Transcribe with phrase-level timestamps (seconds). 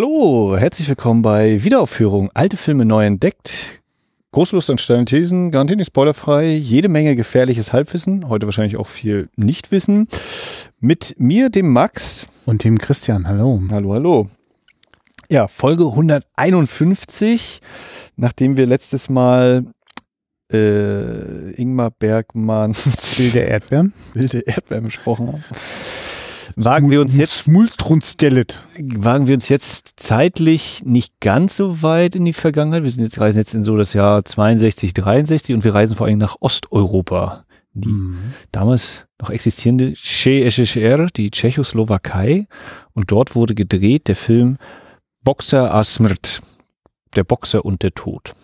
[0.00, 3.80] Hallo, herzlich willkommen bei Wiederaufführung Alte Filme neu entdeckt.
[4.30, 9.28] Großlust an steile Thesen, garantiert nicht spoilerfrei, jede Menge gefährliches Halbwissen, heute wahrscheinlich auch viel
[9.34, 10.06] Nichtwissen.
[10.78, 12.28] Mit mir, dem Max.
[12.46, 13.60] Und dem Christian, hallo.
[13.72, 14.28] Hallo, hallo.
[15.28, 17.60] Ja, Folge 151,
[18.14, 19.64] nachdem wir letztes Mal
[20.52, 23.92] äh, Ingmar Bergmanns Wilde Erdbeeren.
[24.14, 25.44] Wilde Erdbeeren besprochen haben
[26.56, 27.48] wagen wir uns jetzt
[28.78, 32.84] wagen wir uns jetzt zeitlich nicht ganz so weit in die Vergangenheit.
[32.84, 36.06] Wir sind jetzt reisen jetzt in so das Jahr 62, 63 und wir reisen vor
[36.06, 37.44] allem nach Osteuropa.
[37.74, 38.34] Die mhm.
[38.50, 42.46] damals noch existierende CSSR, die Tschechoslowakei.
[42.92, 44.58] Und dort wurde gedreht der Film
[45.22, 46.40] Boxer a Smrt,
[47.14, 48.34] der Boxer und der Tod.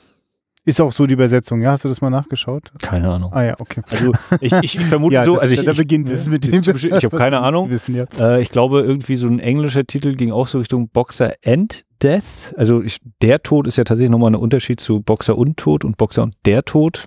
[0.67, 1.73] Ist auch so die Übersetzung, ja?
[1.73, 2.73] Hast du das mal nachgeschaut?
[2.81, 3.33] Keine Ahnung.
[3.35, 3.83] Ah ja, okay.
[3.91, 6.61] Also ich, ich, ich vermute ja, so, also ich, da beginnt es mit dem.
[6.61, 7.69] Ich habe keine Ahnung.
[7.69, 8.07] Wissen, ja.
[8.19, 12.55] äh, ich glaube, irgendwie so ein englischer Titel ging auch so Richtung Boxer and Death.
[12.57, 15.99] Also ich, der Tod ist ja tatsächlich nochmal ein Unterschied zu Boxer und Tod und
[15.99, 17.05] Boxer und der Tod.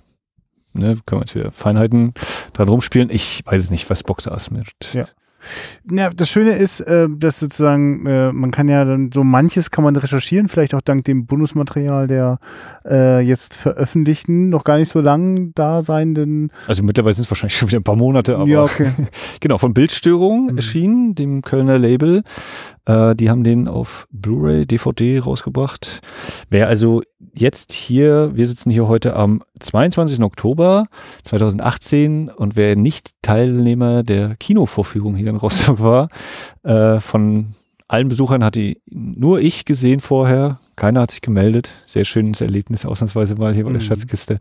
[0.74, 2.14] Ne, können wir jetzt wieder Feinheiten
[2.52, 3.10] dran rumspielen.
[3.10, 4.90] Ich weiß es nicht, was Boxer ausmacht.
[4.92, 5.06] Ja.
[5.90, 9.84] Ja, das Schöne ist, äh, dass sozusagen, äh, man kann ja dann so manches kann
[9.84, 12.38] man recherchieren, vielleicht auch dank dem Bonusmaterial der
[12.84, 16.50] äh, jetzt veröffentlichten, noch gar nicht so lang da seienden.
[16.66, 18.90] Also mittlerweile sind es wahrscheinlich schon wieder ein paar Monate, aber ja, okay.
[19.40, 20.56] genau, von Bildstörung mhm.
[20.56, 22.22] erschienen, dem Kölner Label.
[22.88, 26.00] Äh, die haben den auf Blu-ray, DVD rausgebracht.
[26.50, 27.02] Wer also
[27.34, 30.22] jetzt hier, wir sitzen hier heute am 22.
[30.22, 30.86] Oktober
[31.22, 36.08] 2018 und wer nicht Teilnehmer der Kinovorführung hier in Rostock war,
[36.64, 37.54] äh, von
[37.88, 40.58] allen Besuchern hat die nur ich gesehen vorher.
[40.76, 41.70] Keiner hat sich gemeldet.
[41.86, 43.86] Sehr schönes Erlebnis, ausnahmsweise mal hier bei der mhm.
[43.86, 44.38] Schatzkiste.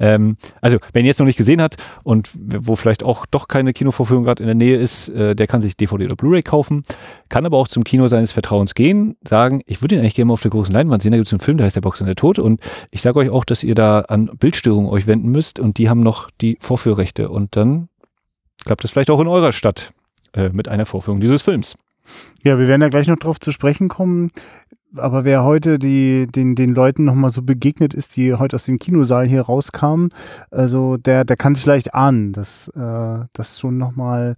[0.00, 3.72] Ähm, also, wer ihn jetzt noch nicht gesehen hat und wo vielleicht auch doch keine
[3.72, 6.82] Kinovorführung gerade in der Nähe ist, äh, der kann sich DVD oder Blu-ray kaufen,
[7.28, 10.34] kann aber auch zum Kino seines Vertrauens gehen, sagen, ich würde ihn eigentlich gerne mal
[10.34, 11.12] auf der großen Leinwand sehen.
[11.12, 12.40] Da gibt es einen Film, der heißt Der Boxer der Tod.
[12.40, 12.60] Und
[12.90, 16.00] ich sage euch auch, dass ihr da an Bildstörungen euch wenden müsst und die haben
[16.00, 17.28] noch die Vorführrechte.
[17.28, 17.88] Und dann
[18.64, 19.92] klappt es vielleicht auch in eurer Stadt
[20.32, 21.76] äh, mit einer Vorführung dieses Films.
[22.42, 24.28] Ja, wir werden da gleich noch drauf zu sprechen kommen.
[24.96, 28.78] Aber wer heute die, den, den Leuten nochmal so begegnet ist, die heute aus dem
[28.78, 30.10] Kinosaal hier rauskamen,
[30.50, 34.34] also der, der kann vielleicht ahnen, dass äh, das schon nochmal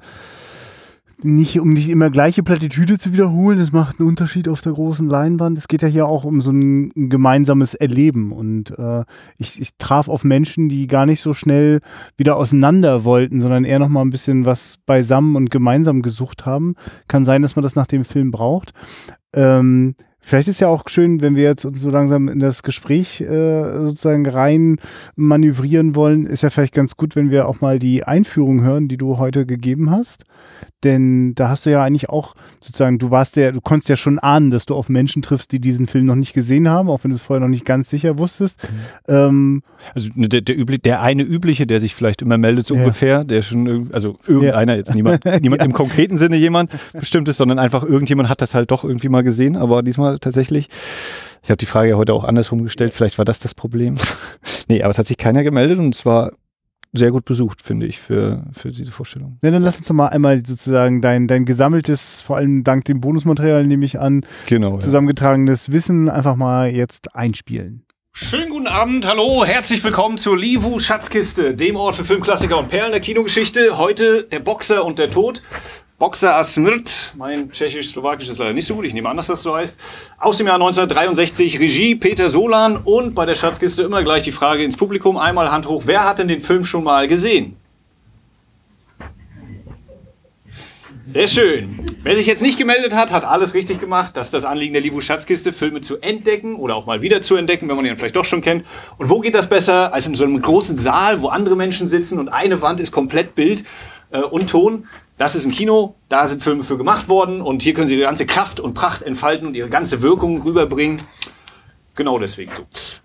[1.25, 5.09] nicht, um nicht immer gleiche Plattitüde zu wiederholen, es macht einen Unterschied auf der großen
[5.09, 5.59] Leinwand.
[5.59, 8.33] Es geht ja hier auch um so ein, ein gemeinsames Erleben.
[8.33, 9.05] Und äh,
[9.39, 11.81] ich, ich traf auf Menschen, die gar nicht so schnell
[12.17, 16.75] wieder auseinander wollten, sondern eher noch mal ein bisschen was beisammen und gemeinsam gesucht haben.
[17.09, 18.73] Kann sein, dass man das nach dem Film braucht.
[19.33, 23.23] Ähm, Vielleicht ist ja auch schön, wenn wir jetzt uns so langsam in das Gespräch
[23.23, 24.77] äh, sozusagen rein
[25.17, 28.99] manövrieren wollen, ist ja vielleicht ganz gut, wenn wir auch mal die Einführung hören, die
[28.99, 30.25] du heute gegeben hast.
[30.83, 34.19] Denn da hast du ja eigentlich auch sozusagen, du warst der, du konntest ja schon
[34.19, 37.11] ahnen, dass du auf Menschen triffst, die diesen Film noch nicht gesehen haben, auch wenn
[37.11, 38.57] du es vorher noch nicht ganz sicher wusstest.
[39.07, 39.15] Mhm.
[39.15, 39.63] Ähm,
[39.95, 42.81] also ne, der, der, der eine übliche, der sich vielleicht immer meldet, so ja.
[42.81, 44.79] ungefähr, der schon, also irgendeiner, ja.
[44.79, 45.67] jetzt niemand, niemand ja.
[45.67, 49.57] im konkreten Sinne jemand bestimmtes, sondern einfach irgendjemand hat das halt doch irgendwie mal gesehen,
[49.57, 50.69] aber diesmal tatsächlich.
[51.43, 53.97] Ich habe die Frage ja heute auch andersrum gestellt, vielleicht war das das Problem.
[54.69, 56.33] nee, aber es hat sich keiner gemeldet und es war
[56.93, 59.39] sehr gut besucht, finde ich, für, für diese Vorstellung.
[59.43, 63.01] Ja, dann lass uns doch mal einmal sozusagen dein, dein gesammeltes, vor allem dank dem
[63.01, 65.73] Bonusmaterial, nehme ich an, genau, zusammengetragenes ja.
[65.75, 67.85] Wissen einfach mal jetzt einspielen.
[68.13, 72.91] Schönen guten Abend, hallo, herzlich willkommen zur Livu Schatzkiste, dem Ort für Filmklassiker und Perlen
[72.91, 73.79] der Kinogeschichte.
[73.79, 75.43] Heute der Boxer und der Tod.
[76.01, 79.55] Boxer Asmrt, mein tschechisch-slowakisch ist leider nicht so gut, ich nehme an, dass das so
[79.55, 79.79] heißt,
[80.17, 84.65] aus dem Jahr 1963, Regie Peter Solan und bei der Schatzkiste immer gleich die Frage
[84.65, 87.57] ins Publikum, einmal Hand hoch, wer hat denn den Film schon mal gesehen?
[91.05, 91.85] Sehr schön.
[92.03, 94.17] Wer sich jetzt nicht gemeldet hat, hat alles richtig gemacht.
[94.17, 97.37] Das ist das Anliegen der Libu Schatzkiste, Filme zu entdecken oder auch mal wieder zu
[97.37, 98.65] entdecken, wenn man ihn vielleicht doch schon kennt.
[98.97, 102.19] Und wo geht das besser als in so einem großen Saal, wo andere Menschen sitzen
[102.19, 103.65] und eine Wand ist komplett Bild
[104.13, 104.87] äh, und Ton?
[105.21, 108.05] Das ist ein Kino, da sind Filme für gemacht worden und hier können sie ihre
[108.05, 111.03] ganze Kraft und Pracht entfalten und ihre ganze Wirkung rüberbringen.
[111.95, 112.63] Genau deswegen so.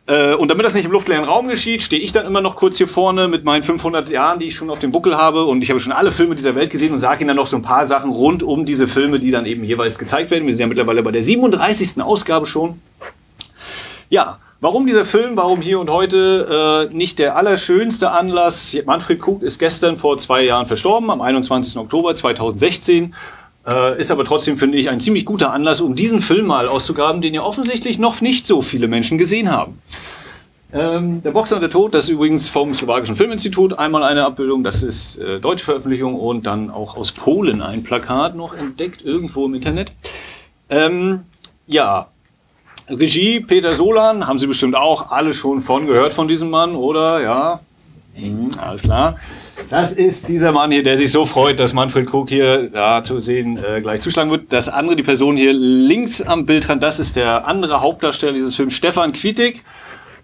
[0.07, 2.77] Äh, und damit das nicht im luftleeren Raum geschieht, stehe ich dann immer noch kurz
[2.77, 5.43] hier vorne mit meinen 500 Jahren, die ich schon auf dem Buckel habe.
[5.43, 7.57] Und ich habe schon alle Filme dieser Welt gesehen und sage Ihnen dann noch so
[7.57, 10.45] ein paar Sachen rund um diese Filme, die dann eben jeweils gezeigt werden.
[10.45, 12.01] Wir sind ja mittlerweile bei der 37.
[12.01, 12.79] Ausgabe schon.
[14.09, 18.77] Ja, Warum dieser Film, warum hier und heute äh, nicht der allerschönste Anlass?
[18.85, 21.77] Manfred Krug ist gestern vor zwei Jahren verstorben, am 21.
[21.77, 23.13] Oktober 2016.
[23.67, 27.21] Äh, ist aber trotzdem, finde ich, ein ziemlich guter Anlass, um diesen Film mal auszugraben,
[27.21, 29.81] den ja offensichtlich noch nicht so viele Menschen gesehen haben.
[30.71, 34.63] Ähm, der Boxer und der Tod, das ist übrigens vom Slowakischen Filminstitut einmal eine Abbildung,
[34.63, 39.45] das ist äh, deutsche Veröffentlichung und dann auch aus Polen ein Plakat noch entdeckt, irgendwo
[39.45, 39.91] im Internet.
[40.69, 41.23] Ähm,
[41.67, 42.07] ja,
[42.89, 47.21] Regie Peter Solan, haben Sie bestimmt auch alle schon von gehört von diesem Mann, oder?
[47.21, 47.59] Ja,
[48.15, 49.17] mhm, alles klar.
[49.69, 53.21] Das ist dieser Mann hier, der sich so freut, dass Manfred Krug hier da zu
[53.21, 54.53] sehen äh, gleich zuschlagen wird.
[54.53, 58.73] Das andere, die Person hier links am Bildrand, das ist der andere Hauptdarsteller dieses Films,
[58.73, 59.63] Stefan Quietig.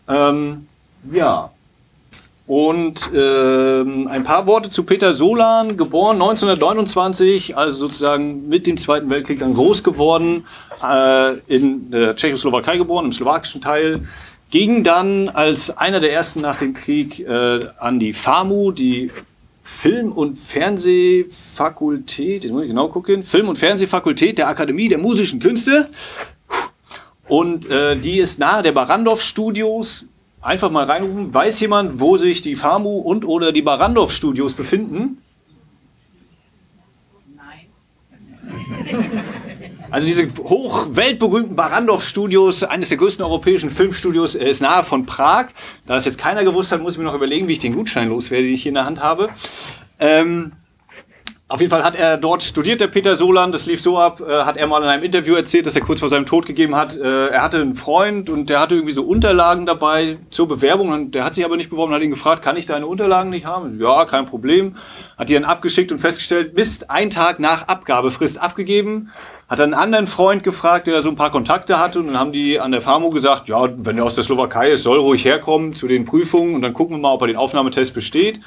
[0.08, 0.68] Ähm,
[1.12, 1.52] ja,
[2.52, 9.10] und ähm, ein paar Worte zu Peter Solan, geboren 1929, also sozusagen mit dem Zweiten
[9.10, 10.46] Weltkrieg dann groß geworden,
[10.84, 14.02] äh, in der Tschechoslowakei geboren, im slowakischen Teil,
[14.50, 19.12] ging dann als einer der ersten nach dem Krieg äh, an die FAMU, die
[19.64, 25.40] Film- und Fernsehfakultät, jetzt muss ich genau gucken, Film- und Fernsehfakultät der Akademie der Musischen
[25.40, 25.88] Künste.
[27.30, 30.06] Und äh, die ist nahe der Barandov Studios
[30.42, 31.34] Einfach mal reinrufen.
[31.34, 35.22] Weiß jemand, wo sich die FAMU und oder die Barandov Studios befinden?
[37.36, 37.68] Nein.
[39.92, 45.06] Also diese hoch weltberühmten Barandov Studios, eines der größten europäischen Filmstudios, äh, ist nahe von
[45.06, 45.48] Prag.
[45.86, 48.10] Da es jetzt keiner gewusst hat, muss ich mir noch überlegen, wie ich den Gutschein
[48.10, 49.30] loswerde, den ich hier in der Hand habe.
[50.00, 50.54] Ähm,
[51.52, 53.52] auf jeden Fall hat er dort studiert, der Peter Solan.
[53.52, 56.00] Das lief so ab, äh, hat er mal in einem Interview erzählt, dass er kurz
[56.00, 56.96] vor seinem Tod gegeben hat.
[56.96, 60.92] Äh, er hatte einen Freund und der hatte irgendwie so Unterlagen dabei zur Bewerbung.
[60.92, 63.32] Und der hat sich aber nicht beworben und hat ihn gefragt, kann ich deine Unterlagen
[63.32, 63.78] nicht haben?
[63.82, 64.78] Ja, kein Problem.
[65.18, 69.12] Hat die dann abgeschickt und festgestellt, bis ein Tag nach Abgabefrist abgegeben.
[69.50, 72.00] Hat dann einen anderen Freund gefragt, der da so ein paar Kontakte hatte.
[72.00, 74.84] Und dann haben die an der FAMU gesagt, ja, wenn er aus der Slowakei ist,
[74.84, 76.56] soll ruhig herkommen zu den Prüfungen.
[76.56, 78.40] Und dann gucken wir mal, ob er den Aufnahmetest besteht.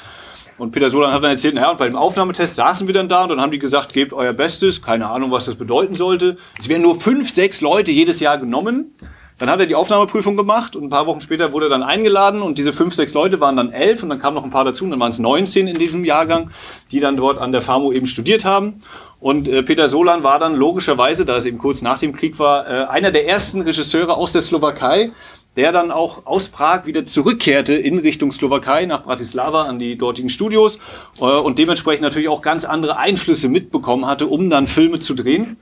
[0.56, 3.25] Und Peter Solan hat dann erzählt, naja, und bei dem Aufnahmetest saßen wir dann da
[3.25, 4.83] und dann haben die gesagt, gebt euer Bestes.
[4.83, 6.37] Keine Ahnung, was das bedeuten sollte.
[6.59, 8.95] Es werden nur fünf, sechs Leute jedes Jahr genommen.
[9.39, 12.41] Dann hat er die Aufnahmeprüfung gemacht und ein paar Wochen später wurde er dann eingeladen
[12.41, 14.85] und diese fünf, sechs Leute waren dann elf und dann kamen noch ein paar dazu
[14.85, 16.51] und dann waren es 19 in diesem Jahrgang,
[16.93, 18.81] die dann dort an der FAMU eben studiert haben.
[19.19, 22.69] Und äh, Peter Solan war dann logischerweise, da es eben kurz nach dem Krieg war,
[22.69, 25.11] äh, einer der ersten Regisseure aus der Slowakei,
[25.56, 30.31] der dann auch aus Prag wieder zurückkehrte in Richtung Slowakei nach Bratislava an die dortigen
[30.31, 30.79] Studios
[31.21, 35.56] äh, und dementsprechend natürlich auch ganz andere Einflüsse mitbekommen hatte, um dann Filme zu drehen.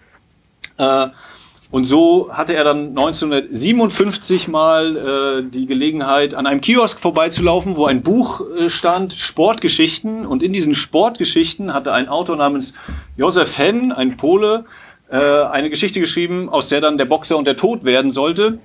[0.78, 1.08] Äh,
[1.72, 7.86] und so hatte er dann 1957 mal äh, die Gelegenheit, an einem Kiosk vorbeizulaufen, wo
[7.86, 10.26] ein Buch äh, stand, Sportgeschichten.
[10.26, 12.74] Und in diesen Sportgeschichten hatte ein Autor namens
[13.16, 14.66] Josef Henn, ein Pole,
[15.10, 18.58] äh, eine Geschichte geschrieben, aus der dann der Boxer und der Tod werden sollte.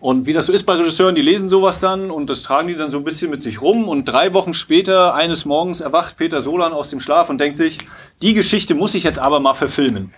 [0.00, 2.74] Und wie das so ist bei Regisseuren, die lesen sowas dann und das tragen die
[2.74, 3.86] dann so ein bisschen mit sich rum.
[3.86, 7.78] Und drei Wochen später, eines Morgens, erwacht Peter Solan aus dem Schlaf und denkt sich,
[8.22, 10.14] die Geschichte muss ich jetzt aber mal verfilmen.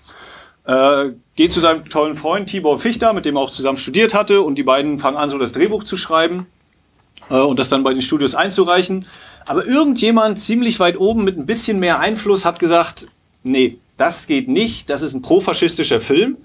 [0.64, 4.42] Äh, geht zu seinem tollen Freund Tibor Fichter, mit dem er auch zusammen studiert hatte,
[4.42, 6.46] und die beiden fangen an, so das Drehbuch zu schreiben
[7.28, 9.06] äh, und das dann bei den Studios einzureichen.
[9.46, 13.08] Aber irgendjemand ziemlich weit oben mit ein bisschen mehr Einfluss hat gesagt,
[13.42, 16.36] nee, das geht nicht, das ist ein profaschistischer Film.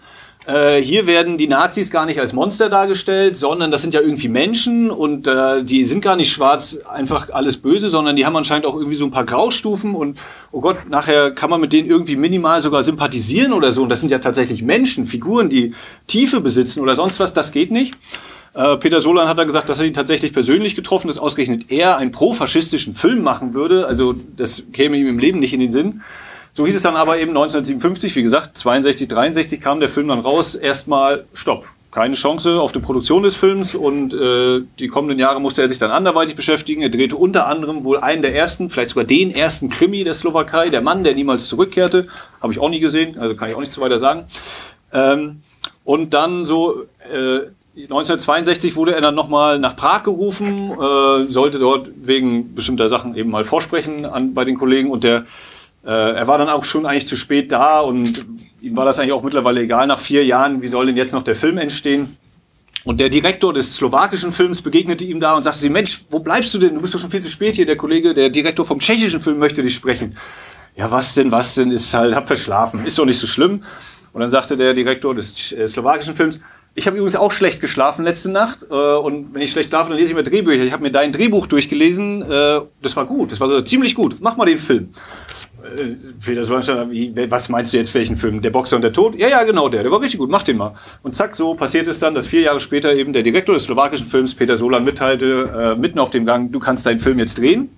[0.47, 4.29] Äh, hier werden die Nazis gar nicht als Monster dargestellt, sondern das sind ja irgendwie
[4.29, 8.65] Menschen und äh, die sind gar nicht schwarz, einfach alles böse, sondern die haben anscheinend
[8.65, 10.17] auch irgendwie so ein paar Graustufen und
[10.53, 13.83] oh Gott, nachher kann man mit denen irgendwie minimal sogar sympathisieren oder so.
[13.83, 15.73] Und das sind ja tatsächlich Menschen, Figuren, die
[16.07, 17.95] Tiefe besitzen oder sonst was, das geht nicht.
[18.53, 21.97] Äh, Peter Solan hat da gesagt, dass er ihn tatsächlich persönlich getroffen, dass ausgerechnet er
[21.97, 23.85] einen profaschistischen Film machen würde.
[23.85, 26.03] Also das käme ihm im Leben nicht in den Sinn.
[26.57, 30.21] So hieß es dann aber eben 1957, wie gesagt, 62, 63 kam der Film dann
[30.21, 30.55] raus.
[30.55, 31.65] Erstmal Stopp.
[31.91, 35.77] Keine Chance auf die Produktion des Films und äh, die kommenden Jahre musste er sich
[35.77, 36.81] dann anderweitig beschäftigen.
[36.81, 40.69] Er drehte unter anderem wohl einen der ersten, vielleicht sogar den ersten Krimi der Slowakei,
[40.69, 42.07] der Mann, der niemals zurückkehrte.
[42.41, 44.23] Habe ich auch nie gesehen, also kann ich auch nichts weiter sagen.
[44.91, 45.43] Ähm,
[45.83, 51.91] und dann so äh, 1962 wurde er dann nochmal nach Prag gerufen, äh, sollte dort
[52.01, 55.27] wegen bestimmter Sachen eben mal vorsprechen an, bei den Kollegen und der
[55.87, 58.25] äh, er war dann auch schon eigentlich zu spät da und
[58.61, 61.23] ihm war das eigentlich auch mittlerweile egal nach vier Jahren, wie soll denn jetzt noch
[61.23, 62.17] der Film entstehen?
[62.83, 66.53] Und der Direktor des slowakischen Films begegnete ihm da und sagte sie, Mensch, wo bleibst
[66.53, 66.75] du denn?
[66.75, 67.65] Du bist doch schon viel zu spät hier.
[67.65, 70.17] Der Kollege, der Direktor vom tschechischen Film möchte dich sprechen.
[70.75, 71.71] Ja, was denn, was denn?
[71.71, 72.85] Ist halt, hab verschlafen.
[72.85, 73.63] Ist doch nicht so schlimm.
[74.13, 76.39] Und dann sagte der Direktor des äh, slowakischen Films,
[76.75, 78.65] ich habe übrigens auch schlecht geschlafen letzte Nacht.
[78.69, 80.63] Äh, und wenn ich schlecht schlafe, dann lese ich mir Drehbücher.
[80.63, 82.21] Ich habe mir dein Drehbuch durchgelesen.
[82.21, 83.31] Äh, das war gut.
[83.31, 84.17] Das war ziemlich gut.
[84.19, 84.89] Mach mal den Film.
[86.23, 88.41] Peter Solanstein, was meinst du jetzt, welchen Film?
[88.41, 89.15] Der Boxer und der Tod?
[89.15, 89.83] Ja, ja, genau der.
[89.83, 90.75] Der war richtig gut, mach den mal.
[91.03, 94.07] Und zack, so passiert es dann, dass vier Jahre später eben der Direktor des slowakischen
[94.07, 97.69] Films, Peter Solan, mitteilte, äh, mitten auf dem Gang, du kannst deinen Film jetzt drehen.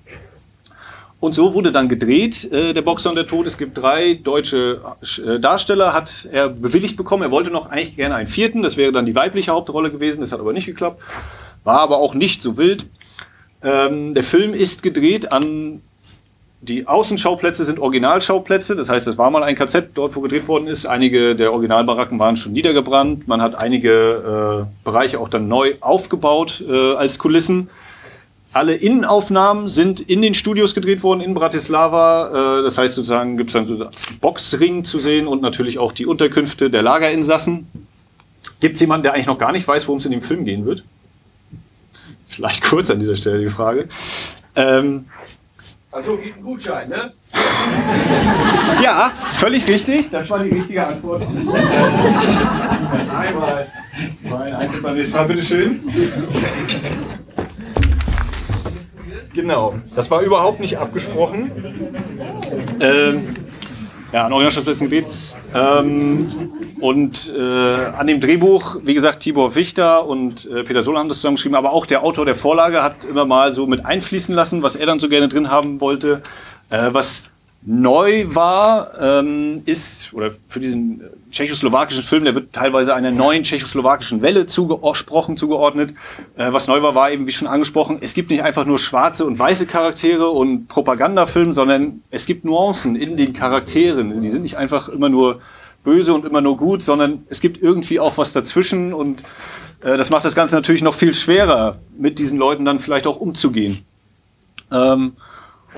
[1.20, 3.46] Und so wurde dann gedreht, äh, der Boxer und der Tod.
[3.46, 4.82] Es gibt drei deutsche
[5.26, 7.24] äh, Darsteller, hat er bewilligt bekommen.
[7.24, 10.32] Er wollte noch eigentlich gerne einen vierten, das wäre dann die weibliche Hauptrolle gewesen, das
[10.32, 11.02] hat aber nicht geklappt.
[11.66, 12.86] War aber auch nicht so wild.
[13.62, 15.82] Ähm, der Film ist gedreht an
[16.62, 20.68] die Außenschauplätze sind Originalschauplätze, das heißt, es war mal ein KZ dort, wo gedreht worden
[20.68, 20.86] ist.
[20.86, 23.28] Einige der Originalbaracken waren schon niedergebrannt.
[23.28, 27.70] Man hat einige äh, Bereiche auch dann neu aufgebaut äh, als Kulissen.
[28.52, 32.60] Alle Innenaufnahmen sind in den Studios gedreht worden in Bratislava.
[32.60, 33.88] Äh, das heißt sozusagen gibt es dann so
[34.20, 37.68] Boxring zu sehen und natürlich auch die Unterkünfte der Lagerinsassen.
[38.60, 40.66] Gibt es jemanden, der eigentlich noch gar nicht weiß, worum es in dem Film gehen
[40.66, 40.84] wird?
[42.28, 43.88] Vielleicht kurz an dieser Stelle die Frage.
[44.56, 45.06] Ähm,
[45.92, 47.14] also gibt einen Gutschein, ne?
[48.84, 50.10] ja, völlig richtig.
[50.10, 51.24] Das war die richtige Antwort.
[53.18, 53.68] Einmal.
[54.22, 55.80] Mein Eintritt nächstes Mal, bitteschön.
[59.34, 61.52] Genau, das war überhaupt nicht abgesprochen.
[62.80, 63.36] Ähm,
[64.12, 65.08] ja, an Originalschaftsplätzen Gebiet.
[65.54, 66.28] Ähm,
[66.80, 71.18] und äh, an dem Drehbuch, wie gesagt, Tibor Wichter und äh, Peter Sohl haben das
[71.18, 74.76] zusammengeschrieben, aber auch der Autor der Vorlage hat immer mal so mit einfließen lassen, was
[74.76, 76.22] er dann so gerne drin haben wollte.
[76.70, 77.24] Äh, was
[77.62, 84.22] neu war, ähm, ist, oder für diesen tschechoslowakischen Film, der wird teilweise einer neuen tschechoslowakischen
[84.22, 85.94] Welle zugesprochen, zugeordnet.
[86.38, 89.26] Äh, was neu war, war eben, wie schon angesprochen, es gibt nicht einfach nur schwarze
[89.26, 94.22] und weiße Charaktere und Propagandafilm, sondern es gibt Nuancen in den Charakteren.
[94.22, 95.42] Die sind nicht einfach immer nur
[95.84, 99.22] böse und immer nur gut, sondern es gibt irgendwie auch was dazwischen und
[99.82, 103.18] äh, das macht das Ganze natürlich noch viel schwerer, mit diesen Leuten dann vielleicht auch
[103.18, 103.80] umzugehen.
[104.72, 105.14] Ähm,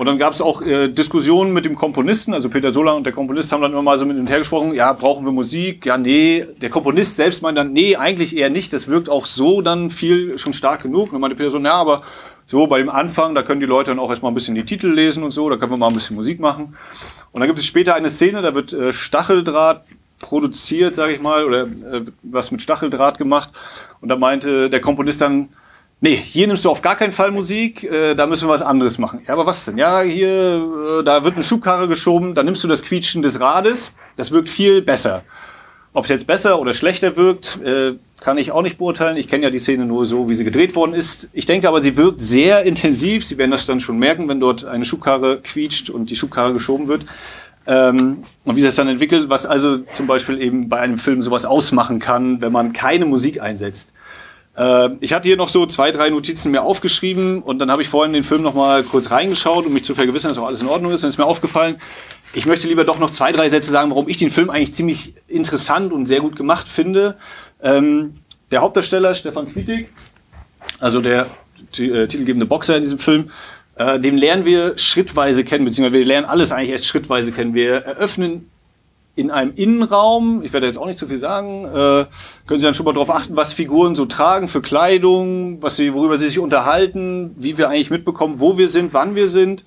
[0.02, 3.12] und dann gab es auch äh, Diskussionen mit dem Komponisten, also Peter Sola und der
[3.12, 5.86] Komponist haben dann immer mal so mit und her gesprochen, ja, brauchen wir Musik?
[5.86, 6.44] Ja, nee.
[6.60, 8.72] Der Komponist selbst meint dann, nee, eigentlich eher nicht.
[8.72, 11.04] Das wirkt auch so dann viel schon stark genug.
[11.04, 12.02] Und dann meinte Peter so, ja, aber
[12.48, 14.88] so bei dem Anfang, da können die Leute dann auch erstmal ein bisschen die Titel
[14.88, 16.76] lesen und so, da können wir mal ein bisschen Musik machen.
[17.30, 19.84] Und dann gibt es später eine Szene, da wird äh, Stacheldraht
[20.18, 23.50] produziert, sage ich mal, oder äh, was mit Stacheldraht gemacht.
[24.00, 25.50] Und da meinte der Komponist dann,
[26.02, 28.98] nee, hier nimmst du auf gar keinen Fall Musik, äh, da müssen wir was anderes
[28.98, 29.22] machen.
[29.26, 29.78] Ja, aber was denn?
[29.78, 33.92] Ja, hier, äh, da wird eine Schubkarre geschoben, da nimmst du das Quietschen des Rades,
[34.16, 35.22] das wirkt viel besser.
[35.94, 39.16] Ob es jetzt besser oder schlechter wirkt, äh, kann ich auch nicht beurteilen.
[39.16, 41.28] Ich kenne ja die Szene nur so, wie sie gedreht worden ist.
[41.32, 43.26] Ich denke aber, sie wirkt sehr intensiv.
[43.26, 46.88] Sie werden das dann schon merken, wenn dort eine Schubkarre quietscht und die Schubkarre geschoben
[46.88, 47.04] wird.
[47.66, 51.20] Ähm, und wie sich das dann entwickelt, was also zum Beispiel eben bei einem Film
[51.20, 53.92] sowas ausmachen kann, wenn man keine Musik einsetzt.
[54.56, 57.88] Äh, ich hatte hier noch so zwei, drei Notizen mir aufgeschrieben und dann habe ich
[57.88, 60.68] vorhin den Film noch mal kurz reingeschaut, um mich zu vergewissern, dass auch alles in
[60.68, 61.02] Ordnung ist.
[61.02, 61.76] Und ist mir aufgefallen,
[62.34, 65.14] ich möchte lieber doch noch zwei, drei Sätze sagen, warum ich den Film eigentlich ziemlich
[65.28, 67.16] interessant und sehr gut gemacht finde.
[67.62, 68.14] Ähm,
[68.50, 69.88] der Hauptdarsteller, Stefan Quietig,
[70.78, 71.26] also der
[71.78, 73.30] äh, titelgebende Boxer in diesem Film,
[73.76, 77.54] äh, den lernen wir schrittweise kennen, beziehungsweise wir lernen alles eigentlich erst schrittweise kennen.
[77.54, 78.50] Wir eröffnen
[79.14, 82.06] in einem Innenraum, ich werde jetzt auch nicht zu viel sagen, äh,
[82.46, 85.92] können Sie dann schon mal darauf achten, was Figuren so tragen für Kleidung, was sie,
[85.92, 89.64] worüber sie sich unterhalten, wie wir eigentlich mitbekommen, wo wir sind, wann wir sind.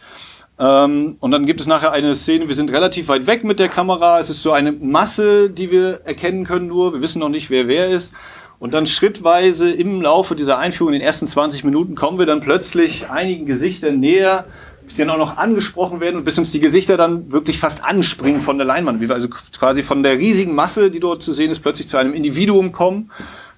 [0.58, 3.70] Ähm, und dann gibt es nachher eine Szene, wir sind relativ weit weg mit der
[3.70, 7.50] Kamera, es ist so eine Masse, die wir erkennen können nur, wir wissen noch nicht,
[7.50, 8.14] wer wer ist.
[8.58, 12.40] Und dann schrittweise im Laufe dieser Einführung, in den ersten 20 Minuten, kommen wir dann
[12.40, 14.46] plötzlich einigen Gesichtern näher,
[14.86, 18.42] bis dann auch noch angesprochen werden und bis uns die Gesichter dann wirklich fast anspringen
[18.42, 19.02] von der Leinwand.
[19.02, 21.98] Wie wir also quasi von der riesigen Masse, die dort zu sehen ist, plötzlich zu
[21.98, 23.12] einem Individuum kommen,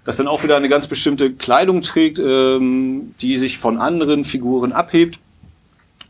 [0.03, 4.71] das dann auch wieder eine ganz bestimmte Kleidung trägt, ähm, die sich von anderen Figuren
[4.71, 5.19] abhebt.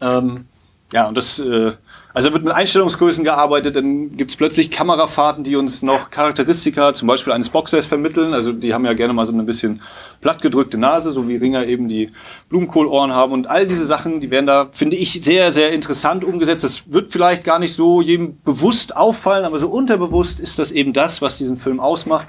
[0.01, 0.45] Ähm,
[0.93, 1.73] ja, und das äh,
[2.17, 7.07] also wird mit Einstellungsgrößen gearbeitet, dann gibt es plötzlich Kamerafahrten, die uns noch Charakteristika, zum
[7.07, 8.33] Beispiel eines Boxers vermitteln.
[8.33, 9.83] Also die haben ja gerne mal so ein bisschen
[10.21, 12.09] plattgedrückte Nase, so wie Ringer eben die
[12.49, 13.33] Blumenkohlohren haben.
[13.33, 16.63] Und all diese Sachen, die werden da, finde ich, sehr, sehr interessant umgesetzt.
[16.63, 20.93] Das wird vielleicht gar nicht so jedem bewusst auffallen, aber so unterbewusst ist das eben
[20.93, 22.25] das, was diesen Film ausmacht.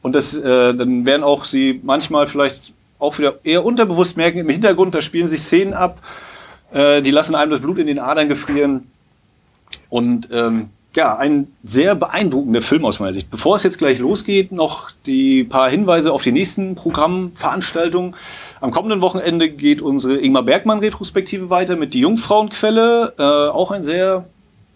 [0.00, 4.48] Und das, äh, dann werden auch sie manchmal vielleicht auch wieder eher unterbewusst merken, im
[4.48, 5.98] Hintergrund, da spielen sich Szenen ab,
[6.72, 8.90] äh, die lassen einem das Blut in den Adern gefrieren
[9.88, 13.30] und ähm, ja, ein sehr beeindruckender Film aus meiner Sicht.
[13.30, 18.14] Bevor es jetzt gleich losgeht, noch die paar Hinweise auf die nächsten Programmveranstaltungen.
[18.60, 23.12] Am kommenden Wochenende geht unsere Ingmar Bergmann-Retrospektive weiter mit Die Jungfrauenquelle.
[23.18, 24.24] Äh, auch ein sehr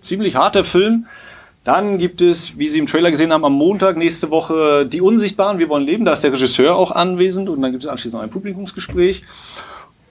[0.03, 1.07] ziemlich harter Film.
[1.65, 5.59] Dann gibt es, wie Sie im Trailer gesehen haben, am Montag nächste Woche Die Unsichtbaren,
[5.59, 6.05] Wir wollen leben.
[6.05, 9.23] Da ist der Regisseur auch anwesend und dann gibt es anschließend noch ein Publikumsgespräch.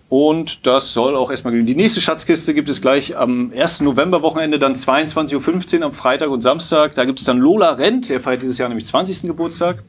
[0.10, 1.68] Und das soll auch erstmal gelingen.
[1.68, 3.82] Die nächste Schatzkiste gibt es gleich am 1.
[3.82, 6.96] November-Wochenende, dann 22.15 Uhr am Freitag und Samstag.
[6.96, 9.22] Da gibt es dann Lola Rent, der feiert dieses Jahr nämlich 20.
[9.22, 9.84] Geburtstag.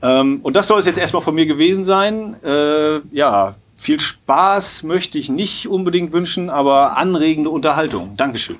[0.00, 2.36] Ähm, und das soll es jetzt erstmal von mir gewesen sein.
[2.42, 8.16] Äh, ja, viel Spaß möchte ich nicht unbedingt wünschen, aber anregende Unterhaltung.
[8.16, 8.56] Dankeschön.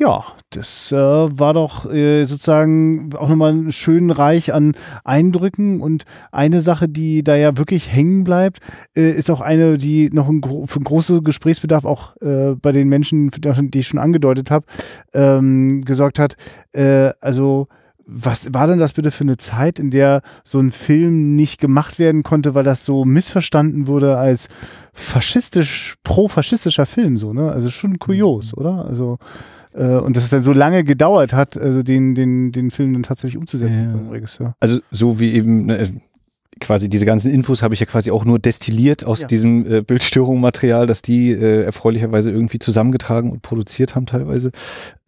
[0.00, 6.60] Ja, das äh, war doch äh, sozusagen auch nochmal schön reich an Eindrücken und eine
[6.60, 8.60] Sache, die da ja wirklich hängen bleibt,
[8.96, 12.88] äh, ist auch eine, die noch ein gro für große Gesprächsbedarf auch äh, bei den
[12.88, 14.66] Menschen, die ich schon angedeutet habe,
[15.14, 16.36] ähm, gesorgt hat.
[16.72, 17.66] Äh, also
[18.06, 21.98] was war denn das bitte für eine Zeit, in der so ein Film nicht gemacht
[21.98, 24.48] werden konnte, weil das so missverstanden wurde als
[24.94, 27.52] faschistisch, pro-faschistischer Film, so, ne?
[27.52, 28.60] Also schon kurios, Mhm.
[28.60, 28.84] oder?
[28.86, 29.18] Also,
[29.74, 33.36] und dass es dann so lange gedauert hat, also den, den, den Film dann tatsächlich
[33.38, 33.92] umzusetzen Ja.
[33.92, 34.54] vom Regisseur.
[34.60, 36.00] Also so wie eben ne,
[36.60, 39.26] quasi diese ganzen Infos habe ich ja quasi auch nur destilliert aus Ja.
[39.28, 44.50] diesem äh, Bildstörungsmaterial, das die äh, erfreulicherweise irgendwie zusammengetragen und produziert haben teilweise.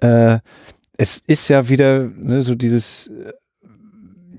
[0.00, 0.38] Äh,
[0.96, 3.32] es ist ja wieder ne, so dieses äh,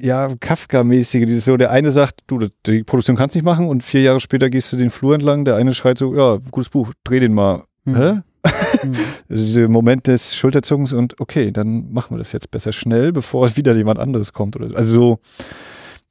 [0.03, 4.01] ja, Kafka-mäßige, dieses so, der eine sagt, du, die Produktion kannst nicht machen und vier
[4.01, 7.19] Jahre später gehst du den Flur entlang, der eine schreit so, ja, gutes Buch, dreh
[7.19, 7.63] den mal.
[7.85, 7.95] Mhm.
[7.95, 8.19] Hä?
[8.43, 8.95] Mhm.
[9.29, 13.47] Also dieser Moment des Schulterzuckens und okay, dann machen wir das jetzt besser schnell, bevor
[13.55, 14.55] wieder jemand anderes kommt.
[14.55, 14.75] Oder so.
[14.75, 15.19] Also so,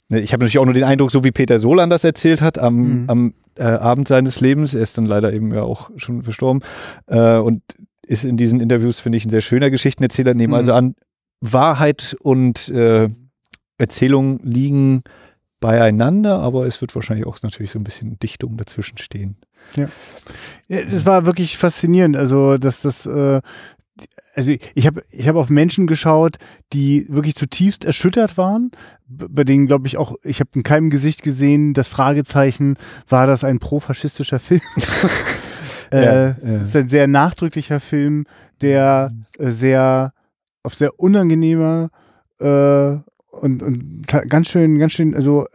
[0.09, 2.59] ne, ich habe natürlich auch nur den Eindruck, so wie Peter Solan das erzählt hat
[2.59, 3.05] am, Mhm.
[3.11, 6.63] am äh, Abend seines Lebens, er ist dann leider eben ja auch schon verstorben
[7.09, 7.63] äh, und
[8.07, 10.57] ist in diesen Interviews, finde ich, ein sehr schöner Geschichtenerzähler, nehmen Mhm.
[10.57, 10.95] also an,
[11.41, 13.09] Wahrheit und äh,
[13.79, 15.03] Erzählung liegen
[15.61, 19.37] beieinander, aber es wird wahrscheinlich auch natürlich so ein bisschen Dichtung dazwischen stehen.
[20.69, 22.17] Ja, das war wirklich faszinierend.
[22.17, 23.41] Also, dass das, äh,
[24.35, 26.37] also ich habe ich hab auf Menschen geschaut,
[26.73, 28.71] die wirklich zutiefst erschüttert waren,
[29.09, 32.77] bei denen glaube ich auch, ich habe in keinem Gesicht gesehen, das Fragezeichen,
[33.09, 34.63] war das ein profaschistischer Film?
[35.93, 36.37] äh, Ja, ja.
[36.43, 38.27] Es ist ein sehr nachdrücklicher Film,
[38.61, 40.13] der äh, sehr
[40.63, 41.91] auf sehr unangenehmer
[42.39, 42.97] äh,
[43.31, 45.47] und, und ganz schön, ganz schön, also,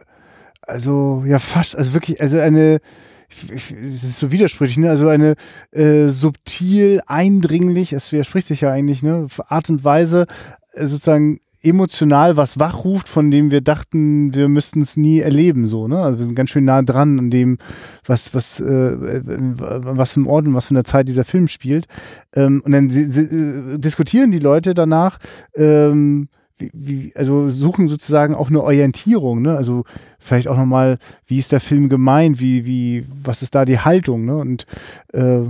[0.62, 2.80] also ja fast, also wirklich, also eine,
[3.28, 4.90] es ist so widersprüchlich, ne?
[4.90, 5.34] Also eine
[5.72, 9.26] äh, subtil, eindringlich, es widerspricht sich ja eigentlich, ne?
[9.48, 10.26] Art und Weise,
[10.72, 15.88] äh, sozusagen emotional was wachruft, von dem wir dachten, wir müssten es nie erleben, so,
[15.88, 15.98] ne?
[15.98, 17.58] Also wir sind ganz schön nah dran an dem,
[18.04, 21.86] was, was, äh, was für ein Ort und was für eine Zeit dieser Film spielt.
[22.34, 25.18] Ähm, und dann äh, diskutieren die Leute danach,
[25.56, 26.28] ähm,
[26.58, 29.56] wie, wie, also suchen sozusagen auch eine Orientierung, ne?
[29.56, 29.84] Also
[30.18, 34.24] vielleicht auch nochmal, wie ist der Film gemeint, wie, wie, was ist da die Haltung,
[34.24, 34.36] ne?
[34.36, 34.66] Und
[35.12, 35.40] äh,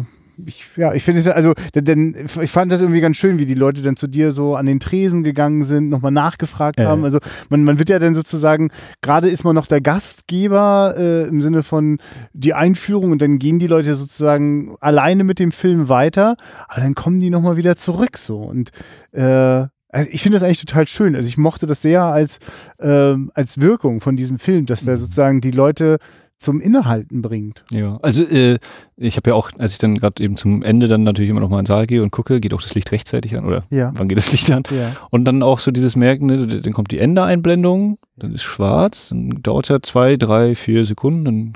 [0.45, 3.81] ich, ja, ich finde also, denn, ich fand das irgendwie ganz schön, wie die Leute
[3.81, 6.89] dann zu dir so an den Tresen gegangen sind, nochmal nachgefragt Ja.
[6.89, 7.05] haben.
[7.05, 11.41] Also man, man wird ja dann sozusagen, gerade ist man noch der Gastgeber äh, im
[11.41, 11.99] Sinne von
[12.35, 16.37] die Einführung und dann gehen die Leute sozusagen alleine mit dem Film weiter,
[16.69, 18.71] aber dann kommen die nochmal wieder zurück so und
[19.13, 21.15] äh, also ich finde das eigentlich total schön.
[21.17, 22.39] Also ich mochte das sehr als,
[22.81, 25.99] ähm, als Wirkung von diesem Film, dass der sozusagen die Leute
[26.39, 27.65] zum Innehalten bringt.
[27.71, 28.59] Ja, also äh,
[28.99, 31.49] ich habe ja auch, als ich dann gerade eben zum Ende dann natürlich immer noch
[31.49, 33.93] mal in den Saal gehe und gucke, geht auch das Licht rechtzeitig an oder Ja.
[33.95, 34.63] wann geht das Licht an?
[34.71, 34.95] Ja.
[35.11, 39.43] Und dann auch so dieses Merken, ne, dann kommt die Ende-Einblendung, dann ist schwarz, dann
[39.43, 41.53] dauert ja zwei, drei, vier Sekunden, dann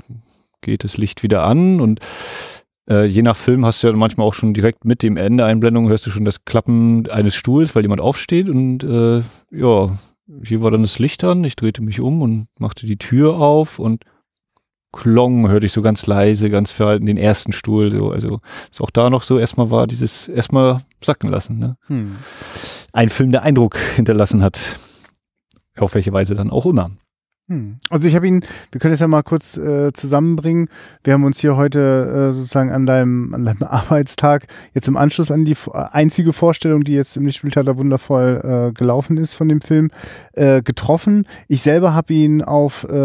[0.61, 1.99] geht das Licht wieder an und
[2.91, 6.05] äh, je nach Film hast du ja manchmal auch schon direkt mit dem Ende-Einblendung hörst
[6.05, 9.97] du schon das Klappen eines Stuhls, weil jemand aufsteht und äh, ja,
[10.43, 13.79] hier war dann das Licht an, ich drehte mich um und machte die Tür auf
[13.79, 14.03] und
[14.93, 18.89] Klong hörte ich so ganz leise, ganz verhalten den ersten Stuhl, so, also ist auch
[18.89, 21.77] da noch so erstmal war dieses erstmal sacken lassen, ne?
[21.87, 22.17] Hm.
[22.91, 24.59] Ein Film, der Eindruck hinterlassen hat.
[25.77, 26.91] Auf welche Weise dann auch immer.
[27.51, 27.79] Hm.
[27.89, 30.69] Also ich habe ihn, wir können es ja mal kurz äh, zusammenbringen.
[31.03, 35.31] Wir haben uns hier heute äh, sozusagen an deinem, an deinem Arbeitstag jetzt im Anschluss
[35.31, 39.59] an die v- einzige Vorstellung, die jetzt im Lichtspieltheater wundervoll äh, gelaufen ist von dem
[39.59, 39.91] Film,
[40.33, 41.27] äh, getroffen.
[41.49, 42.95] Ich selber habe ihn auf äh,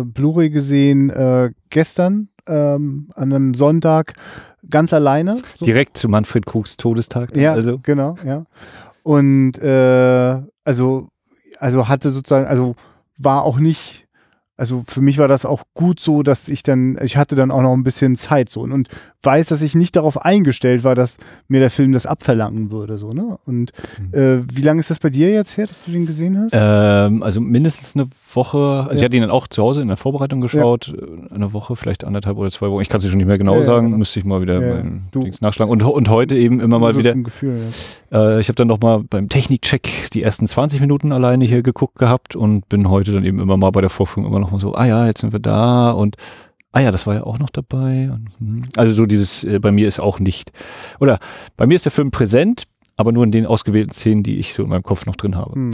[0.00, 4.14] äh, Blu-ray gesehen äh, gestern ähm, an einem Sonntag
[4.70, 5.36] ganz alleine.
[5.56, 5.66] So.
[5.66, 7.36] Direkt zu Manfred Krugs Todestag.
[7.36, 7.80] Ja, Also.
[7.82, 8.46] genau, ja.
[9.02, 11.08] Und äh, also,
[11.58, 12.74] also hatte sozusagen, also
[13.16, 14.06] war auch nicht,
[14.56, 17.62] also für mich war das auch gut so, dass ich dann, ich hatte dann auch
[17.62, 18.62] noch ein bisschen Zeit so.
[18.62, 18.88] Und
[19.24, 21.16] weiß, dass ich nicht darauf eingestellt war, dass
[21.48, 23.38] mir der Film das abverlangen würde, so, ne?
[23.46, 23.72] Und
[24.12, 26.52] äh, wie lange ist das bei dir jetzt her, dass du den gesehen hast?
[26.54, 29.04] Ähm, also mindestens eine Woche, also ich Ja.
[29.06, 32.36] hatte ihn dann auch zu Hause in der Vorbereitung geschaut, äh, eine Woche, vielleicht anderthalb
[32.36, 33.98] oder zwei Wochen, ich kann es dir schon nicht mehr genau Ja, ja, sagen, genau.
[33.98, 34.82] müsste ich mal wieder Ja,
[35.14, 35.70] Dings nachschlagen.
[35.72, 37.58] Und, und heute eben immer mal wieder, ein Gefühl,
[38.10, 38.36] ja.
[38.36, 41.98] äh, ich habe dann noch mal beim Technikcheck die ersten 20 Minuten alleine hier geguckt
[41.98, 44.74] gehabt und bin heute dann eben immer mal bei der Vorführung immer noch mal so,
[44.74, 46.16] ah ja, jetzt sind wir da und
[46.74, 48.10] ah ja, das war ja auch noch dabei.
[48.38, 48.64] Hm.
[48.76, 50.52] also so dieses, äh, bei mir ist auch nicht,
[51.00, 51.18] oder
[51.56, 52.64] bei mir ist der Film präsent,
[52.96, 55.54] aber nur in den ausgewählten Szenen, die ich so in meinem Kopf noch drin habe.
[55.54, 55.70] Hm.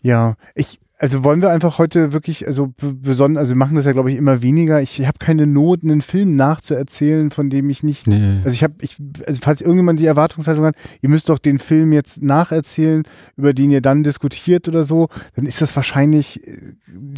[0.00, 3.92] Ja, ich, also wollen wir einfach heute wirklich, also besonders, also wir machen das ja,
[3.92, 4.80] glaube ich, immer weniger.
[4.80, 8.06] Ich, habe keine Not, einen Film nachzuerzählen, von dem ich nicht.
[8.06, 8.36] Nee.
[8.44, 11.92] Also ich habe, ich, also falls irgendjemand die Erwartungshaltung hat, ihr müsst doch den Film
[11.92, 13.02] jetzt nacherzählen,
[13.36, 16.74] über den ihr dann diskutiert oder so, dann ist das wahrscheinlich, äh,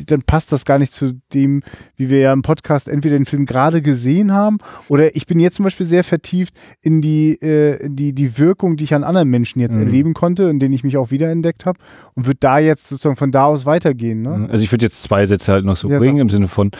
[0.06, 1.62] dann passt das gar nicht zu dem,
[1.96, 5.56] wie wir ja im Podcast entweder den Film gerade gesehen haben oder ich bin jetzt
[5.56, 9.60] zum Beispiel sehr vertieft in die, äh, die, die Wirkung, die ich an anderen Menschen
[9.60, 9.82] jetzt Mhm.
[9.82, 11.78] erleben konnte, in denen ich mich auch wiederentdeckt habe
[12.14, 14.22] und würde da jetzt sozusagen von da aus weitergehen.
[14.22, 14.48] Ne?
[14.50, 16.22] Also ich würde jetzt zwei Sätze halt noch so Ja, bringen sag.
[16.22, 16.70] im Sinne von,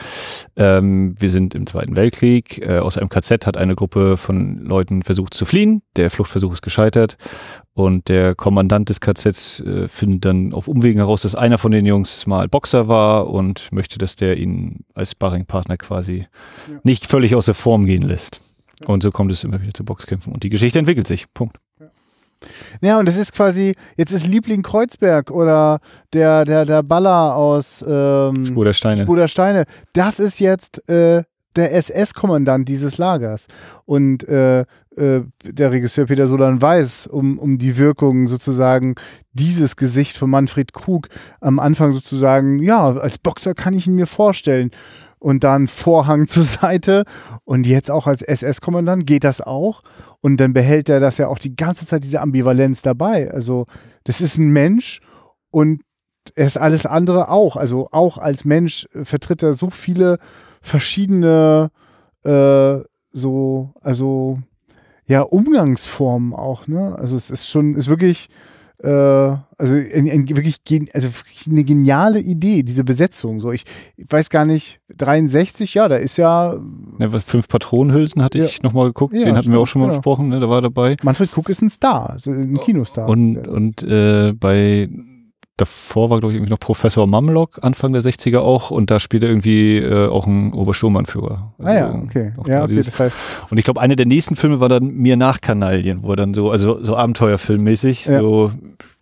[0.55, 5.03] ähm, wir sind im Zweiten Weltkrieg, äh, aus einem KZ hat eine Gruppe von Leuten
[5.03, 7.17] versucht zu fliehen, der Fluchtversuch ist gescheitert
[7.73, 11.85] und der Kommandant des KZs äh, findet dann auf Umwegen heraus, dass einer von den
[11.85, 16.25] Jungs mal Boxer war und möchte, dass der ihn als Sparringpartner quasi
[16.71, 16.79] Ja.
[16.83, 18.39] nicht völlig aus der Form gehen lässt.
[18.85, 21.25] Und so kommt es immer wieder zu Boxkämpfen und die Geschichte entwickelt sich.
[21.33, 21.57] Punkt.
[22.81, 25.79] Ja, und das ist quasi, jetzt ist Liebling Kreuzberg oder
[26.13, 29.03] der, der, der Baller aus ähm, Spur der Steine.
[29.03, 29.65] Spur der Steine.
[29.93, 31.23] Das ist jetzt äh,
[31.55, 33.47] der SS-Kommandant dieses Lagers.
[33.85, 34.61] Und äh,
[34.97, 38.95] äh, der Regisseur Peter Solan weiß um, um die Wirkung sozusagen
[39.33, 41.09] dieses Gesicht von Manfred Krug
[41.41, 44.71] am Anfang sozusagen, ja, als Boxer kann ich ihn mir vorstellen.
[45.17, 47.03] Und dann Vorhang zur Seite
[47.43, 49.81] und jetzt auch als SS-Kommandant geht das auch.
[50.25, 53.29] Und dann behält er das ja auch die ganze Zeit, diese Ambivalenz dabei.
[53.29, 53.67] Also,
[54.05, 54.99] das ist ein Mensch
[55.51, 55.83] und
[56.33, 57.55] er ist alles andere auch.
[57.55, 60.17] Also, auch als Mensch äh, vertritt er so viele
[60.63, 61.69] verschiedene,
[62.23, 62.77] äh,
[63.11, 64.39] so, also,
[65.05, 66.95] ja, Umgangsformen auch, ne?
[66.97, 68.29] Also, es ist schon, ist wirklich,
[68.79, 68.87] äh,
[69.57, 71.07] also, ein, ein wirklich, gen, also
[71.49, 73.39] eine geniale Idee, diese Besetzung.
[73.39, 73.63] So, ich,
[73.97, 76.53] ich weiß gar nicht, 63, ja, da ist ja,
[76.99, 78.45] Ja, was, fünf Patronenhülsen hatte Ja.
[78.45, 79.97] ich nochmal geguckt, Ja, den hatten wir auch stimmt, schon mal genau.
[79.99, 80.39] besprochen, ne?
[80.39, 80.97] da war dabei.
[81.03, 83.07] Manfred Cook ist ein Star, so ein Kinostar.
[83.07, 84.89] Und, und äh, bei
[85.57, 89.23] davor war, glaube ich, irgendwie noch Professor Mamlock, Anfang der 60er auch, und da spielt
[89.23, 91.53] er irgendwie äh, auch ein Obersturmannführer.
[91.59, 92.33] ah ja, Also, okay.
[92.47, 93.15] Ja, okay, dieses- das heißt,
[93.49, 96.33] Und ich glaube, einer der nächsten Filme war dann Mir nach Kanalien, wo er dann
[96.33, 98.19] so, also so Abenteuerfilmmäßig, Ja.
[98.19, 98.51] so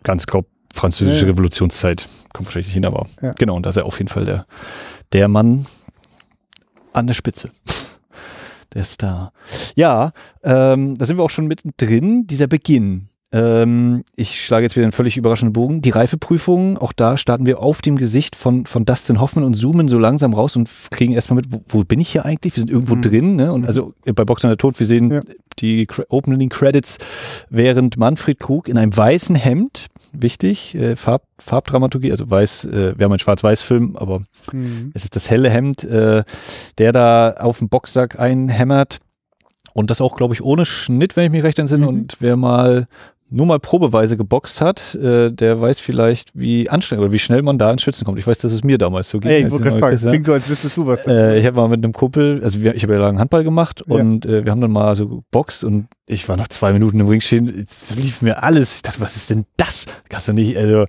[0.02, 1.30] ganz glaub französische ja.
[1.32, 3.32] Revolutionszeit, kommt wahrscheinlich nicht hin, aber Ja.
[3.32, 4.46] genau, und da ist er auf jeden Fall der,
[5.12, 5.66] der Mann
[6.92, 7.50] an der Spitze.
[8.74, 9.32] Der Star.
[9.76, 10.10] Ja,
[10.42, 13.06] ähm, da sind wir auch schon mittendrin, dieser Beginn.
[13.34, 15.82] Ähm, ich schlage jetzt wieder einen völlig überraschenden Bogen.
[15.82, 19.88] Die Reifeprüfung, auch da starten wir auf dem Gesicht von, von Dustin Hoffman und zoomen
[19.88, 22.54] so langsam raus und kriegen erstmal mit, wo, wo bin ich hier eigentlich?
[22.54, 23.02] Wir sind irgendwo Mhm.
[23.02, 23.52] drin, ne?
[23.52, 25.20] Und also äh, bei Boxer der Tod, wir sehen Ja.
[25.58, 26.98] die Opening Credits,
[27.50, 33.04] während Manfred Krug in einem weißen Hemd, wichtig, äh, Farb, Farbdramaturgie, also weiß, äh, wir
[33.04, 34.92] haben einen Schwarz-Weiß-Film, aber hm.
[34.94, 36.22] es ist das helle Hemd, äh,
[36.78, 38.98] der da auf den Boxsack einhämmert.
[39.72, 41.86] Und das auch, glaube ich, ohne Schnitt, wenn ich mich recht entsinne.
[41.86, 41.88] Mhm.
[41.88, 42.86] Und wer mal
[43.34, 47.58] nur mal probeweise geboxt hat, äh, der weiß vielleicht, wie anstrengend oder wie schnell man
[47.58, 48.18] da ins Schwitzen kommt.
[48.18, 49.30] Ich weiß, dass es mir damals so ging.
[49.30, 51.06] Ey, ich wollte gerade fragen, klingt so, als wüsstest du was.
[51.06, 53.82] äh, ich habe mal mit einem Kumpel, also wir, ich habe ja lange Handball gemacht
[53.86, 53.94] Ja.
[53.96, 57.08] und äh, wir haben dann mal so geboxt und ich war nach zwei Minuten im
[57.08, 58.76] Ring stehen, es lief mir alles.
[58.76, 59.86] Ich dachte, was ist denn das?
[60.08, 60.86] Kannst du nicht, also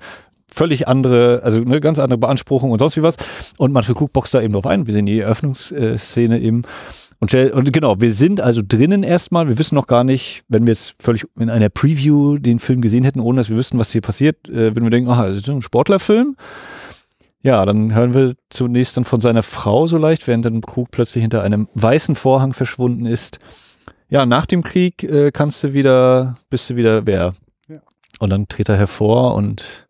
[0.51, 3.17] völlig andere, also eine ganz andere Beanspruchung und sonst wie was.
[3.57, 4.87] Und Manfred Krug boxt da eben drauf ein.
[4.87, 6.63] Wir sehen die Eröffnungsszene eben.
[7.19, 9.47] Und, stell- und genau, wir sind also drinnen erstmal.
[9.47, 13.03] Wir wissen noch gar nicht, wenn wir jetzt völlig in einer Preview den Film gesehen
[13.03, 15.49] hätten, ohne dass wir wüssten, was hier passiert, äh, würden wir denken, aha, das ist
[15.49, 16.35] ein Sportlerfilm.
[17.41, 21.21] Ja, dann hören wir zunächst dann von seiner Frau so leicht, während dann Krug plötzlich
[21.21, 23.39] hinter einem weißen Vorhang verschwunden ist.
[24.09, 27.33] Ja, nach dem Krieg äh, kannst du wieder, bist du wieder wer.
[27.67, 27.81] Ja.
[28.19, 29.85] Und dann tritt er hervor und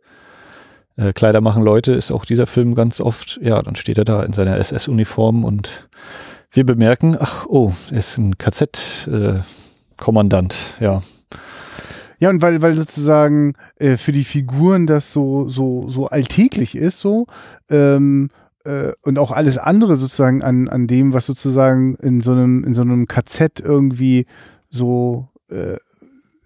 [0.97, 4.23] äh, Kleider machen Leute ist auch dieser Film ganz oft, ja, dann steht er da
[4.23, 5.87] in seiner SS-Uniform und
[6.55, 11.03] wir bemerken, ach, oh, er ist ein KZ-Kommandant, ja.
[12.17, 17.01] Ja, und weil, weil sozusagen äh, für die Figuren das so, so, so alltäglich ist,
[17.01, 17.27] so,
[17.69, 18.29] ähm,
[18.63, 22.73] äh, und auch alles andere sozusagen an, an dem, was sozusagen in so einem, in
[22.73, 24.27] so einem KZ irgendwie
[24.69, 25.75] so, äh,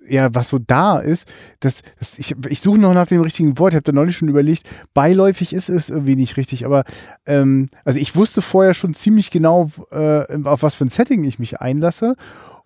[0.09, 1.27] ja, was so da ist,
[1.59, 4.27] das, das ich, ich suche noch nach dem richtigen Wort, ich habe da neulich schon
[4.27, 6.83] überlegt, beiläufig ist es irgendwie nicht richtig, aber
[7.25, 11.39] ähm, also ich wusste vorher schon ziemlich genau, äh, auf was für ein Setting ich
[11.39, 12.15] mich einlasse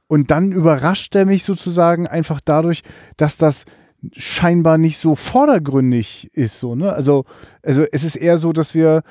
[0.08, 2.84] und dann überrascht er mich sozusagen einfach dadurch,
[3.18, 3.66] dass das
[4.16, 6.92] scheinbar nicht so vordergründig ist, so, ne?
[6.92, 7.26] Also,
[7.62, 9.04] also es ist eher so, dass wir,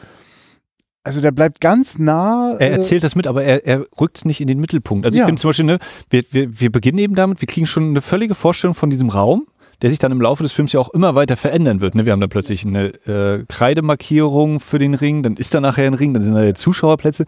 [1.04, 2.56] also der bleibt ganz nah.
[2.58, 5.04] Er äh, erzählt das mit, aber er, er rückt es nicht in den Mittelpunkt.
[5.04, 5.24] Also Ja.
[5.24, 5.78] ich finde zum Beispiel, ne,
[6.10, 9.46] wir, wir, wir beginnen eben damit, wir kriegen schon eine völlige Vorstellung von diesem Raum,
[9.82, 11.96] der sich dann im Laufe des Films ja auch immer weiter verändern wird.
[11.96, 12.06] Ne?
[12.06, 15.94] Wir haben dann plötzlich eine äh, Kreidemarkierung für den Ring, dann ist da nachher ein
[15.94, 17.24] Ring, dann sind da Zuschauerplätze.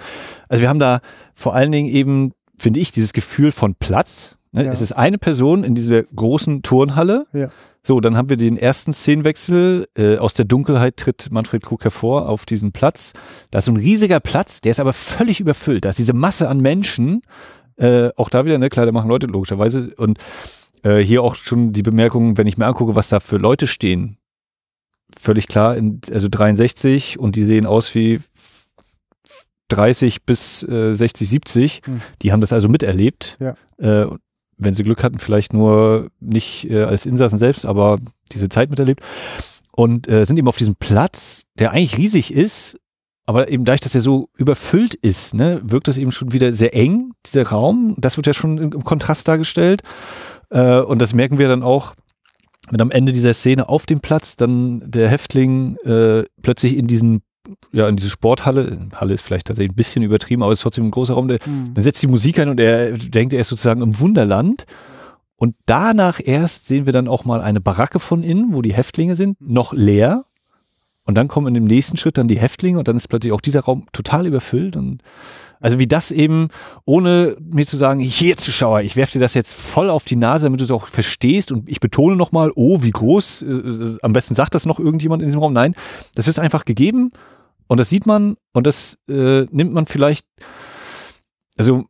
[0.48, 1.00] Also wir haben da
[1.34, 4.36] vor allen Dingen eben, finde ich, dieses Gefühl von Platz.
[4.52, 4.66] Ne?
[4.66, 4.72] Ja.
[4.72, 7.26] Es ist eine Person in dieser großen Turnhalle.
[7.32, 7.48] Ja.
[7.86, 9.86] So, dann haben wir den ersten Szenenwechsel.
[9.96, 13.12] Äh, aus der Dunkelheit tritt Manfred Krug hervor auf diesen Platz.
[13.50, 15.84] Da ist so ein riesiger Platz, der ist aber völlig überfüllt.
[15.84, 17.20] Da ist diese Masse an Menschen.
[17.76, 19.92] Äh, auch da wieder, ne, Kleider machen Leute logischerweise.
[19.98, 20.18] Und
[20.82, 24.16] äh, hier auch schon die Bemerkung, wenn ich mir angucke, was da für Leute stehen.
[25.20, 28.20] Völlig klar, in, also 63 und die sehen aus wie
[29.68, 31.82] 30 bis äh, 60, 70.
[31.84, 32.00] Hm.
[32.22, 33.36] Die haben das also miterlebt.
[33.40, 33.56] Ja.
[33.76, 34.06] Äh,
[34.56, 37.98] wenn sie Glück hatten, vielleicht nur nicht äh, als Insassen selbst, aber
[38.32, 39.02] diese Zeit miterlebt.
[39.72, 42.76] Und äh, sind eben auf diesem Platz, der eigentlich riesig ist,
[43.26, 46.74] aber eben dadurch, dass er so überfüllt ist, ne, wirkt das eben schon wieder sehr
[46.74, 47.94] eng, dieser Raum.
[47.98, 49.82] Das wird ja schon im, Kontrast dargestellt.
[50.50, 51.94] Äh, und das merken wir dann auch,
[52.70, 57.22] wenn am Ende dieser Szene auf dem Platz dann der Häftling äh, plötzlich in diesen
[57.72, 60.84] ja, in diese Sporthalle, Halle ist vielleicht tatsächlich ein bisschen übertrieben, aber es ist trotzdem
[60.84, 61.74] ein großer Raum, der, Hm.
[61.74, 64.66] dann setzt die Musik ein und er denkt, er ist sozusagen im Wunderland.
[65.36, 69.16] Und danach erst sehen wir dann auch mal eine Baracke von innen, wo die Häftlinge
[69.16, 70.24] sind, noch leer.
[71.04, 73.42] Und dann kommen in dem nächsten Schritt dann die Häftlinge und dann ist plötzlich auch
[73.42, 74.74] dieser Raum total überfüllt.
[74.74, 75.02] Und
[75.60, 76.48] also wie das eben,
[76.86, 80.46] ohne mir zu sagen, hier Zuschauer, ich werfe dir das jetzt voll auf die Nase,
[80.46, 81.52] damit du es auch verstehst.
[81.52, 85.28] Und ich betone nochmal, oh, wie groß, äh, am besten sagt das noch irgendjemand in
[85.28, 85.52] diesem Raum.
[85.52, 85.74] Nein,
[86.14, 87.10] das ist einfach gegeben
[87.66, 90.26] und das sieht man und das äh, nimmt man vielleicht,
[91.56, 91.86] also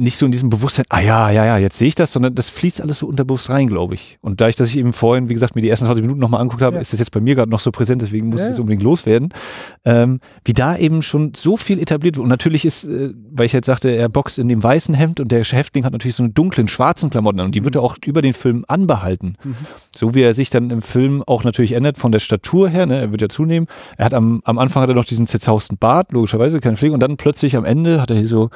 [0.00, 2.50] nicht so in diesem Bewusstsein, ah ja, ja, ja, jetzt sehe ich das, sondern das
[2.50, 4.18] fließt alles so unterbewusst rein, glaube ich.
[4.20, 6.62] Und dadurch, dass ich eben vorhin, wie gesagt, mir die ersten 20 Minuten nochmal angeguckt
[6.62, 6.80] habe, Ja.
[6.80, 8.46] ist das jetzt bei mir gerade noch so präsent, deswegen muss Ja.
[8.46, 9.28] ich es unbedingt loswerden.
[9.84, 12.22] Ähm, wie da eben schon so viel etabliert wird.
[12.24, 15.30] Und natürlich ist, äh, weil ich jetzt sagte, er boxt in dem weißen Hemd und
[15.30, 17.96] der Häftling hat natürlich so eine dunklen, schwarzen Klamotten an und die wird er auch
[18.04, 19.36] über den Film anbehalten.
[19.96, 22.98] So wie er sich dann im Film auch natürlich ändert von der Statur her, ne?
[23.00, 23.66] er wird ja zunehmen.
[23.96, 26.94] Er hat am, am Anfang hat er noch diesen zerzausten Bart, logischerweise, keine Pflege.
[26.94, 28.50] Und dann plötzlich am Ende hat er hier so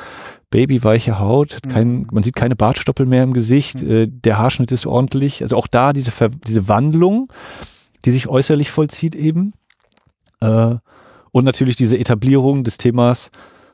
[0.50, 4.86] babyweiche Haut, hat kein, man sieht keine Bartstoppel mehr im Gesicht, äh, der Haarschnitt ist
[4.86, 5.42] ordentlich.
[5.42, 7.28] Also auch da diese, Ver diese Wandlung,
[8.04, 9.54] die sich äußerlich vollzieht eben.
[10.40, 10.76] Äh,
[11.32, 13.30] und natürlich diese Etablierung des Themas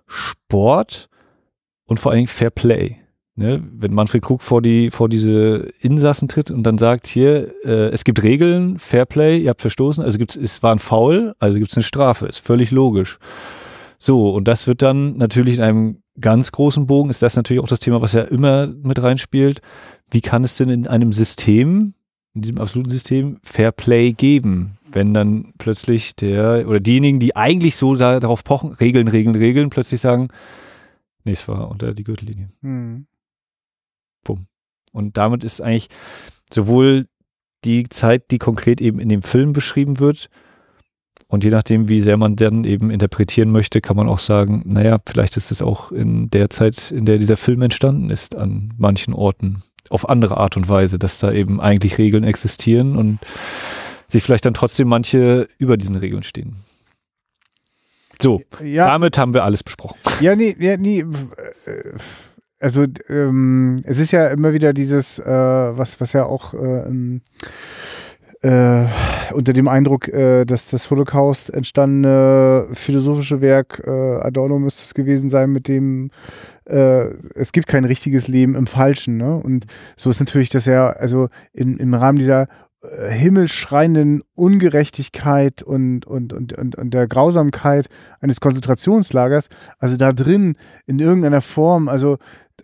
[0.07, 1.09] Sport
[1.87, 2.97] und vor allen Dingen Fair Play.
[3.37, 3.63] Ne?
[3.73, 8.05] Wenn Manfred Krug vor, die, vor diese Insassen tritt und dann sagt, hier, äh, es
[8.05, 11.71] gibt Regeln, Fair Play, ihr habt verstoßen, also gibt's, es war ein Foul, also gibt
[11.71, 13.19] es eine Strafe, ist völlig logisch.
[13.99, 17.69] So, und das wird dann natürlich in einem ganz großen Bogen, ist das natürlich auch
[17.69, 19.61] das Thema, was ja immer mit reinspielt.
[20.11, 21.95] Wie kann es denn in einem System,
[22.35, 27.77] in diesem absoluten System, Fair Play geben, wenn dann plötzlich der oder diejenigen, die eigentlich
[27.77, 30.29] so da- darauf pochen, Regeln, Regeln, Regeln, plötzlich sagen,
[31.25, 32.49] nee, es war unter die Gürtellinie.
[32.63, 33.07] Hm.
[34.93, 35.89] Und damit ist eigentlich
[36.53, 37.07] sowohl
[37.65, 40.31] die Zeit, die konkret eben in dem Film beschrieben wird,
[41.31, 44.99] und je nachdem, wie sehr man dann eben interpretieren möchte, kann man auch sagen, naja,
[45.07, 49.15] vielleicht ist es auch in der Zeit, in der dieser Film entstanden ist, an manchen
[49.15, 53.21] Orten auf andere Art und Weise, dass da eben eigentlich Regeln existieren und
[54.09, 56.57] sich vielleicht dann trotzdem manche über diesen Regeln stehen.
[58.21, 59.99] So, Ja, damit haben wir alles besprochen.
[60.21, 61.01] Ja, nee, ja, nee.
[61.65, 61.93] äh,
[62.59, 67.23] Also ähm, es ist ja immer wieder dieses, äh, was, was ja auch äh, ähm,
[68.43, 68.87] äh,
[69.33, 75.29] unter dem Eindruck, äh, dass das Holocaust entstandene philosophische Werk äh, Adorno müsste es gewesen
[75.29, 76.11] sein, mit dem
[76.65, 79.17] äh, es gibt kein richtiges Leben im Falschen.
[79.17, 79.37] Ne?
[79.37, 82.47] Und so ist natürlich, dass er also in, im Rahmen dieser
[82.83, 87.89] äh, himmelschreienden Ungerechtigkeit und, und, und, und, und der Grausamkeit
[88.21, 89.49] eines Konzentrationslagers,
[89.79, 92.17] also da drin in irgendeiner Form, also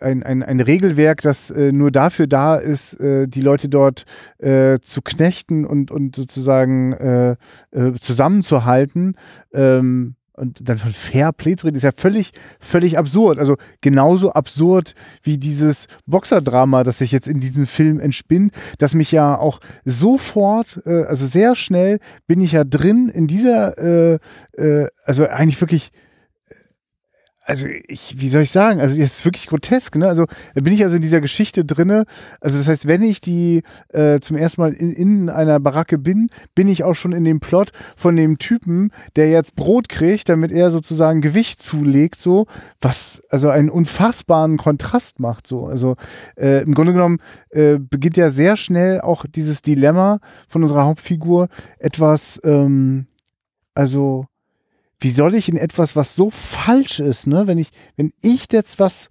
[0.03, 4.05] ein, ein, ein Regelwerk, das äh, nur dafür da ist, äh, die Leute dort
[4.39, 7.37] äh, zu knechten und, und sozusagen äh,
[7.73, 9.17] äh, zusammenzuhalten.
[9.53, 13.39] Ähm, und dann von Fairplay zu reden, ist ja völlig, völlig absurd.
[13.39, 19.13] Also genauso absurd wie dieses Boxerdrama, das sich jetzt in diesem Film entspinnt, das mich
[19.13, 24.19] ja auch sofort, äh, also sehr schnell bin ich ja drin in dieser, äh,
[24.53, 25.91] äh, also eigentlich wirklich
[27.47, 30.09] also ich, wie soll ich sagen, also das ist wirklich grotesk, ne?
[30.09, 32.05] Also da bin ich also in dieser Geschichte drinne.
[32.41, 36.29] Also das heißt, wenn ich die äh, zum ersten Mal in, in einer Baracke bin,
[36.57, 40.51] bin ich auch schon in dem Plot von dem Typen, der jetzt Brot kriegt, damit
[40.51, 42.47] er sozusagen Gewicht zulegt, so,
[42.81, 45.67] was also einen unfassbaren Kontrast macht, so.
[45.67, 45.95] Also
[46.37, 47.19] äh, im Grunde genommen
[47.51, 53.07] äh, beginnt ja sehr schnell auch dieses Dilemma von unserer Hauptfigur etwas, ähm,
[53.73, 54.27] also
[55.01, 58.79] wie soll ich in etwas, was so falsch ist, ne, wenn ich, wenn ich jetzt
[58.79, 59.09] was,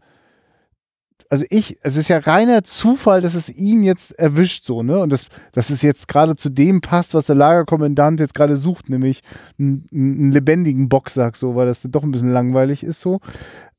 [1.29, 5.13] also ich, es ist ja reiner Zufall, dass es ihn jetzt erwischt, so, ne, und
[5.13, 9.21] das, dass es jetzt gerade zu dem passt, was der Lagerkommandant jetzt gerade sucht, nämlich
[9.59, 13.19] einen, einen lebendigen Boxsack, so, weil das doch ein bisschen langweilig ist, so.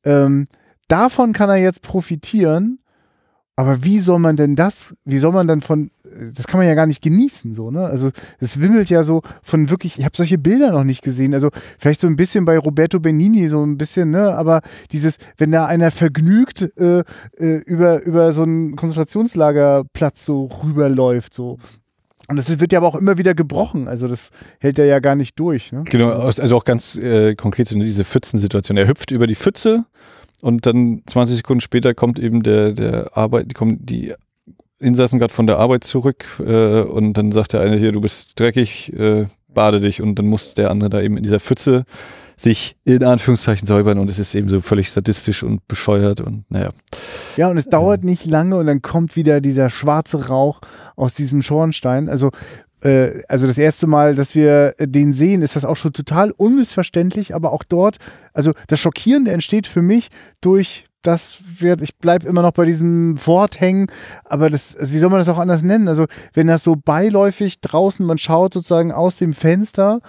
[0.05, 0.47] Ähm,
[0.89, 2.79] davon kann er jetzt profitieren
[3.59, 5.91] Aber wie soll man denn das, wie soll man dann von,
[6.35, 7.87] das kann man ja gar nicht genießen, so, ne?
[7.87, 11.33] Also es wimmelt ja so von wirklich, ich habe solche Bilder noch nicht gesehen.
[11.33, 14.35] Also vielleicht so ein bisschen bei Roberto Benini, so ein bisschen, ne?
[14.35, 14.61] Aber
[14.93, 17.03] dieses, wenn da einer vergnügt äh,
[17.39, 21.57] äh, über, über so einen Konzentrationslagerplatz so rüberläuft, so.
[22.29, 23.89] Und das wird ja aber auch immer wieder gebrochen.
[23.89, 25.73] Also das hält er ja gar nicht durch.
[25.73, 25.85] Ne?
[25.85, 28.77] Genau, also auch ganz äh, konkret so diese Pfützensituation.
[28.77, 29.87] Er hüpft über die Pfütze
[30.43, 34.15] und dann 20 Sekunden später kommt eben der, der Arbeit, kommen die
[34.79, 38.39] Insassen gerade von der Arbeit zurück äh, und dann sagt der eine hier, du bist
[38.39, 41.85] dreckig, äh, bade dich und dann muss der andere da eben in dieser Pfütze
[42.39, 46.71] sich in Anführungszeichen säubern und es ist eben so völlig sadistisch und bescheuert und naja.
[47.39, 50.61] Ja, und es dauert nicht lange und dann kommt wieder dieser schwarze Rauch
[50.97, 52.11] aus diesem Schornstein.
[52.11, 52.31] Also
[52.87, 57.35] äh, also das erste Mal, dass wir den sehen, ist das auch schon total unmissverständlich,
[57.35, 57.97] aber auch dort,
[58.33, 60.09] also das Schockierende entsteht für mich
[60.41, 63.87] durch das wird, ich bleibe immer noch bei diesem Wort hängen,
[64.25, 65.87] aber das, also wie soll man das auch anders nennen?
[65.87, 70.01] Also, wenn das so beiläufig draußen, man schaut sozusagen aus dem Fenster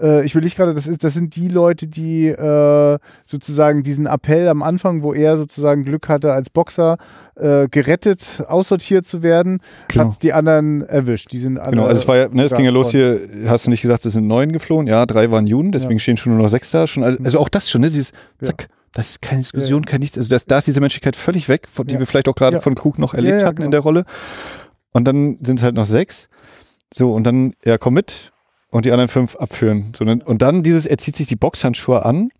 [0.00, 4.06] äh, ich will nicht gerade, das ist, das sind die Leute, die äh, sozusagen diesen
[4.06, 6.96] Appell am Anfang, wo er sozusagen Glück hatte, als Boxer
[7.36, 10.04] äh, gerettet, aussortiert zu werden, genau.
[10.04, 11.32] hat es die anderen erwischt.
[11.32, 13.66] Die sind alle genau, also es war ja, ne, es ging ja los hier, hast
[13.66, 16.00] du nicht gesagt, es sind neun geflohen, ja, drei waren Juden, deswegen ja.
[16.00, 16.86] stehen schon nur noch sechs da.
[16.86, 17.88] Schon, also auch das schon, ne?
[17.88, 18.62] Dieses Zack.
[18.62, 18.68] Ja.
[18.94, 20.16] Das ist keine Diskussion, ja, kein nichts.
[20.16, 22.76] Also das, da ist diese Menschlichkeit völlig weg, von, die wir vielleicht auch gerade von
[22.76, 23.64] Krug noch erlebt hatten genau.
[23.64, 24.04] in der Rolle.
[24.92, 26.28] Und dann sind es halt noch sechs.
[26.92, 28.32] So, und dann, ja, komm mit
[28.74, 29.92] und die anderen fünf abführen.
[29.96, 32.30] So, und dann dieses, er zieht sich die Boxhandschuhe an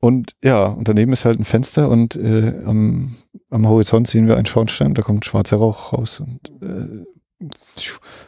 [0.00, 3.14] und ja, und daneben ist halt ein Fenster und äh, am,
[3.50, 7.04] am Horizont sehen wir einen Schornstein, da kommt schwarzer Rauch raus und, äh,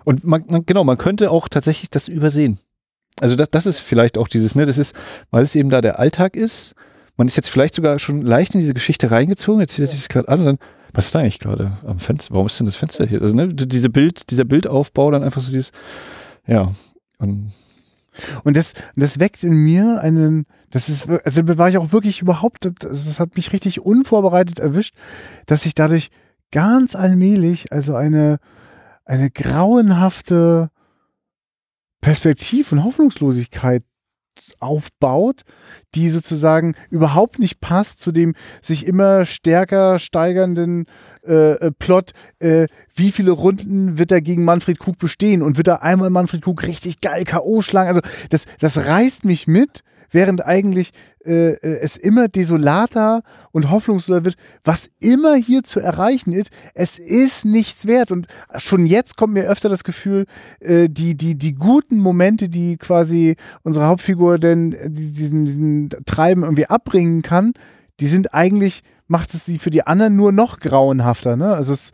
[0.04, 2.58] und man, man, genau, man könnte auch tatsächlich das übersehen.
[3.20, 4.94] Also das, das ist vielleicht auch dieses, ne, das ist,
[5.30, 6.74] weil es eben da der Alltag ist,
[7.16, 10.00] man ist jetzt vielleicht sogar schon leicht in diese Geschichte reingezogen, jetzt zieht er sich
[10.00, 10.58] das gerade an und dann,
[10.92, 12.34] was ist da eigentlich gerade am Fenster?
[12.34, 13.22] Warum ist denn das Fenster hier?
[13.22, 15.72] Also, ne, diese Bild, dieser Bildaufbau, dann einfach so dieses,
[16.46, 16.72] ja,
[17.18, 17.52] und,
[18.44, 22.64] und das, das weckt in mir einen, das ist, also war ich auch wirklich überhaupt,
[22.64, 24.94] das, das hat mich richtig unvorbereitet erwischt,
[25.46, 26.10] dass ich dadurch
[26.50, 28.38] ganz allmählich, also eine,
[29.04, 30.70] eine grauenhafte
[32.00, 33.82] Perspektiv- und Hoffnungslosigkeit
[34.60, 35.42] aufbaut,
[35.94, 40.86] die sozusagen überhaupt nicht passt zu dem sich immer stärker steigernden
[41.26, 45.68] äh, äh Plot, äh, wie viele Runden wird er gegen Manfred Krug bestehen und wird
[45.68, 47.62] er einmal Manfred Krug richtig geil K.O.
[47.62, 47.88] schlagen.
[47.88, 50.92] Also das, das reißt mich mit während eigentlich
[51.24, 56.98] äh, äh, es immer desolater und hoffnungsloser wird, was immer hier zu erreichen ist, es
[56.98, 58.10] ist nichts wert.
[58.10, 60.26] Und schon jetzt kommt mir öfter das Gefühl,
[60.60, 66.44] äh, die, die, die guten Momente, die quasi unsere Hauptfigur denn äh, diesen, diesen Treiben
[66.44, 67.52] irgendwie abbringen kann,
[68.00, 71.36] die sind eigentlich, macht es sie für die anderen nur noch grauenhafter.
[71.36, 71.52] Ne?
[71.52, 71.92] Also es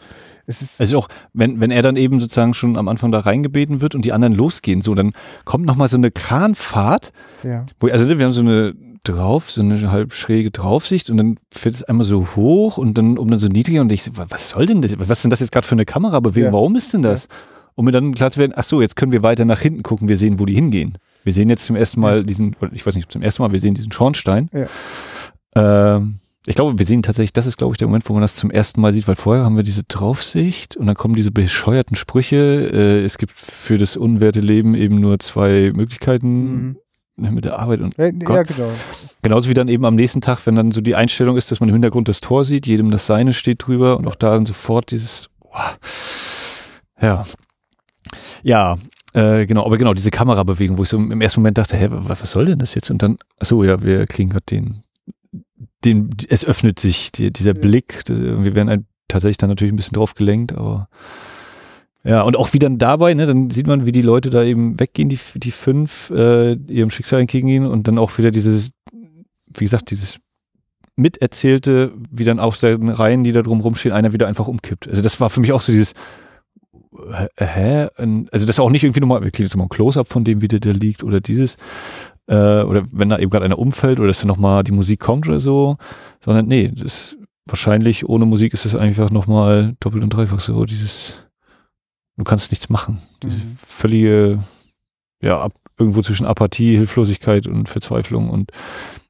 [0.78, 4.04] also auch, wenn, wenn er dann eben sozusagen schon am Anfang da reingebeten wird und
[4.04, 5.12] die anderen losgehen, so, dann
[5.44, 7.12] kommt nochmal so eine Kranfahrt.
[7.42, 7.66] Ja.
[7.80, 11.74] Wo, also wir haben so eine drauf, so eine halb schräge Draufsicht und dann fährt
[11.74, 14.82] es einmal so hoch und dann um dann so niedriger und ich, was soll denn
[14.82, 14.98] das?
[14.98, 16.48] Was ist denn das jetzt gerade für eine Kamerabewegung?
[16.48, 16.52] Ja.
[16.52, 17.24] Warum ist denn das?
[17.24, 17.30] Ja.
[17.76, 20.08] Um mir dann klar zu werden, ach so, jetzt können wir weiter nach hinten gucken,
[20.08, 20.96] wir sehen, wo die hingehen.
[21.24, 23.74] Wir sehen jetzt zum ersten Mal diesen, ich weiß nicht, zum ersten Mal, wir sehen
[23.74, 24.48] diesen Schornstein.
[24.52, 25.96] Ja.
[25.96, 28.36] Ähm, ich glaube, wir sehen tatsächlich, das ist, glaube ich, der Moment, wo man das
[28.36, 31.96] zum ersten Mal sieht, weil vorher haben wir diese Draufsicht und dann kommen diese bescheuerten
[31.96, 32.70] Sprüche.
[32.72, 36.52] Äh, es gibt für das unwerte Leben eben nur zwei Möglichkeiten.
[36.52, 36.76] Mhm.
[37.16, 38.72] Ne, mit der Arbeit und ja, ja, genau.
[39.22, 41.68] genauso wie dann eben am nächsten Tag, wenn dann so die Einstellung ist, dass man
[41.68, 44.90] im Hintergrund das Tor sieht, jedem das Seine steht drüber und auch da dann sofort
[44.90, 45.78] dieses, wow.
[47.00, 47.24] ja,
[48.42, 48.76] ja,
[49.12, 52.20] äh, genau, aber genau diese Kamerabewegung, wo ich so im ersten Moment dachte, hä, was,
[52.20, 52.90] was soll denn das jetzt?
[52.90, 54.82] Und dann, ach so, ja, wir kriegen gerade den
[55.84, 57.60] den, es öffnet sich die, dieser ja.
[57.60, 58.02] Blick.
[58.08, 60.88] Wir werden ein, tatsächlich dann natürlich ein bisschen drauf gelenkt, aber
[62.04, 64.78] ja, und auch wie dann dabei, ne, dann sieht man, wie die Leute da eben
[64.78, 68.72] weggehen, die, die fünf, äh, ihrem Schicksal entgegengehen und dann auch wieder dieses,
[69.46, 70.18] wie gesagt, dieses
[70.96, 74.86] miterzählte, wie dann aus den Reihen, die da drum rumstehen, einer wieder einfach umkippt.
[74.86, 75.94] Also das war für mich auch so dieses,
[77.38, 77.88] hä?
[77.96, 80.42] Also das ist auch nicht irgendwie nochmal, wir kriegen jetzt mal ein Close-Up von dem,
[80.42, 81.56] wie der da liegt oder dieses,
[82.26, 85.28] äh, oder wenn da eben gerade einer umfällt oder dass dann nochmal die Musik kommt
[85.28, 85.76] oder so,
[86.20, 91.28] sondern nee, das wahrscheinlich ohne Musik ist es einfach nochmal doppelt und dreifach so, dieses,
[92.16, 93.00] du kannst nichts machen.
[93.22, 93.56] Diese mhm.
[93.56, 94.38] völlige,
[95.20, 98.50] ja, ab, irgendwo zwischen Apathie, Hilflosigkeit und Verzweiflung und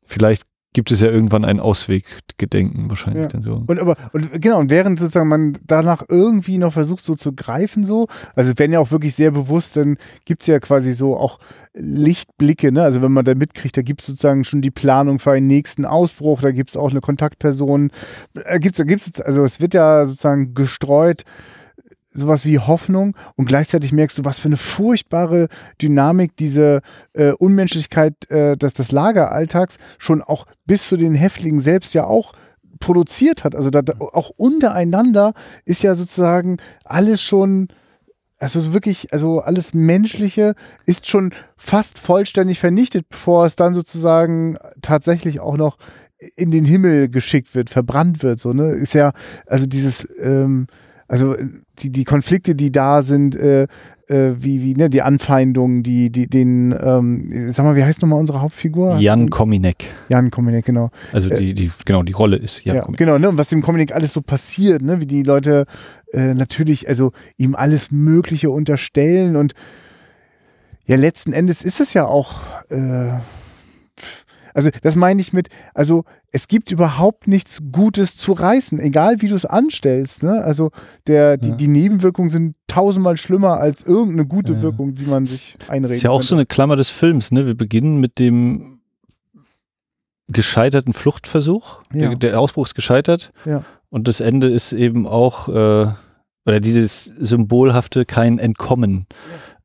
[0.04, 3.28] vielleicht gibt es ja irgendwann einen Ausweggedenken wahrscheinlich Ja.
[3.28, 3.64] dann so.
[3.66, 7.84] Und aber und genau, und während sozusagen man danach irgendwie noch versucht, so zu greifen,
[7.84, 9.96] so, also es werden ja auch wirklich sehr bewusst, dann
[10.26, 11.38] gibt's ja quasi so auch
[11.74, 12.82] Lichtblicke, ne?
[12.82, 16.40] Also wenn man da mitkriegt, da gibt's sozusagen schon die Planung für einen nächsten Ausbruch,
[16.40, 17.90] da gibt's auch eine Kontaktperson,
[18.34, 21.22] da gibt's, da gibt's, also es wird ja sozusagen gestreut,
[22.14, 25.48] sowas wie Hoffnung und gleichzeitig merkst du, was für eine furchtbare
[25.82, 26.80] Dynamik diese
[27.12, 32.32] äh, Unmenschlichkeit äh, des, des Lageralltags schon auch bis zu den Häftlingen selbst ja auch
[32.78, 33.54] produziert hat.
[33.54, 35.34] Also da, da, auch untereinander
[35.64, 37.68] ist ja sozusagen alles schon,
[38.38, 40.54] also so wirklich, also alles Menschliche
[40.86, 45.78] ist schon fast vollständig vernichtet, bevor es dann sozusagen tatsächlich auch noch
[46.36, 48.40] in den Himmel geschickt wird, verbrannt wird.
[48.40, 48.70] So, ne?
[48.70, 49.12] Ist ja,
[49.46, 50.66] also dieses, ähm,
[51.08, 51.36] also
[51.78, 53.66] die, die Konflikte, die da sind, äh,
[54.08, 58.20] äh, wie, wie, ne, die Anfeindungen, die, die, den, ähm, sag mal, wie heißt nochmal
[58.20, 58.96] unsere Hauptfigur?
[58.98, 59.84] Jan Kominek.
[60.08, 60.90] Jan Kominek, genau.
[61.12, 62.98] Also die, die, genau, die Rolle ist Jan Ja, Kominek.
[62.98, 63.28] genau, ne?
[63.28, 65.00] Und was dem Kominek alles so passiert, ne?
[65.00, 65.66] Wie die Leute
[66.12, 69.54] äh, natürlich, also ihm alles Mögliche unterstellen und
[70.86, 72.34] ja, letzten Endes ist es ja auch,
[72.68, 73.10] äh,
[74.52, 76.04] also das meine ich mit, also
[76.36, 80.42] es gibt überhaupt nichts Gutes zu reißen, egal wie du es anstellst, ne?
[80.42, 80.72] Also
[81.06, 81.54] der, die, Ja.
[81.54, 84.62] die Nebenwirkungen sind tausendmal schlimmer als irgendeine gute Ja.
[84.62, 86.40] Wirkung, die man sich einreden Das ist ja auch so könnte.
[86.40, 87.46] eine Klammer des Films, ne?
[87.46, 88.80] Wir beginnen mit dem
[90.28, 91.82] gescheiterten Fluchtversuch.
[91.92, 92.08] Ja.
[92.08, 93.32] Der, der Ausbruch ist gescheitert.
[93.90, 95.52] Und das Ende ist eben auch, äh,
[96.46, 99.06] oder dieses symbolhafte kein Entkommen.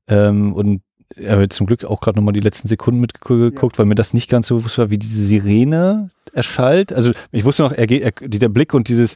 [0.08, 0.82] Ähm, und
[1.20, 4.14] ich habe jetzt zum Glück auch gerade nochmal die letzten Sekunden mitgeguckt, weil mir das
[4.14, 6.94] nicht ganz so bewusst war, wie diese Sirene erschallt.
[6.94, 9.16] Also ich wusste noch, er geht, er, dieser Blick und dieses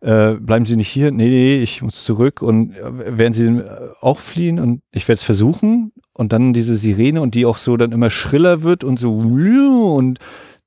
[0.00, 2.42] äh, bleiben Sie nicht hier, nee, nee, ich muss zurück.
[2.42, 4.58] Und äh, werden Sie äh, auch fliehen?
[4.58, 5.92] Und ich werde es versuchen.
[6.12, 10.18] Und dann diese Sirene und die auch so dann immer schriller wird und so und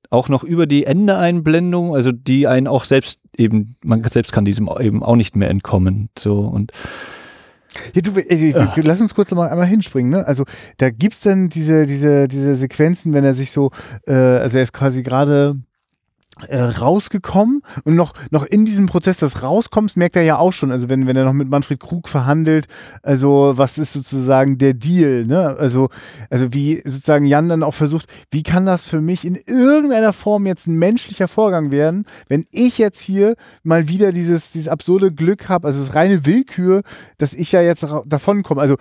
[0.10, 4.70] auch noch über die Ende-Einblendung, also die einen auch selbst eben, man selbst kann diesem
[4.80, 6.40] eben auch nicht mehr entkommen, so.
[6.40, 6.72] Und
[7.94, 10.12] Ja, du, äh, äh, lass uns kurz noch mal einmal hinspringen.
[10.12, 10.26] Ne?
[10.26, 10.46] Also
[10.78, 13.72] da gibt's dann diese, diese, diese Sequenzen, wenn er sich so,
[14.08, 15.56] äh, also er ist quasi gerade
[16.48, 20.72] äh, rausgekommen und noch, noch in diesem Prozess des Rauskommens merkt er ja auch schon,
[20.72, 22.66] also wenn, wenn er noch mit Manfred Krug verhandelt,
[23.04, 25.56] also was ist sozusagen der Deal, ne?
[25.60, 25.90] Also,
[26.30, 30.46] also wie sozusagen Jan dann auch versucht, wie kann das für mich in irgendeiner Form
[30.48, 35.50] jetzt ein menschlicher Vorgang werden, wenn ich jetzt hier mal wieder dieses, dieses absurde Glück
[35.50, 36.82] habe, also ist reine Willkür,
[37.18, 38.62] dass ich ja jetzt ra- davonkomme.
[38.62, 38.78] Also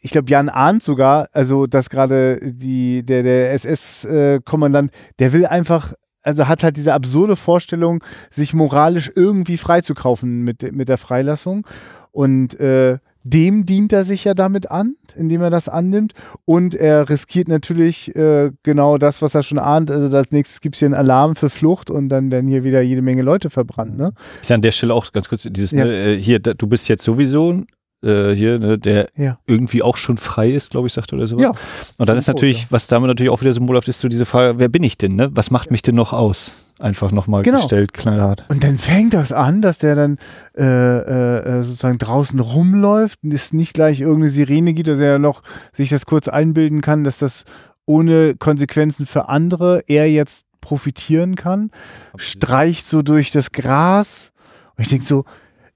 [0.00, 5.94] ich glaube, Jan ahnt sogar, also dass gerade die, der, der SS-Kommandant, der will einfach,
[6.22, 11.66] also hat halt diese absurde Vorstellung, sich moralisch irgendwie freizukaufen mit, mit der Freilassung.
[12.12, 16.14] Und äh, dem dient er sich ja damit an, indem er das annimmt.
[16.46, 19.90] Und er riskiert natürlich äh, genau das, was er schon ahnt.
[19.90, 22.80] Also als nächstes gibt es hier einen Alarm für Flucht und dann werden hier wieder
[22.80, 23.96] jede Menge Leute verbrannt.
[23.96, 24.12] Ne?
[24.40, 25.84] ist ja an der Stelle auch ganz kurz dieses, Ja.
[25.84, 27.62] ne, äh, hier, du bist jetzt sowieso
[28.02, 29.38] äh, hier, ne, der Ja.
[29.46, 31.38] irgendwie auch schon frei ist, glaube ich, sagt er oder so.
[31.38, 31.50] Ja.
[31.98, 34.68] Und dann ist natürlich, was damit natürlich auch wieder symbolhaft ist, so diese Frage, wer
[34.68, 35.28] bin ich denn, ne?
[35.32, 36.52] Was macht mich denn noch aus?
[36.78, 37.58] Einfach nochmal Genau.
[37.58, 38.46] gestellt, knallhart.
[38.48, 40.16] Und dann fängt das an, dass der dann
[40.56, 45.18] äh, äh, äh, sozusagen draußen rumläuft und es nicht gleich irgendeine Sirene gibt, dass er
[45.18, 45.42] noch
[45.74, 47.44] sich das kurz einbilden kann, dass das
[47.84, 51.70] ohne Konsequenzen für andere er jetzt profitieren kann.
[52.16, 54.32] Streicht so durch das Gras
[54.76, 55.24] und ich denke so,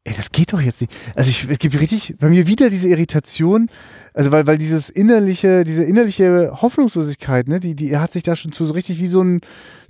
[0.04, 0.92] ey, das geht doch jetzt nicht.
[1.14, 3.70] Also ich, es gibt richtig bei mir wieder diese Irritation,
[4.12, 8.52] also weil, weil dieses innerliche, diese innerliche Hoffnungslosigkeit, ne, die, die hat sich da schon
[8.52, 9.40] zu so richtig wie so ein,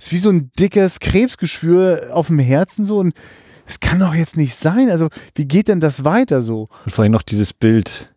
[0.09, 3.13] wie so ein dickes Krebsgeschwür auf dem Herzen so und
[3.67, 4.89] es kann doch jetzt nicht sein.
[4.89, 6.69] Also wie geht denn das weiter so?
[6.85, 8.13] Und vor allem noch dieses Bild,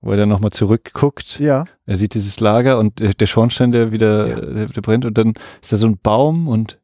[0.00, 1.38] wo er dann nochmal zurückguckt.
[1.40, 1.64] Ja.
[1.86, 4.66] Er sieht dieses Lager und der, der Schornstein, der wieder Ja.
[4.66, 6.78] der brennt und dann ist da so ein Baum und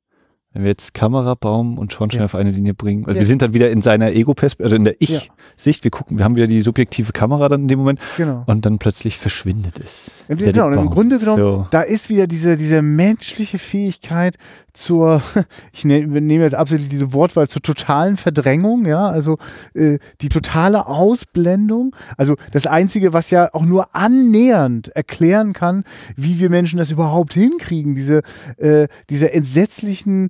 [0.55, 2.25] wenn wir jetzt Kamera, Baum und Schornstein Ja.
[2.25, 3.05] auf eine Linie bringen.
[3.05, 3.21] Also Ja.
[3.21, 4.95] wir sind dann wieder in seiner Ego-Perspektive, also in der.
[5.01, 5.85] Ich-Sicht.
[5.85, 8.45] Wir gucken, wir haben wieder die subjektive Kamera dann in dem Moment Genau.
[8.47, 10.25] und dann plötzlich verschwindet es.
[10.29, 10.91] Genau, der und im.
[10.91, 11.67] Grunde genommen, So.
[11.71, 14.37] da ist wieder diese, diese menschliche Fähigkeit
[14.73, 15.23] zur,
[15.73, 19.39] ich ne, nehme jetzt absolut diese Wortwahl, zur totalen Verdrängung, ja, also
[19.75, 21.95] äh, die totale Ausblendung.
[22.17, 25.85] Also das Einzige, was ja auch nur annähernd erklären kann,
[26.17, 28.23] wie wir Menschen das überhaupt hinkriegen, diese,
[28.59, 30.29] äh, diese entsetzlichen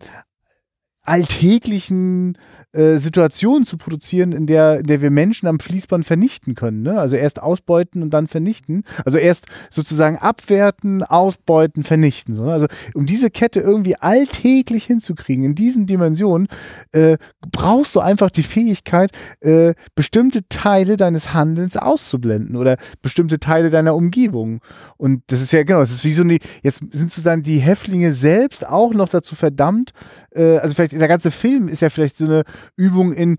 [1.04, 2.38] alltäglichen
[2.74, 6.82] äh, Situation zu produzieren, in der, in der wir Menschen am Fließband vernichten können.
[6.82, 6.98] Ne?
[6.98, 8.82] Also erst ausbeuten und dann vernichten.
[9.04, 12.34] Also erst sozusagen abwerten, ausbeuten, vernichten.
[12.34, 12.52] So, ne?
[12.52, 16.48] Also um diese Kette irgendwie alltäglich hinzukriegen, in diesen Dimensionen,
[16.92, 17.16] äh,
[17.52, 23.94] brauchst du einfach die Fähigkeit, äh, bestimmte Teile deines Handelns auszublenden oder bestimmte Teile deiner
[23.94, 24.60] Umgebung.
[24.96, 28.12] Und das ist ja genau, das ist wie so eine, jetzt sind sozusagen die Häftlinge
[28.12, 29.92] selbst auch noch dazu verdammt,
[30.34, 32.42] äh, also vielleicht der ganze Film ist ja vielleicht so eine
[32.76, 33.36] Übung in,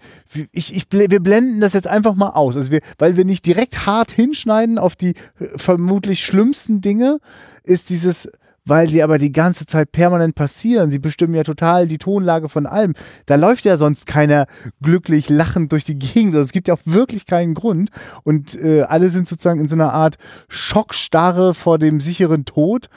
[0.51, 3.85] ich, ich, wir blenden das jetzt einfach mal aus, also wir, weil wir nicht direkt
[3.85, 7.19] hart hinschneiden auf die äh, vermutlich schlimmsten Dinge,
[7.63, 8.29] ist dieses,
[8.65, 10.89] weil sie aber die ganze Zeit permanent passieren.
[10.89, 12.93] Sie bestimmen ja total die Tonlage von allem.
[13.25, 14.47] Da läuft ja sonst keiner
[14.81, 16.33] glücklich lachend durch die Gegend.
[16.33, 17.89] Also es gibt ja auch wirklich keinen Grund.
[18.23, 20.15] Und äh, alle sind sozusagen in so einer Art
[20.47, 22.89] Schockstarre vor dem sicheren Tod.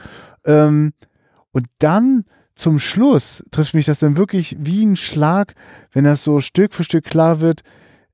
[0.45, 0.93] Ähm,
[1.53, 2.24] und dann
[2.59, 5.55] zum Schluss trifft mich das dann wirklich wie ein Schlag,
[5.93, 7.63] wenn das so Stück für Stück klar wird,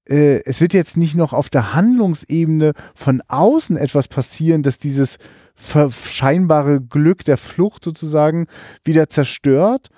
[0.06, 5.16] äh, es wird jetzt nicht noch auf der Handlungsebene von außen etwas passieren, dass dieses
[5.56, 8.46] scheinbare Glück der Flucht sozusagen
[8.84, 9.88] wieder zerstört,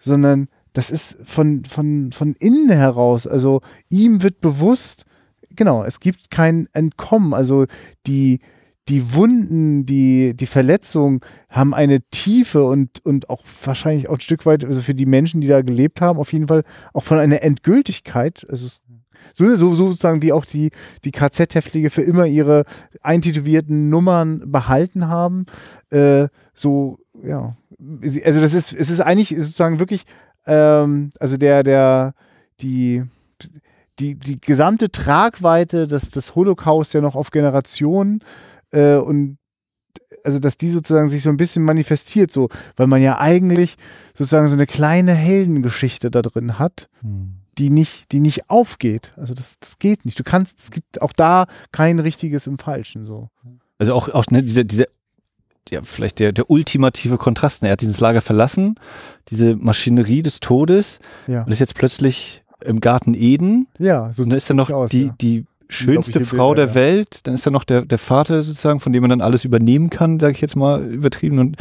[0.00, 3.26] sondern das ist von, von, von innen heraus.
[3.26, 5.04] Also ihm wird bewusst,
[5.50, 7.34] genau, es gibt kein Entkommen.
[7.34, 7.66] Also
[8.06, 8.40] die,
[8.88, 14.44] die Wunden, die, die Verletzungen haben eine Tiefe und, und auch wahrscheinlich auch ein Stück
[14.44, 17.42] weit, also für die Menschen, die da gelebt haben, auf jeden Fall auch von einer
[17.42, 18.44] Endgültigkeit.
[18.48, 18.66] Also
[19.34, 20.70] so, so sozusagen wie auch die,
[21.04, 22.64] die KZ-Häftlinge für immer ihre
[23.02, 25.46] eintätowierten Nummern behalten haben.
[25.90, 27.56] Äh, so, ja.
[28.24, 30.04] Also das ist, es ist eigentlich sozusagen wirklich,
[30.46, 32.14] ähm, also der, der,
[32.60, 33.04] die,
[33.98, 38.22] die, die gesamte Tragweite des, des Holocaust ja noch auf Generationen
[38.72, 39.38] äh, und
[40.24, 43.76] also dass die sozusagen sich so ein bisschen manifestiert, so, weil man ja eigentlich
[44.16, 47.36] sozusagen so eine kleine Heldengeschichte da drin hat, hm.
[47.58, 49.12] die nicht, die nicht aufgeht.
[49.16, 50.18] Also das, das geht nicht.
[50.18, 53.28] Du kannst, es gibt auch da kein richtiges im Falschen so.
[53.78, 54.86] Also auch, auch ne, diese, diese
[55.70, 57.62] ja, vielleicht der, der ultimative Kontrast.
[57.62, 57.68] Ne?
[57.68, 58.76] Er hat dieses Lager verlassen,
[59.28, 61.42] diese Maschinerie des Todes ja.
[61.44, 63.68] und ist jetzt plötzlich im Garten Eden.
[63.78, 65.14] Ja, so und dann ist da noch aus, die, ja.
[65.20, 66.88] die schönste Frau Bilder, der ja.
[66.88, 67.26] Welt.
[67.26, 70.20] Dann ist da noch der, der Vater sozusagen, von dem man dann alles übernehmen kann,
[70.20, 71.38] sage ich jetzt mal übertrieben.
[71.38, 71.56] Und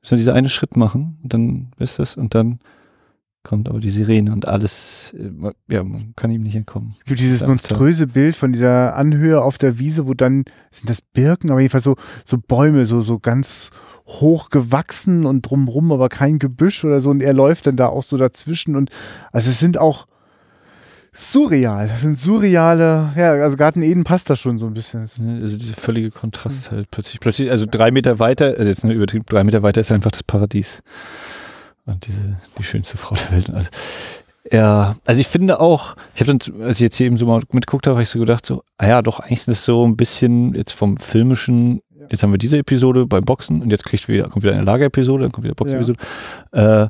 [0.00, 2.60] müssen wir dieser eine Schritt machen, und dann ist das und dann
[3.42, 6.94] kommt aber die Sirene und alles, äh, ja, man kann ihm nicht entkommen.
[6.98, 11.00] Es gibt dieses monströse Bild von dieser Anhöhe auf der Wiese, wo dann, sind das
[11.00, 13.70] Birken, aber jedenfalls so, so Bäume, so, so ganz
[14.06, 18.02] hoch gewachsen und drumrum, aber kein Gebüsch oder so und er läuft dann da auch
[18.02, 18.90] so dazwischen und,
[19.32, 20.06] also es sind auch,
[21.12, 21.88] surreal.
[21.88, 25.00] Das sind surreale, ja, also Garten Eden passt da schon so ein bisschen.
[25.00, 27.20] Also dieser völlige Kontrast halt plötzlich.
[27.20, 30.22] Plötzlich, also drei Meter weiter, also jetzt nur übertrieben, drei Meter weiter ist einfach das
[30.22, 30.82] Paradies.
[31.86, 33.50] Und diese, die schönste Frau der Welt.
[33.50, 33.68] Also,
[34.52, 37.40] ja, also ich finde auch, ich habe dann, als ich jetzt hier eben so mal
[37.52, 39.96] mitgeguckt habe, habe ich so gedacht, so, ah ja, doch, eigentlich ist das so ein
[39.96, 41.80] bisschen jetzt vom filmischen,
[42.10, 45.24] jetzt haben wir diese Episode beim Boxen und jetzt kriegt wieder, kommt wieder eine Lagerepisode,
[45.24, 45.98] dann kommt wieder Boxepisode.
[46.54, 46.84] Ja.
[46.84, 46.88] Äh,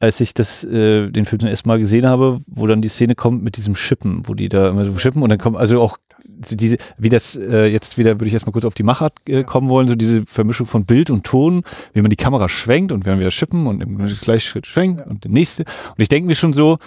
[0.00, 3.14] als ich das, äh, den Film zum ersten Mal gesehen habe, wo dann die Szene
[3.14, 5.98] kommt mit diesem Schippen, wo die da immer so schippen und dann kommt also auch
[6.34, 9.68] diese, wie das äh, jetzt wieder, würde ich erstmal kurz auf die Machart äh, kommen
[9.68, 13.12] wollen, so diese Vermischung von Bild und Ton, wie man die Kamera schwenkt und wir
[13.12, 15.64] haben wieder schippen und im gleichen Schritt schwenkt und der nächste.
[15.64, 16.78] Und ich denke mir schon so,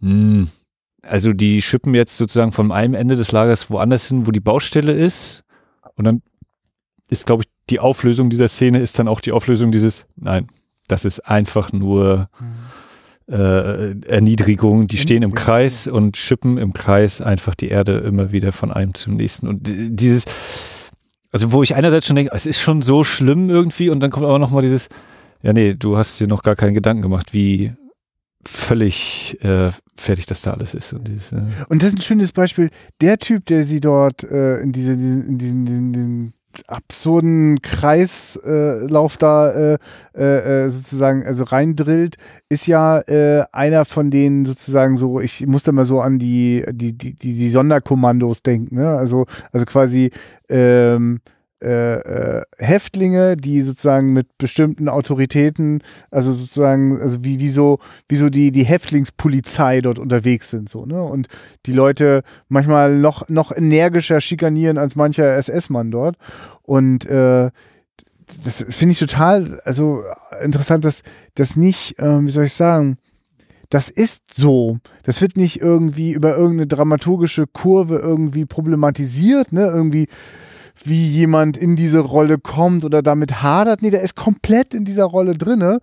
[0.00, 0.48] mh, hm,
[1.00, 4.92] also die schippen jetzt sozusagen von einem Ende des Lagers woanders hin, wo die Baustelle
[4.92, 5.44] ist
[5.94, 6.20] und dann
[7.08, 10.48] ist, glaube ich, die Auflösung dieser Szene ist dann auch die Auflösung dieses, nein,
[10.88, 12.28] das ist einfach nur
[13.28, 14.86] äh, Erniedrigung.
[14.86, 18.94] Die stehen im Kreis und schippen im Kreis einfach die Erde immer wieder von einem
[18.94, 19.46] zum nächsten.
[19.46, 20.24] Und dieses,
[21.30, 24.26] also wo ich einerseits schon denke, es ist schon so schlimm irgendwie und dann kommt
[24.26, 24.88] aber nochmal dieses,
[25.42, 27.72] ja nee, du hast dir noch gar keine Gedanken gemacht, wie
[28.44, 30.92] völlig äh, fertig das da alles ist.
[30.92, 32.70] Und, dieses, äh und das ist ein schönes Beispiel.
[33.00, 36.32] Der Typ, der sie dort äh, in, diese, in diesen, diesen, diesen
[36.66, 39.78] absurden Kreislauf da äh,
[40.16, 42.16] äh, äh, sozusagen also reindrillt,
[42.48, 46.64] ist ja äh, einer von denen sozusagen so, ich muss da mal so an die,
[46.70, 48.88] die, die, die Sonderkommandos denken, ne?
[48.88, 50.10] Also, also quasi
[50.48, 51.20] ähm,
[51.62, 58.16] äh, äh, Häftlinge, die sozusagen mit bestimmten Autoritäten, also sozusagen, also wie, wie so, wie
[58.16, 61.02] so die, die Häftlingspolizei dort unterwegs sind, so, ne?
[61.02, 61.26] Und
[61.66, 66.16] die Leute manchmal noch, noch energischer schikanieren als mancher SS-Mann dort.
[66.62, 67.50] Und äh,
[68.44, 70.02] das finde ich total, also
[70.42, 71.02] interessant, dass
[71.34, 72.98] das nicht, äh, wie soll ich sagen,
[73.70, 74.78] das ist so.
[75.02, 79.66] Das wird nicht irgendwie über irgendeine dramaturgische Kurve irgendwie problematisiert, ne?
[79.66, 80.08] Irgendwie
[80.84, 83.82] wie jemand in diese Rolle kommt oder damit hadert.
[83.82, 85.80] Nee, der ist komplett in dieser Rolle drinne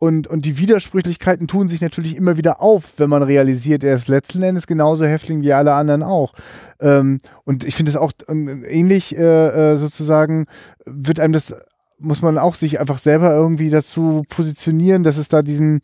[0.00, 4.06] Und, und die Widersprüchlichkeiten tun sich natürlich immer wieder auf, wenn man realisiert, er ist
[4.06, 6.34] letzten Endes genauso Häftling wie alle anderen auch.
[6.80, 10.46] Ähm, und ich finde es auch ähm, ähnlich äh, äh, sozusagen,
[10.84, 11.52] wird einem das,
[11.98, 15.80] muss man auch sich einfach selber irgendwie dazu positionieren, dass es da diesen,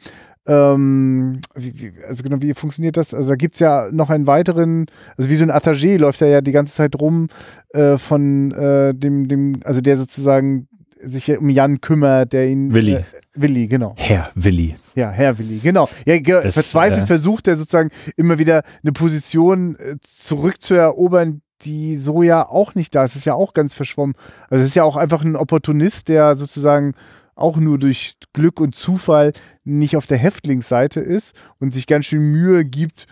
[0.47, 3.15] ähm, wie, wie, also genau, wie funktioniert das?
[3.15, 4.87] Also da gibt es ja noch einen weiteren,
[5.17, 7.29] also wie so ein Attagé läuft er ja die ganze Zeit rum
[7.71, 10.69] äh, von äh, dem, dem, also der sozusagen
[11.01, 12.73] sich um Jan kümmert, der ihn.
[12.73, 12.95] Willi.
[12.95, 13.03] Äh,
[13.37, 13.95] Willi, genau.
[13.99, 14.75] Herr Willi.
[14.95, 15.89] Ja, Herr Willi, genau.
[16.07, 21.97] Ja, ge- Das, verzweifelt äh, versucht er sozusagen immer wieder eine Position äh, zurückzuerobern, die
[21.97, 23.13] so ja auch nicht da ist.
[23.13, 24.15] Es ist ja auch ganz verschwommen.
[24.51, 26.95] Also es ist ja auch einfach ein Opportunist, der sozusagen
[27.37, 29.33] auch nur durch Glück und Zufall
[29.65, 33.07] nicht auf der Häftlingsseite ist und sich ganz schön Mühe gibt,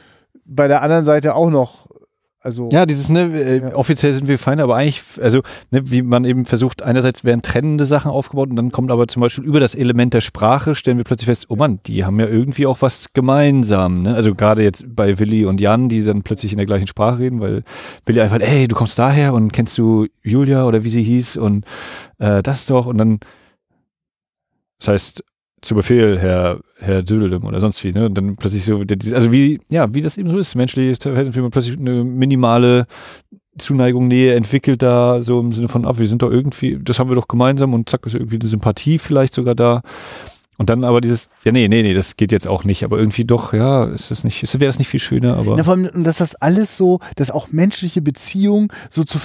[0.45, 1.87] bei der anderen Seite auch noch.
[2.45, 3.77] Also Ja, dieses, ne, äh, Ja.
[3.77, 7.87] offiziell sind wir Feinde, aber eigentlich, also, ne, wie man eben versucht, einerseits werden trennende
[7.87, 11.05] Sachen aufgebaut und dann kommt aber zum Beispiel über das Element der Sprache, stellen wir
[11.05, 14.15] plötzlich fest, oh Mann, die haben ja irgendwie auch was gemeinsam, ne?
[14.17, 17.41] Also gerade jetzt bei Willi und Jan, die dann plötzlich in der gleichen Sprache reden,
[17.41, 17.63] weil
[18.07, 21.65] Willi einfach, ey, du kommst daher und kennst du Julia oder wie sie hieß und
[22.19, 23.21] äh, das doch und dann,
[24.83, 25.25] das heißt,
[25.61, 28.07] zu Befehl, Herr, Herr Düdelem oder sonst wie, ne?
[28.07, 28.83] Und dann plötzlich so,
[29.15, 32.87] also wie, ja, wie das eben so ist, menschlich, wie man plötzlich eine minimale
[33.59, 37.11] Zuneigung, Nähe entwickelt da, so im Sinne von, ah, wir sind doch irgendwie, das haben
[37.11, 39.83] wir doch gemeinsam und zack, ist irgendwie eine Sympathie vielleicht sogar da.
[40.59, 43.25] Und dann aber dieses, ja, nee, nee, nee, das geht jetzt auch nicht, aber irgendwie
[43.25, 45.57] doch, ja, ist das nicht, wäre das nicht viel schöner, aber.
[45.57, 49.19] Ja, vor allem, dass das alles so, dass auch menschliche Beziehungen so zu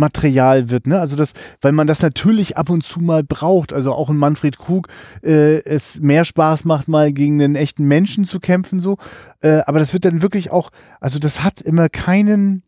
[0.00, 1.00] Verbrauchsmaterial wird, ne?
[1.00, 3.72] Also das, weil man das natürlich ab und zu mal braucht.
[3.72, 4.88] Also auch in Manfred Krug
[5.22, 8.96] äh, es mehr Spaß macht, mal gegen einen echten Menschen zu kämpfen, so.
[9.40, 10.70] Äh, aber das wird dann wirklich auch,
[11.00, 12.62] also das hat immer keinen.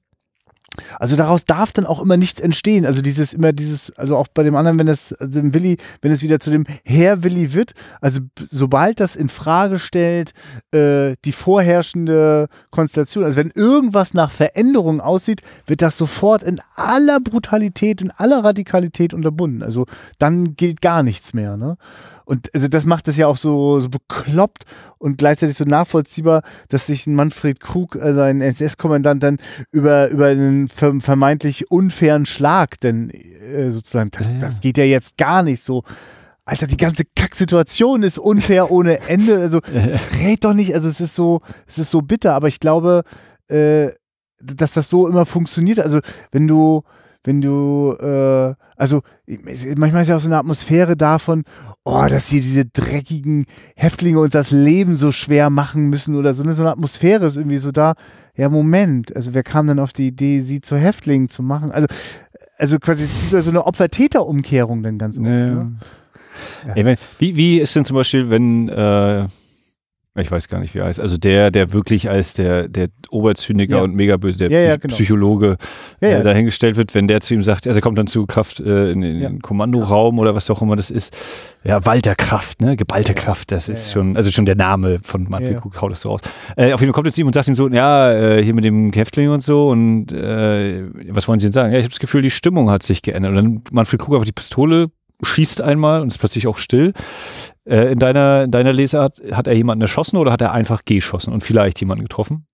[0.98, 2.86] Also daraus darf dann auch immer nichts entstehen.
[2.86, 6.12] Also dieses immer dieses, also auch bei dem anderen, wenn es, also im Willi, wenn
[6.12, 8.20] es wieder zu dem Herr Willi wird, also
[8.50, 10.32] sobald das in Frage stellt,
[10.72, 17.20] äh, die vorherrschende Konstellation, also wenn irgendwas nach Veränderung aussieht, wird das sofort in aller
[17.20, 19.62] Brutalität, in aller Radikalität unterbunden.
[19.62, 19.86] Also
[20.18, 21.56] dann gilt gar nichts mehr.
[21.56, 21.76] Ne?
[22.24, 24.64] Und also das macht es ja auch so, so bekloppt
[24.98, 29.38] und gleichzeitig so nachvollziehbar, dass sich ein Manfred Krug, also ein SS-Kommandant, dann
[29.70, 34.40] über, über einen ver vermeintlich unfairen Schlag, denn äh, sozusagen, das, Ja, ja.
[34.40, 35.82] das geht ja jetzt gar nicht so.
[36.44, 39.38] Alter, die ganze Kacksituation ist unfair ohne Ende.
[39.38, 39.60] Also
[40.20, 43.04] red doch nicht, also es ist so, es ist so bitter, aber ich glaube,
[43.48, 43.90] äh,
[44.40, 45.78] dass das so immer funktioniert.
[45.78, 46.00] Also
[46.32, 46.82] wenn du,
[47.24, 49.02] wenn du, äh, also
[49.76, 51.44] manchmal ist ja auch so eine Atmosphäre davon,
[51.84, 53.46] oh, dass hier diese dreckigen
[53.76, 56.42] Häftlinge uns das Leben so schwer machen müssen oder so.
[56.42, 56.52] Ne?
[56.52, 57.94] So eine Atmosphäre ist irgendwie so da.
[58.34, 61.70] Ja, Moment, also wer kam denn auf die Idee, sie zu Häftlingen zu machen?
[61.70, 61.86] Also,
[62.56, 65.26] also quasi so eine Opfer-Täter-Umkehrung dann ganz oft.
[65.26, 65.46] Ja, ja.
[65.46, 65.72] Ne?
[66.66, 69.26] Ja, Ey, wenn, wie, wie ist denn zum Beispiel, wenn, äh,
[70.14, 73.76] ich weiß gar nicht, wie er heißt, also der, der wirklich als der, der Oberzyniker
[73.76, 73.82] Ja.
[73.82, 74.94] und Megaböse, der Ja, ja, genau.
[74.94, 75.56] Psychologe.
[76.00, 78.90] Äh, dahingestellt wird, wenn der zu ihm sagt, also er kommt dann zu Kraft äh,
[78.90, 81.16] in, den Kommandoraum oder was auch immer das ist.
[81.64, 82.76] Ja, Walter Kraft, ne?
[82.76, 85.60] Geballte Kraft, das ist schon, also schon der Name von Manfred Ja.
[85.60, 86.20] Krug, haut das so raus.
[86.56, 88.52] Äh, auf jeden Fall kommt er zu ihm und sagt ihm so, ja, äh, hier
[88.54, 91.72] mit dem Häftling und so und äh, was wollen Sie denn sagen?
[91.72, 93.30] Ja, ich habe das Gefühl, die Stimmung hat sich geändert.
[93.30, 94.88] Und dann Manfred Krug einfach die Pistole
[95.24, 96.92] schießt einmal und ist plötzlich auch still.
[97.64, 101.32] Äh, in, deiner, in deiner Lesart, hat er jemanden erschossen oder hat er einfach geschossen
[101.32, 102.46] und vielleicht jemanden getroffen?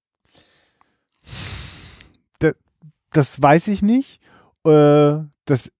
[3.12, 4.20] das weiß ich nicht.
[4.64, 5.70] Äh, das,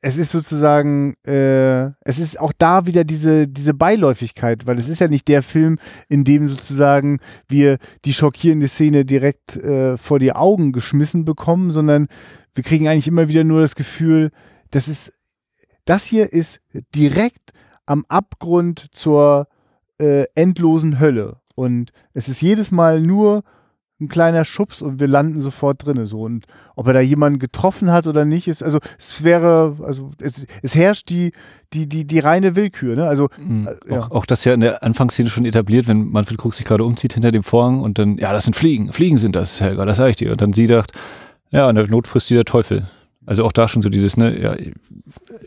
[0.00, 5.00] es ist sozusagen, äh, es ist auch da wieder diese, diese Beiläufigkeit, weil es ist
[5.00, 5.78] ja nicht der Film,
[6.08, 12.08] in dem sozusagen wir die schockierende Szene direkt äh, vor die Augen geschmissen bekommen, sondern
[12.54, 14.30] wir kriegen eigentlich immer wieder nur das Gefühl,
[14.70, 15.12] das ist,
[15.84, 16.60] das hier ist
[16.94, 17.52] direkt
[17.86, 19.48] am Abgrund zur
[19.98, 21.36] äh, endlosen Hölle.
[21.54, 23.42] Und es ist jedes Mal nur
[24.00, 27.92] ein kleiner Schubs und wir landen sofort drinne so und ob er da jemanden getroffen
[27.92, 31.30] hat oder nicht ist also es wäre also es, es herrscht die
[31.72, 33.68] die die die reine Willkür ne also Mhm.
[33.68, 34.00] Äh, ja.
[34.00, 37.14] Auch, auch das ja in der Anfangsszene schon etabliert, wenn Manfred Krug sich gerade umzieht
[37.14, 40.10] hinter dem Vorhang und dann, ja, das sind Fliegen, Fliegen sind das, Helga, das sag
[40.10, 40.32] ich dir.
[40.32, 40.92] Und dann sie dacht,
[41.50, 42.84] ja, in der Not frisst sie der Teufel.
[43.24, 44.56] Also auch da schon so dieses, ne, ja,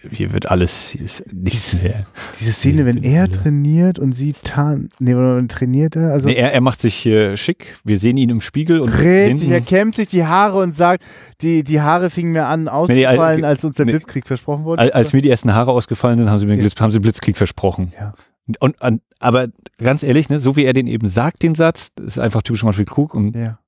[0.09, 2.05] hier wird alles, hier ist nichts mehr.
[2.39, 5.13] diese Szene wenn er trainiert und sie tan nee
[5.47, 8.79] trainiert er also Nee, er, er macht sich hier schick, wir sehen ihn im Spiegel
[8.79, 11.03] und Richtig, er kämmt sich die Haare und sagt,
[11.41, 13.91] die, die Haare fingen mir an Nee, auszufallen, äh, als uns der nee.
[13.91, 14.81] Blitzkrieg versprochen wurde.
[14.81, 16.57] Al- Als mir die ersten Haare ausgefallen sind, haben sie mir.
[16.57, 17.91] Blitz, haben sie Blitzkrieg versprochen.
[17.99, 18.13] Ja.
[18.59, 19.47] Und, an, aber
[19.79, 22.63] ganz ehrlich, ne, so wie er den eben sagt, den Satz, das ist einfach typisch
[22.63, 23.59] Manfred Krug und ja.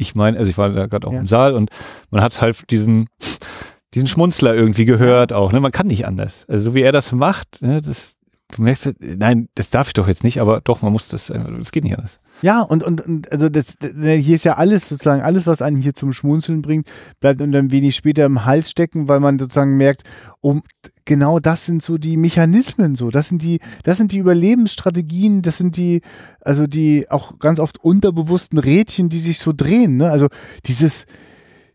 [0.00, 1.20] Ich meine, also ich war da gerade auch Ja.
[1.20, 1.70] im Saal und
[2.10, 3.08] man hat halt diesen,
[3.94, 5.52] diesen Schmunzler irgendwie gehört auch.
[5.52, 5.60] Ne?
[5.60, 6.44] Man kann nicht anders.
[6.48, 8.16] Also so wie er das macht, ne, das
[8.56, 11.70] du merkst, nein, das darf ich doch jetzt nicht, aber doch, man muss das, das
[11.72, 12.18] geht nicht anders.
[12.42, 15.94] Ja, und, und, und also das, hier ist ja alles sozusagen, alles, was einen hier
[15.94, 16.88] zum Schmunzeln bringt,
[17.20, 20.02] bleibt dann ein wenig später im Hals stecken, weil man sozusagen merkt,
[20.40, 20.62] um
[21.04, 25.58] genau das sind so die Mechanismen so, das sind die, das sind die Überlebensstrategien, das
[25.58, 26.00] sind die,
[26.40, 30.10] also die auch ganz oft unterbewussten Rädchen, die sich so drehen, ne?
[30.10, 30.28] Also
[30.66, 31.04] dieses,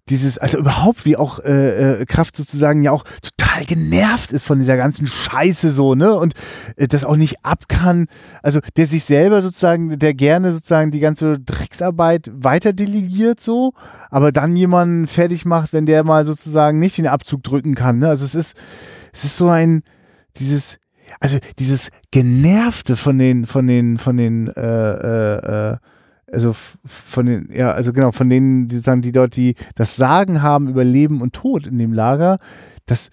[0.10, 4.60] dieses, also überhaupt wie auch äh, äh, Kraft sozusagen ja auch total genervt ist von
[4.60, 6.14] dieser ganzen Scheiße so, ne?
[6.14, 6.34] Und
[6.76, 8.06] äh, das auch nicht ab kann,
[8.43, 13.74] also der sich selber sozusagen, der gerne sozusagen die ganze Drecksarbeit weiter delegiert so,
[14.12, 18.10] aber dann jemanden fertig macht, wenn der mal sozusagen nicht den Abzug drücken kann, ne?
[18.10, 18.56] Also es ist,
[19.12, 19.82] es ist so ein,
[20.38, 20.78] dieses,
[21.20, 25.78] also dieses Genervte von den, von den, von den, äh, äh, äh,
[26.32, 26.56] also
[26.86, 30.70] von den, ja, also genau, von denen, die sagen, die dort die das Sagen haben
[30.70, 32.40] über Leben und Tod in dem Lager,
[32.86, 33.10] das,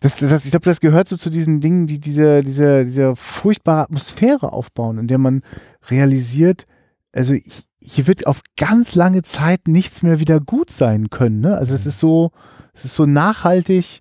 [0.00, 3.82] das, das ich glaube, das gehört so zu diesen Dingen, die diese, diese, diese furchtbare
[3.82, 5.42] Atmosphäre aufbauen, in der man
[5.88, 6.66] realisiert,
[7.12, 7.34] also
[7.82, 11.40] hier wird auf ganz lange Zeit nichts mehr wieder gut sein können.
[11.40, 11.56] Ne?
[11.56, 12.32] Also es ist so,
[12.72, 14.00] es ist so nachhaltig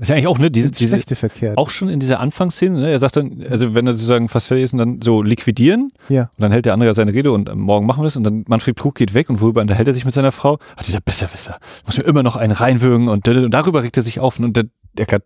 [0.00, 1.58] ist ja eigentlich auch, ne, diese, diese verkehrt.
[1.58, 4.64] auch schon in dieser Anfangsszene, ne, er sagt dann, also wenn er sozusagen fast fertig
[4.64, 6.30] ist und dann so liquidieren, ja.
[6.36, 8.44] und dann hält der andere seine Rede und äh, morgen machen wir das und dann
[8.46, 10.58] Manfred Krug geht weg und worüber unterhält er sich mit seiner Frau?
[10.76, 14.20] Ah, dieser Besserwisser, muss mir immer noch einen reinwürgen und, und darüber regt er sich
[14.20, 14.64] auf und der,
[14.94, 15.24] der hat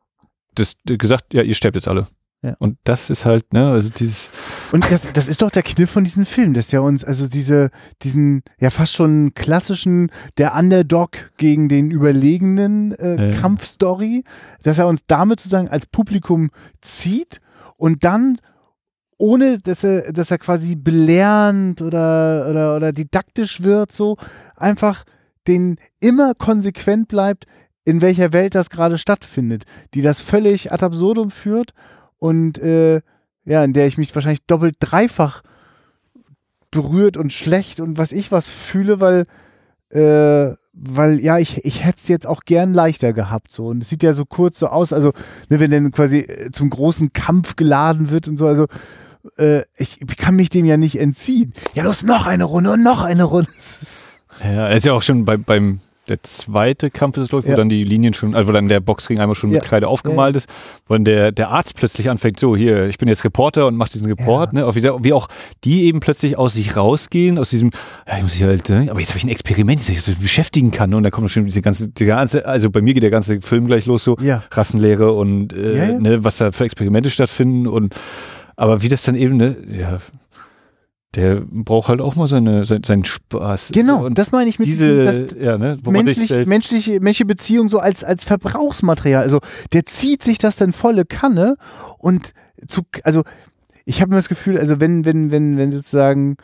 [0.55, 2.07] das gesagt, ja, ihr sterbt jetzt alle.
[2.43, 2.55] Ja.
[2.59, 4.31] Und das ist halt, ne, also dieses.
[4.71, 7.71] Und das, das ist doch der Kniff von diesem Film, dass der uns, also diese,
[8.03, 13.41] diesen, ja fast schon klassischen, der Underdog gegen den überlegenen äh, Ja.
[13.41, 14.25] Kampfstory,
[14.63, 16.51] dass er uns damit sozusagen als Publikum
[16.83, 17.41] zieht
[17.77, 18.39] und dann
[19.19, 24.19] ohne dass er, dass er quasi belehrend oder, oder, oder didaktisch wird, so
[24.57, 25.05] einfach
[25.49, 27.47] den immer konsequent bleibt,
[27.85, 29.65] in welcher Welt das gerade stattfindet,
[29.95, 31.73] die das völlig ad absurdum führt
[32.19, 33.01] und äh,
[33.45, 35.43] ja, in der ich mich wahrscheinlich doppelt dreifach
[36.71, 39.27] berührt und schlecht und was ich was fühle, weil
[39.91, 43.89] äh, weil ja, ich, ich hätte es jetzt auch gern leichter gehabt so und es
[43.89, 45.13] sieht ja so kurz so aus, also
[45.49, 48.67] ne, wenn dann quasi äh, zum großen Kampf geladen wird und so, also
[49.39, 51.53] äh, ich, ich kann mich dem ja nicht entziehen.
[51.75, 53.51] Ja, los, noch eine Runde und noch eine Runde.
[54.45, 57.51] Ja, ist ja auch schon bei, beim der zweite Kampf ist es, glaub ich, wo
[57.53, 57.57] Ja.
[57.57, 59.69] dann die Linien schon, also wo dann der Boxring einmal schon mit Ja.
[59.69, 60.49] Kreide aufgemalt ist,
[60.87, 63.95] wo dann der, der Arzt plötzlich anfängt, so hier, ich bin jetzt Reporter und macht
[63.95, 64.67] diesen Report, ne?
[65.03, 65.29] Wie, auch
[65.65, 67.71] die eben plötzlich aus sich rausgehen, aus diesem,
[68.09, 68.87] ja, ich muss hier halt, ne?
[68.91, 70.91] aber jetzt habe ich ein Experiment, das ich so beschäftigen kann.
[70.91, 70.97] ne?
[70.97, 73.67] Und da kommt schon diese ganze, die ganze, also bei mir geht der ganze Film
[73.67, 74.43] gleich los, so Ja.
[74.51, 75.99] Rassenlehre und äh, Ja, ja.
[75.99, 77.95] Ne, was da für Experimente stattfinden und
[78.59, 79.99] aber wie das dann eben, ne, ja,
[81.17, 83.71] der braucht halt auch mal seine, sein, seinen Spaß.
[83.73, 87.69] Genau, und das meine ich mit diese, diesem, ja, ne, menschlich, selbst- menschliche, menschliche Beziehung
[87.69, 89.23] so als, als Verbrauchsmaterial.
[89.23, 89.41] Also
[89.73, 91.57] der zieht sich das dann volle Kanne
[91.99, 92.33] und
[92.69, 93.23] zu, also
[93.87, 96.37] ich habe immer das Gefühl, also wenn, wenn, wenn, wenn sozusagen,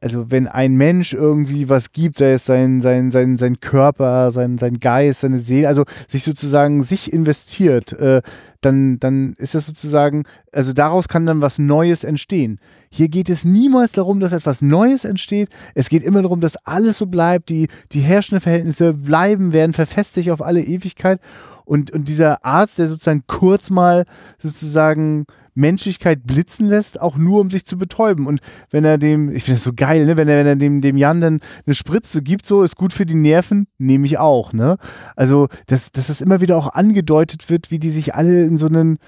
[0.00, 4.58] also wenn ein Mensch irgendwie was gibt, sei es sein, sein, sein, sein Körper, sein,
[4.58, 8.22] sein Geist, seine Seele, also sich sozusagen sich investiert, äh,
[8.60, 12.58] dann, dann ist das sozusagen, also daraus kann dann was Neues entstehen.
[12.96, 15.48] Hier geht es niemals darum, dass etwas Neues entsteht.
[15.74, 20.30] Es geht immer darum, dass alles so bleibt, die, die herrschenden Verhältnisse bleiben, werden verfestigt
[20.30, 21.20] auf alle Ewigkeit.
[21.64, 24.04] Und, und dieser Arzt, der sozusagen kurz mal
[24.38, 28.28] sozusagen Menschlichkeit blitzen lässt, auch nur um sich zu betäuben.
[28.28, 28.40] Und
[28.70, 30.16] wenn er dem, ich finde das so geil, ne?
[30.16, 33.06] wenn er, wenn er dem, dem Jan dann eine Spritze gibt, so ist gut für
[33.06, 34.76] die Nerven, nehme ich auch, ne?
[35.16, 38.66] Also, dass, dass das immer wieder auch angedeutet wird, wie die sich alle in so
[38.66, 38.98] einen,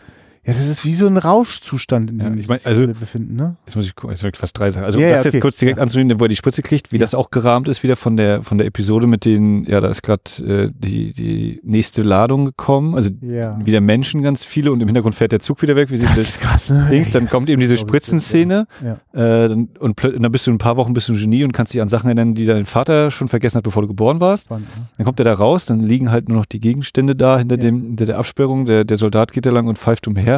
[0.47, 3.37] ja, das ist wie so ein Rauschzustand, in Ja, dem ich die mein, also- befinden,
[3.37, 3.57] ne?
[3.67, 4.85] Jetzt muss ich gucken, jetzt habe ich fast drei Sachen.
[4.85, 5.37] Also Ja, ja, das okay.
[5.37, 5.83] jetzt kurz direkt Ja.
[5.83, 8.59] anzunehmen, wo er die Spritze kriegt, wie das auch gerahmt ist, wieder von der von
[8.59, 13.11] der Episode mit den, ja, da ist gerade äh, die, die nächste Ladung gekommen, also
[13.21, 13.59] Ja.
[13.65, 16.15] wieder Menschen ganz viele und im Hintergrund fährt der Zug wieder weg, wie sie Das
[16.17, 16.87] das ist krass, ne?
[16.91, 19.45] Dings, dann kommt eben diese Spritzenszene Ja.
[19.47, 21.53] äh, und plö- dann bist du in ein paar Wochen bist du ein Genie und
[21.53, 24.45] kannst dich an Sachen erinnern, die dein Vater schon vergessen hat, bevor du geboren warst.
[24.45, 24.85] Spannend, ne?
[24.97, 27.63] Dann kommt er da raus, dann liegen halt nur noch die Gegenstände da hinter Ja.
[27.63, 28.67] dem, hinter der Absperrung.
[28.67, 30.36] Der, der Soldat geht da lang und pfeift umher.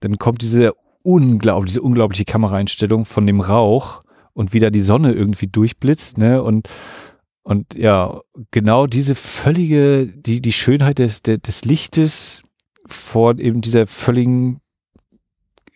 [0.00, 0.72] Dann kommt diese
[1.02, 4.00] unglaubliche, diese unglaubliche Kameraeinstellung von dem Rauch
[4.32, 6.42] und wie da die Sonne irgendwie durchblitzt, ne?
[6.42, 6.68] Und,
[7.42, 8.20] und ja,
[8.50, 12.42] genau diese völlige, die, die Schönheit des, des, des Lichtes
[12.86, 14.60] vor eben dieser völligen,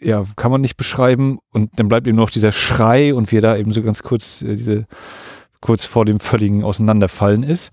[0.01, 1.39] ja, kann man nicht beschreiben.
[1.51, 4.43] Und dann bleibt eben noch dieser Schrei und wie er da eben so ganz kurz
[4.43, 4.87] äh, diese
[5.61, 7.73] kurz vor dem völligen Auseinanderfallen ist.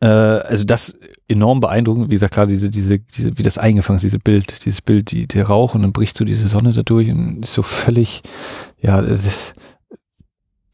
[0.00, 0.94] Äh, also das
[1.28, 4.80] enorm beeindruckend, wie gesagt, klar, diese, diese, diese, wie das eingefangen ist, dieses Bild, dieses
[4.80, 7.62] Bild, die, der Rauch und dann bricht so diese Sonne da durch und ist so
[7.62, 8.22] völlig,
[8.80, 9.54] ja, das ist,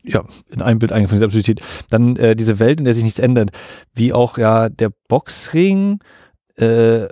[0.04, 1.62] ja, in einem Bild eingefangen, diese Absurdität.
[1.90, 3.50] Dann äh, diese Welt, in der sich nichts ändert,
[3.94, 6.00] wie auch ja der Boxring,
[6.56, 7.06] äh,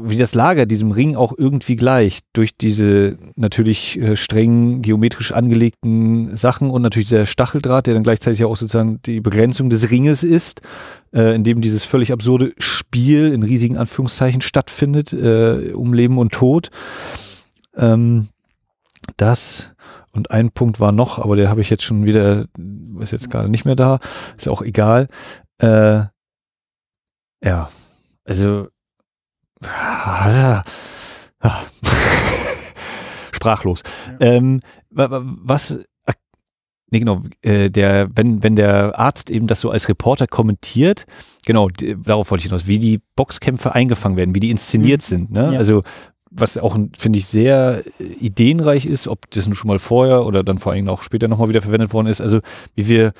[0.00, 6.36] wie das Lager diesem Ring auch irgendwie gleicht, durch diese natürlich äh, streng geometrisch angelegten
[6.36, 10.62] Sachen und natürlich der Stacheldraht, der dann gleichzeitig auch sozusagen die Begrenzung des Ringes ist,
[11.12, 16.32] äh, in dem dieses völlig absurde Spiel in riesigen Anführungszeichen stattfindet, äh, um Leben und
[16.32, 16.70] Tod.
[17.76, 18.28] Ähm,
[19.16, 19.70] das
[20.12, 22.44] und ein Punkt war noch, aber der habe ich jetzt schon wieder,
[23.00, 23.98] ist jetzt gerade nicht mehr da,
[24.36, 25.08] ist auch egal.
[25.58, 26.04] Äh,
[27.42, 27.70] ja,
[28.24, 28.68] also.
[33.32, 33.82] sprachlos.
[34.20, 34.26] Ja.
[34.26, 35.78] Ähm, was
[36.90, 41.04] Nee, genau, äh, der, wenn, wenn der Arzt eben das so als Reporter kommentiert,
[41.44, 45.04] genau, darauf wollte ich hinaus, wie die Boxkämpfe eingefangen werden, wie die inszeniert mhm.
[45.04, 45.30] sind.
[45.30, 45.52] Ne?
[45.52, 45.58] Ja.
[45.58, 45.82] Also
[46.30, 50.42] was auch, finde ich, sehr äh, ideenreich ist, ob das nun schon mal vorher oder
[50.42, 52.20] dann vor allem auch später nochmal wieder verwendet worden ist.
[52.20, 52.40] Also
[52.74, 53.12] wie wir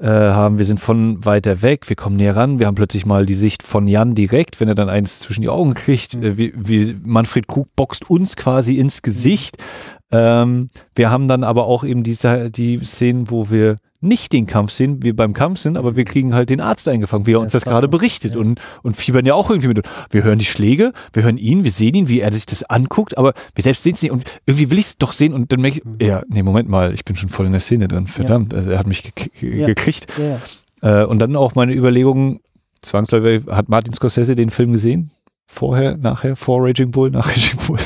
[0.00, 3.26] äh, haben, wir sind von weiter weg, wir kommen näher ran, wir haben plötzlich mal
[3.26, 6.22] die Sicht von Jan direkt, wenn er dann eins zwischen die Augen kriegt, mhm.
[6.22, 9.58] äh, wie, wie Manfred Krug boxt uns quasi ins Gesicht.
[9.58, 10.16] Mhm.
[10.18, 14.72] Ähm, wir haben dann aber auch eben diese, die Szenen, wo wir nicht den Kampf
[14.72, 17.52] sehen, wir beim Kampf sind, aber wir kriegen halt den Arzt eingefangen, wie er uns
[17.52, 18.40] das gerade berichtet ja.
[18.40, 19.88] und, und fiebern ja auch irgendwie mit.
[20.10, 23.18] Wir hören die Schläge, wir hören ihn, wir sehen ihn, wie er sich das anguckt,
[23.18, 25.60] aber wir selbst sehen es nicht und irgendwie will ich es doch sehen und dann
[25.60, 25.96] merke ich, mhm.
[26.00, 28.58] ja, nee, Moment mal, ich bin schon voll in der Szene drin, verdammt, ja.
[28.58, 30.06] also er hat mich ge gekriegt.
[30.18, 31.02] Ja.
[31.02, 32.40] Äh, und dann auch meine Überlegung,
[32.82, 35.10] zwangsläufig, hat Martin Scorsese den Film gesehen?
[35.46, 37.78] Vorher, nachher, vor Raging Bull, nach Raging Bull?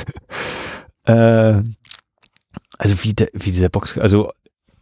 [1.07, 1.63] äh,
[2.79, 4.31] also wie, der, wie dieser Box, also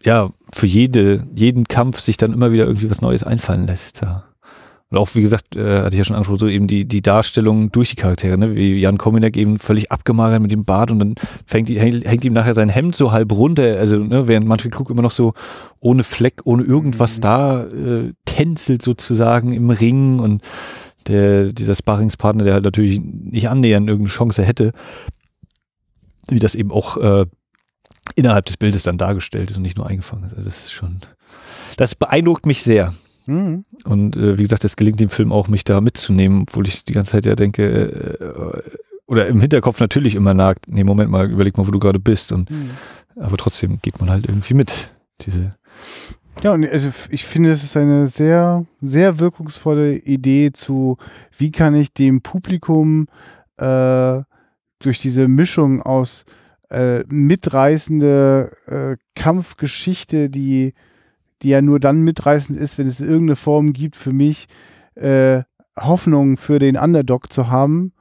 [0.04, 4.02] ja, für jede, jeden Kampf sich dann immer wieder irgendwie was Neues einfallen lässt.
[4.02, 4.24] Ja.
[4.88, 7.72] Und auch, wie gesagt, äh, hatte ich ja schon angesprochen, so eben die, die Darstellung
[7.72, 8.54] durch die Charaktere, ne?
[8.54, 12.32] wie Jan Kominek eben völlig abgemagert mit dem Bart und dann fängt, hängt, hängt ihm
[12.32, 15.34] nachher sein Hemd so halb runter, also ne, während Manfred Krug immer noch so
[15.80, 17.22] ohne Fleck, ohne irgendwas mhm.
[17.22, 20.42] da äh, tänzelt sozusagen im Ring und
[21.08, 24.72] der, dieser Sparringspartner, der halt natürlich nicht annähernd irgendeine Chance hätte,
[26.28, 27.26] wie das eben auch äh,
[28.16, 30.32] innerhalb des Bildes dann dargestellt ist und nicht nur eingefangen ist.
[30.32, 30.96] Also das ist schon,
[31.76, 32.92] das beeindruckt mich sehr.
[33.26, 33.64] Mhm.
[33.84, 36.92] Und äh, wie gesagt, es gelingt dem Film auch, mich da mitzunehmen, obwohl ich die
[36.92, 38.70] ganze Zeit ja denke, äh,
[39.06, 42.32] oder im Hinterkopf natürlich immer nagt, nee, Moment mal, überleg mal, wo du gerade bist.
[42.32, 42.70] Und mhm.
[43.16, 44.90] aber trotzdem geht man halt irgendwie mit.
[45.22, 45.54] Diese
[46.42, 50.98] ja, und also ich finde, es ist eine sehr, sehr wirkungsvolle Idee zu,
[51.36, 53.06] wie kann ich dem Publikum
[53.56, 54.20] äh,
[54.78, 56.26] durch diese Mischung aus
[56.70, 60.74] äh, mitreißende äh, Kampfgeschichte, die,
[61.42, 64.46] die ja nur dann mitreißend ist, wenn es irgendeine Form gibt für mich,
[64.94, 65.42] äh,
[65.78, 67.92] Hoffnung für den Underdog zu haben,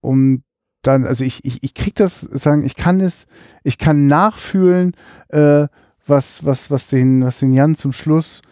[0.00, 0.42] um
[0.82, 3.26] dann, also ich, ich, ich krieg das, sagen, ich kann es,
[3.62, 4.92] ich kann nachfühlen,
[5.28, 5.66] äh,
[6.04, 8.42] was, was, was den, was den Jan zum Schluss,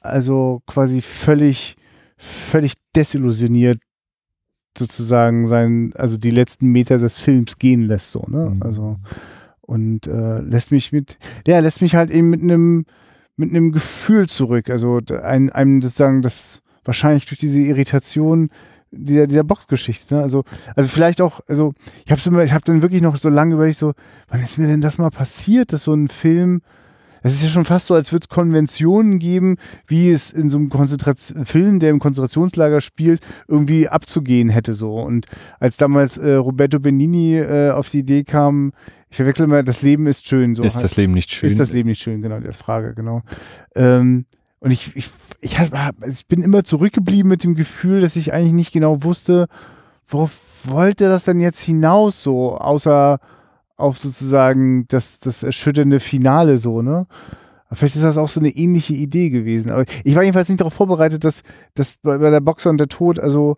[0.00, 1.76] also quasi völlig,
[2.16, 3.78] völlig desillusioniert
[4.76, 8.52] sozusagen sein, also die letzten Meter des Films gehen lässt, so, ne?
[8.54, 8.62] Mhm.
[8.62, 8.96] Also
[9.60, 12.84] und äh, lässt mich mit, ja, lässt mich halt eben mit einem
[13.36, 14.70] mit einem Gefühl zurück.
[14.70, 18.50] Also ein, einem das sagen, das wahrscheinlich durch diese Irritation
[18.96, 20.14] dieser, dieser Boxgeschichte.
[20.14, 20.22] Ne?
[20.22, 20.44] Also,
[20.76, 23.78] also vielleicht auch, also ich habe immer, ich habe dann wirklich noch so lange überlegt,
[23.78, 23.92] so,
[24.28, 26.62] wann ist mir denn das mal passiert, dass so ein Film
[27.24, 29.56] es ist ja schon fast so, als würde es Konventionen geben,
[29.86, 35.00] wie es in so einem Konzentration Film, der im Konzentrationslager spielt, irgendwie abzugehen hätte so.
[35.00, 35.26] Und
[35.58, 38.72] als damals äh, Roberto Benini äh, auf die Idee kam,
[39.08, 40.54] ich verwechsel mal, das Leben ist schön.
[40.54, 40.84] So ist halt.
[40.84, 41.50] das Leben nicht schön?
[41.50, 43.22] Ist das Leben nicht schön, genau, die Frage, genau.
[43.74, 44.26] Ähm,
[44.60, 45.08] und ich, ich,
[45.40, 49.46] ich, hab, ich bin immer zurückgeblieben mit dem Gefühl, dass ich eigentlich nicht genau wusste,
[50.08, 50.32] worauf
[50.64, 53.18] wollte das denn jetzt hinaus so, außer
[53.76, 57.06] auf sozusagen das, das erschütternde Finale so, ne?
[57.72, 59.70] Vielleicht ist das auch so eine ähnliche Idee gewesen.
[59.70, 61.42] Aber ich war jedenfalls nicht darauf vorbereitet, dass,
[61.74, 63.56] dass bei, der Boxer und der Tod, also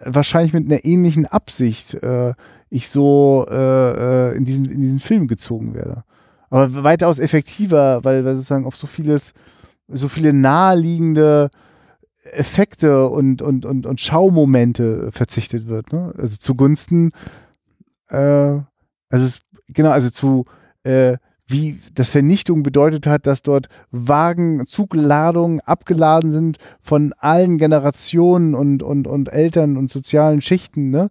[0.00, 2.34] wahrscheinlich mit einer ähnlichen Absicht äh,
[2.68, 6.02] ich so äh, äh in, diesen, in diesen Film gezogen werde.
[6.50, 9.32] Aber weitaus effektiver, weil, weil sozusagen auf so vieles,
[9.88, 11.50] so viele naheliegende
[12.32, 15.92] Effekte und, und, und, und Schaumomente verzichtet wird.
[15.92, 16.12] Ne?
[16.16, 17.12] Also zugunsten
[18.08, 18.58] äh,
[19.14, 19.40] also es,
[19.72, 20.44] genau, also zu
[20.82, 28.54] äh, wie das Vernichtung bedeutet hat, dass dort Wagen, Zugladungen abgeladen sind von allen Generationen
[28.54, 30.90] und, und, und Eltern und sozialen Schichten.
[30.90, 31.10] Ne?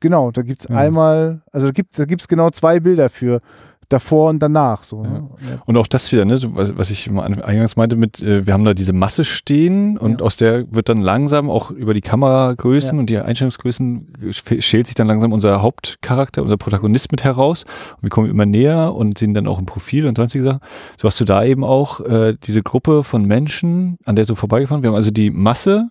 [0.00, 0.76] Genau, da gibt es ja.
[0.76, 3.40] einmal, also da gibt es da gibt's genau zwei Bilder für
[3.88, 4.82] davor und danach.
[4.82, 5.28] So, ne?
[5.40, 5.62] ja.
[5.66, 8.64] Und auch das wieder, ne, so, was, was ich eingangs meinte mit, äh, wir haben
[8.64, 10.26] da diese Masse stehen und ja.
[10.26, 13.00] aus der wird dann langsam auch über die Kameragrößen ja.
[13.00, 17.64] und die Einstellungsgrößen schält sich dann langsam unser Hauptcharakter, unser Protagonist mit heraus.
[17.96, 20.60] Und wir kommen immer näher und sehen dann auch im Profil und sonstige Sachen.
[20.96, 24.82] So hast du da eben auch äh, diese Gruppe von Menschen, an der so vorbeigefahren.
[24.82, 25.90] Wir haben also die Masse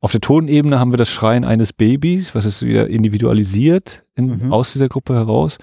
[0.00, 4.52] auf der Tonebene haben wir das Schreien eines Babys, was ist wieder individualisiert in, Mhm.
[4.52, 5.58] aus dieser Gruppe heraus.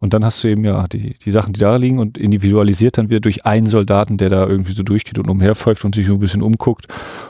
[0.00, 3.10] Und dann hast du eben ja die, die Sachen, die da liegen und individualisiert dann
[3.10, 6.20] wieder durch einen Soldaten, der da irgendwie so durchgeht und umherpfeift und sich so ein
[6.20, 6.86] bisschen umguckt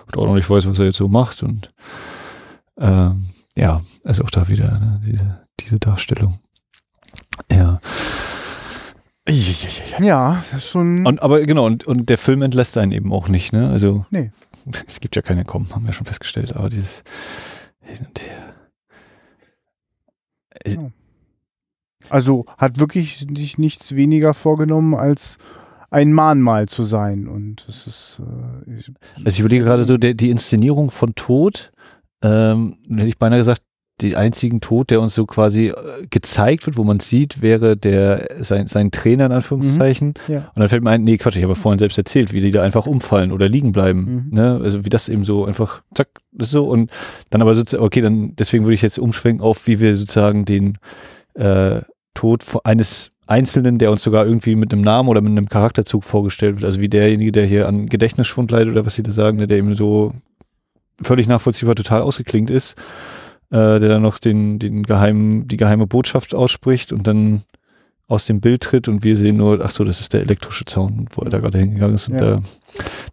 [0.06, 1.42] und auch noch nicht weiß, was er jetzt so macht.
[1.42, 1.70] Und
[2.78, 3.24] ähm,
[3.56, 6.38] ja, also auch da wieder ne, diese, diese Darstellung.
[7.50, 7.80] Ja.
[10.00, 11.06] Ja, das ist schon.
[11.06, 13.68] Und, aber genau, und, und der Film entlässt einen eben auch nicht, ne?
[13.68, 14.30] Also Nee.
[14.86, 17.02] es gibt ja keine Kommen, haben wir schon festgestellt, aber dieses
[17.80, 18.54] Hin und Her.
[22.10, 25.38] Also hat wirklich sich nichts weniger vorgenommen, als
[25.90, 27.28] ein Mahnmal zu sein.
[27.28, 28.20] Und das ist.
[28.66, 31.72] Äh, ich, Also ich überlege gerade so, der, die Inszenierung von Tod,
[32.22, 33.62] ähm, hätte ich beinahe gesagt,
[34.00, 35.74] die einzigen Tod, der uns so quasi äh,
[36.08, 40.14] gezeigt wird, wo man sieht, wäre der sein, sein Trainer in Anführungszeichen.
[40.28, 40.50] ja.
[40.54, 42.52] Und dann fällt mir ein, nee, Quatsch, ich habe ja vorhin selbst erzählt, wie die
[42.52, 44.28] da einfach umfallen oder liegen bleiben.
[44.30, 44.36] Mhm.
[44.36, 44.60] Ne?
[44.62, 46.68] Also wie das eben so einfach, zack, das ist so.
[46.68, 46.90] Und
[47.30, 50.78] dann aber sozusagen, okay, dann deswegen würde ich jetzt umschwenken auf, wie wir sozusagen den
[51.34, 51.80] äh,
[52.18, 56.56] Tod eines Einzelnen, der uns sogar irgendwie mit einem Namen oder mit einem Charakterzug vorgestellt
[56.56, 56.64] wird.
[56.64, 59.58] Also wie derjenige, der hier an Gedächtnisschwund leidet oder was sie da sagen, ne, der
[59.58, 60.12] eben so
[61.00, 62.72] völlig nachvollziehbar total ausgeklingt ist,
[63.50, 67.42] äh, der dann noch den, den geheimen, die geheime Botschaft ausspricht und dann
[68.08, 71.06] aus dem Bild tritt und wir sehen nur, ach so, das ist der elektrische Zaun,
[71.12, 72.36] wo er da gerade hingegangen ist und Ja.
[72.36, 72.40] da,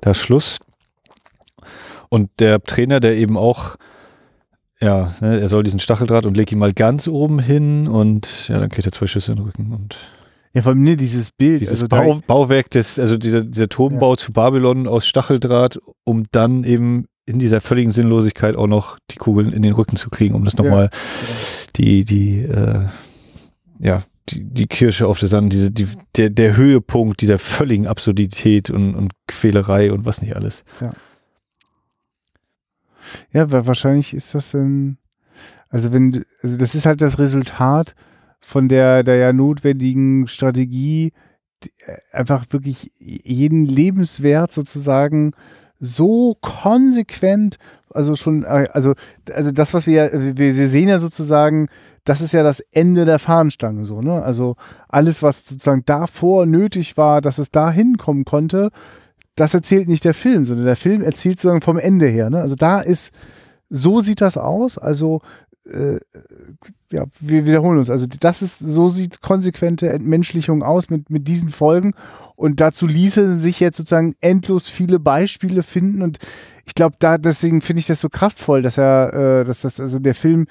[0.02, 0.58] da ist Schluss.
[2.10, 3.76] Und der Trainer, der eben auch,
[4.82, 8.60] ja, ne, er soll diesen Stacheldraht und leg ihn mal ganz oben hin und ja,
[8.60, 9.98] dann kriegt er zwei Schüsse in den Rücken und
[10.54, 11.60] ja, vor allem ne, dieses Bild.
[11.60, 16.64] dieses also Bau, Bauwerk des, also dieser, dieser Turmbau zu Babylon aus Stacheldraht, um dann
[16.64, 20.46] eben in dieser völligen Sinnlosigkeit auch noch die Kugeln in den Rücken zu kriegen, um
[20.46, 20.90] das nochmal
[21.76, 22.86] die, die, äh,
[23.80, 28.70] ja, die, die Kirsche auf der Sand, diese, die, der, der Höhepunkt dieser völligen Absurdität
[28.70, 30.64] und, und Quälerei und was nicht alles.
[30.82, 30.94] Ja,
[33.34, 34.98] wa- wahrscheinlich ist das dann,
[35.70, 37.96] also wenn, also das ist halt das Resultat
[38.40, 41.14] von der, der ja notwendigen Strategie,
[41.86, 45.32] äh, einfach wirklich jeden Lebenswert sozusagen
[45.80, 47.58] so konsequent,
[47.90, 48.94] also schon, äh, also,
[49.34, 51.68] also das, was wir, wir, wir sehen ja sozusagen,
[52.06, 54.22] das ist ja das Ende der Fahnenstange, so, ne?
[54.22, 54.56] Also
[54.88, 58.70] alles, was sozusagen davor nötig war, dass es da hinkommen konnte,
[59.36, 62.30] das erzählt nicht der Film, sondern der Film erzählt sozusagen vom Ende her.
[62.30, 62.40] Ne?
[62.40, 63.12] Also da ist,
[63.70, 64.78] so sieht das aus.
[64.78, 65.22] Also
[65.70, 66.00] äh,
[66.92, 67.90] ja, wir wiederholen uns.
[67.90, 71.94] Also das ist, so sieht konsequente Entmenschlichung aus mit, mit diesen Folgen.
[72.36, 76.02] Und dazu ließe sich jetzt sozusagen endlos viele Beispiele finden.
[76.02, 76.20] Und
[76.66, 80.00] ich glaube, da deswegen finde ich das so kraftvoll, dass er, äh, dass das, also
[80.00, 80.48] der Film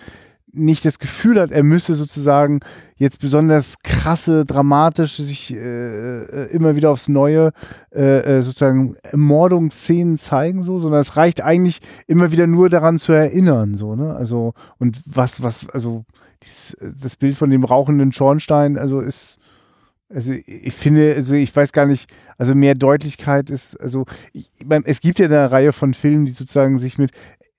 [0.54, 2.60] nicht das Gefühl hat, er müsse sozusagen
[2.96, 7.52] jetzt besonders krasse, dramatische, sich äh, äh, immer wieder aufs Neue
[7.92, 13.12] äh, äh, sozusagen Ermordungsszenen zeigen, so, sondern es reicht eigentlich immer wieder nur daran zu
[13.12, 14.14] erinnern, so, ne?
[14.14, 16.04] Also, und was, was, also
[16.42, 19.38] dieses, das Bild von dem rauchenden Schornstein, also ist,
[20.08, 24.66] also ich finde, also ich weiß gar nicht, also mehr Deutlichkeit ist, also ich, ich
[24.66, 27.10] mein, es gibt ja eine Reihe von Filmen, die sozusagen sich mit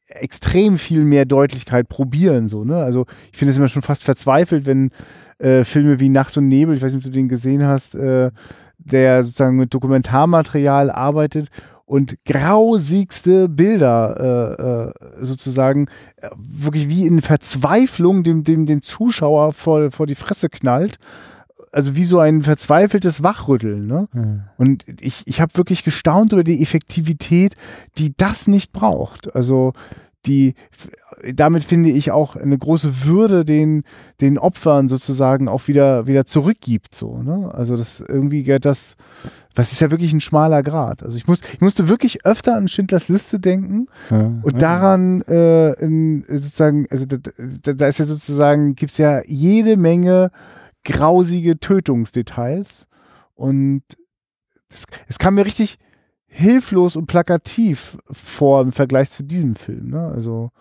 [0.08, 2.78] extrem viel mehr Deutlichkeit probieren, so, ne?
[2.78, 4.91] Also ich finde es immer schon fast verzweifelt, wenn
[5.39, 8.32] äh, Filme wie Nacht und Nebel, ich weiß nicht, ob du den gesehen hast, äh,
[8.78, 11.49] der sozusagen mit Dokumentarmaterial arbeitet
[11.86, 15.88] und grausigste Bilder äh, äh, sozusagen
[16.18, 20.97] äh, wirklich wie in Verzweiflung dem, dem, dem Zuschauer vor, vor die Fresse knallt.
[21.76, 23.86] Also wie so ein verzweifeltes Wachrütteln.
[23.86, 24.07] Ne?
[24.57, 27.55] Und ich, ich habe wirklich gestaunt über die Effektivität,
[27.97, 29.36] die das nicht braucht.
[29.36, 29.73] Also
[30.26, 30.53] die,
[31.34, 33.84] damit finde ich auch eine große Würde den,
[34.21, 36.95] den Opfern sozusagen auch wieder, wieder zurückgibt.
[36.95, 37.51] So, ne?
[37.53, 38.95] Also das irgendwie das,
[39.53, 41.03] das ist ja wirklich ein schmaler Grad.
[41.03, 43.88] Also ich muss, ich musste wirklich öfter an Schindlers Liste denken
[44.43, 47.17] und daran äh, in, sozusagen, also da,
[47.63, 50.32] da, da ist ja sozusagen, gibt's ja jede Menge
[50.86, 52.88] grausige Tötungsdetails
[53.33, 53.83] und
[55.07, 55.77] es, kam mir richtig
[56.27, 59.89] hilflos und plakativ vor im Vergleich zu diesem Film.
[59.89, 60.07] Ne?
[60.07, 60.51] Also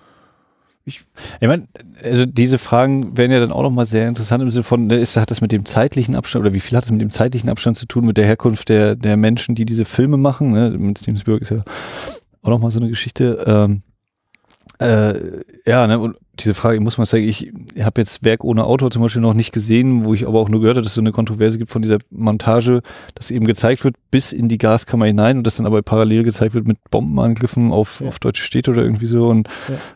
[1.40, 1.66] Ich meine,
[2.02, 5.16] also diese Fragen wären ja dann auch nochmal sehr interessant im Sinne von, ne, ist,
[5.16, 7.76] hat das mit dem zeitlichen Abstand oder wie viel hat das mit dem zeitlichen Abstand
[7.76, 10.52] zu tun, mit der Herkunft der, der Menschen, die diese Filme machen?
[10.52, 10.70] Ne?
[10.70, 11.62] Mit Steven Spielberg ist ja
[12.42, 13.44] auch nochmal so eine Geschichte.
[13.46, 13.82] Ähm,
[14.78, 15.14] äh,
[15.66, 18.90] ja, ne, und diese Frage, ich muss mal sagen, ich habe jetzt Werk ohne Autor
[18.90, 21.00] zum Beispiel noch nicht gesehen, wo ich aber auch nur gehört habe, dass es so
[21.00, 22.82] eine Kontroverse gibt von dieser Montage,
[23.14, 26.54] dass eben gezeigt wird bis in die Gaskammer hinein und das dann aber parallel gezeigt
[26.54, 28.08] wird mit Bombenangriffen auf, Ja.
[28.08, 29.48] auf deutsche Städte oder irgendwie so und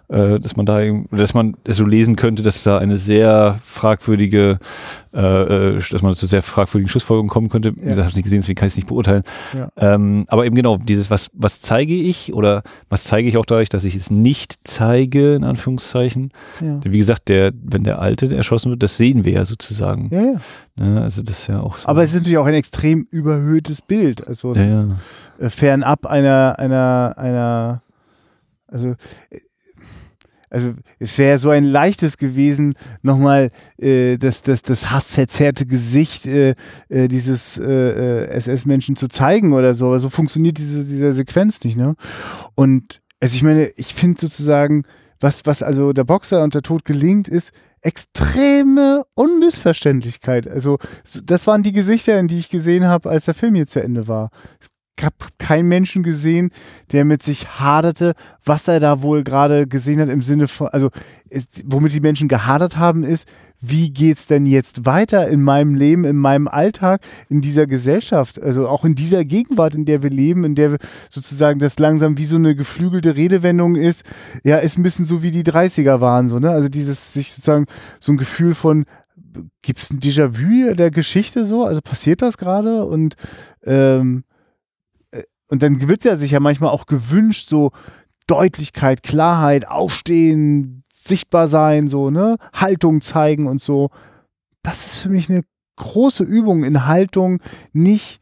[0.08, 3.58] äh, dass man da, eben- dass man es so lesen könnte, dass da eine sehr
[3.64, 4.58] fragwürdige
[5.14, 7.68] äh, äh, dass man zu sehr fragwürdigen Schlussfolgerungen kommen könnte.
[7.68, 7.74] Ja.
[7.74, 9.22] gesagt, habe es nicht gesehen, deswegen kann ich es nicht beurteilen.
[9.56, 9.68] Ja.
[9.76, 13.68] Ähm, aber eben genau, dieses, was, was zeige ich oder was zeige ich auch dadurch,
[13.68, 16.32] dass ich es nicht zeige, in Anführungszeichen.
[16.60, 16.78] Ja.
[16.78, 20.10] Denn wie gesagt, der, wenn der Alte erschossen wird, das sehen wir ja sozusagen.
[20.12, 20.40] Ja, ja.
[20.76, 21.02] Ne?
[21.02, 21.88] Also das ist ja auch so.
[21.88, 24.26] Aber es ist natürlich auch ein extrem überhöhtes Bild.
[24.26, 27.82] Also äh, fernab einer, einer, einer,
[28.66, 28.94] also,
[29.30, 29.38] äh,
[30.50, 36.54] also es wäre so ein leichtes gewesen, nochmal äh, das, das, das hassverzerrte Gesicht äh,
[36.88, 39.86] äh, dieses äh, äh, SS-Menschen zu zeigen oder so.
[39.86, 41.94] Aber so funktioniert diese, diese Sequenz nicht, ne?
[42.54, 44.84] Und also ich meine, ich finde sozusagen,
[45.20, 47.50] was, was also der Boxer und der Tod gelingt, ist
[47.82, 50.48] extreme Unmissverständlichkeit.
[50.48, 53.66] Also so- das waren die Gesichter, in die ich gesehen habe, als der Film hier
[53.66, 54.30] zu Ende war.
[54.60, 54.68] Ich
[55.04, 56.50] habe keinen Menschen gesehen,
[56.92, 60.90] der mit sich haderte, was er da wohl gerade gesehen hat im Sinne von, also
[61.30, 63.26] es, womit die Menschen gehadert haben, ist,
[63.60, 68.68] wie geht's denn jetzt weiter in meinem Leben, in meinem Alltag, in dieser Gesellschaft, also
[68.68, 70.78] auch in dieser Gegenwart, in der wir leben, in der wir
[71.10, 74.02] sozusagen das langsam wie so eine geflügelte Redewendung ist,
[74.44, 76.50] ja, ist ein bisschen so wie die 30er waren, so, ne?
[76.50, 77.66] Also dieses sich sozusagen
[78.00, 78.84] so ein Gefühl von
[79.62, 81.64] gibt es ein Déjà-vu der Geschichte so?
[81.64, 82.84] Also passiert das gerade?
[82.86, 83.14] Und,
[83.64, 84.27] ähm, äh,
[85.48, 87.70] und dann wird ja sich ja manchmal auch gewünscht, so
[88.26, 92.36] Deutlichkeit, Klarheit, Aufstehen, sichtbar sein, so, ne?
[92.52, 93.90] Haltung zeigen und so.
[94.62, 95.42] Das ist für mich eine
[95.76, 97.40] große Übung in Haltung,
[97.72, 98.20] nicht,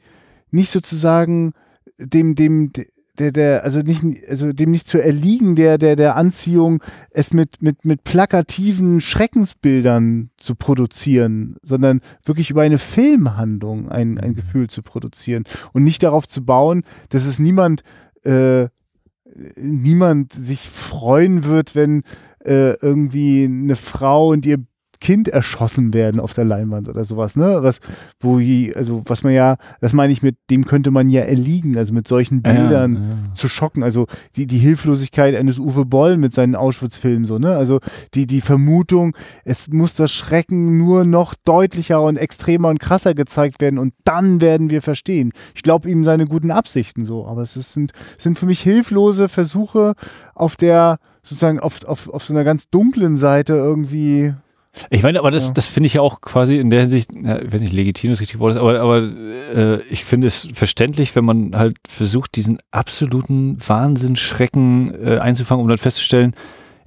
[0.51, 1.53] nicht sozusagen
[1.99, 2.72] dem, dem,
[3.18, 7.62] der, der, also nicht, also dem nicht zu erliegen, der, der, der Anziehung, es mit,
[7.62, 14.82] mit, mit plakativen Schreckensbildern zu produzieren, sondern wirklich über eine Filmhandlung ein, ein Gefühl zu
[14.82, 17.82] produzieren und nicht darauf zu bauen, dass es niemand,
[18.24, 18.68] äh,
[19.56, 22.02] niemand sich freuen wird, wenn
[22.44, 24.58] äh, irgendwie eine Frau und ihr
[25.07, 27.59] Kind erschossen werden auf der Leinwand oder sowas, ne?
[27.61, 27.78] Was,
[28.18, 31.78] wo je, also was man ja, das meine ich mit, dem könnte man ja erliegen,
[31.78, 33.32] also mit solchen Bildern Ja, ja.
[33.32, 33.84] zu schocken.
[33.84, 37.54] Also die, die Hilflosigkeit eines Uwe Boll mit seinen Auschwitz-Filmen, so, ne?
[37.54, 37.78] Also
[38.14, 43.61] die, die Vermutung, es muss das Schrecken nur noch deutlicher und extremer und krasser gezeigt
[43.61, 45.30] werden und dann werden wir verstehen.
[45.54, 49.28] Ich glaube ihm seine guten Absichten so, aber es ist, sind, sind für mich hilflose
[49.28, 49.94] Versuche
[50.34, 54.34] auf der, sozusagen auf, auf, auf so einer ganz dunklen Seite irgendwie.
[54.91, 55.51] Ich meine, aber das, Ja.
[55.53, 58.20] das finde ich ja auch quasi in der Hinsicht, ja, ich weiß nicht, legitim das
[58.20, 58.99] richtige Wort ist, aber, aber
[59.55, 65.68] äh, ich finde es verständlich, wenn man halt versucht, diesen absoluten Wahnsinnsschrecken äh, einzufangen, um
[65.68, 66.35] dann festzustellen,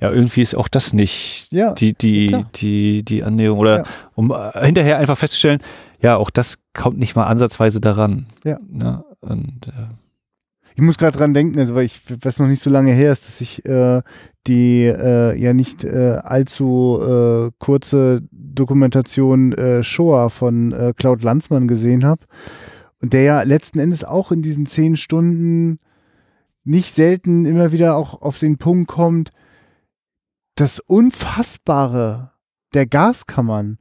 [0.02, 2.44] ja, irgendwie ist auch das nicht Ja, die, die, klar.
[2.56, 3.60] die, die Annäherung.
[3.60, 3.84] Oder
[4.16, 5.60] um äh, hinterher einfach festzustellen,
[6.02, 8.26] ja, auch das kommt nicht mal ansatzweise daran.
[8.46, 8.58] Ja.
[8.72, 9.72] ja und äh,
[10.80, 13.27] Ich muss gerade dran denken, also weil ich was noch nicht so lange her ist,
[13.27, 14.01] dass ich äh,
[14.47, 21.67] die äh, ja nicht äh, allzu äh, kurze Dokumentation äh, Shoah von äh, Claude Lanzmann
[21.67, 22.21] gesehen habe
[23.01, 25.80] und der ja letzten Endes auch in diesen zehn Stunden
[26.63, 29.32] nicht selten immer wieder auch auf den Punkt kommt,
[30.55, 32.32] das Unfassbare
[32.73, 33.80] der Gaskammern.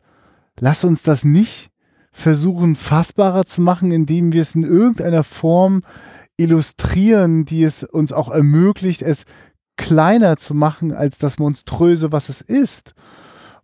[0.59, 1.71] Lass uns das nicht
[2.11, 5.83] versuchen fassbarer zu machen, indem wir es in irgendeiner Form
[6.39, 9.25] illustrieren, die es uns auch ermöglicht, es
[9.77, 12.95] kleiner zu machen als das Monströse, was es ist.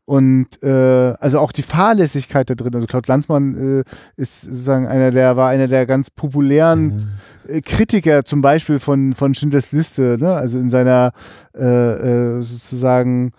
[0.06, 2.74] Und äh, also auch die Fahrlässigkeit da drin.
[2.74, 3.84] Also Claude Lanzmann äh,
[4.20, 7.08] ist sozusagen einer der, war einer der ganz populären
[7.48, 10.34] äh, Kritiker zum Beispiel von, von Schindlers Liste, ne?
[10.34, 11.12] also in seiner
[11.56, 13.32] äh, äh, sozusagen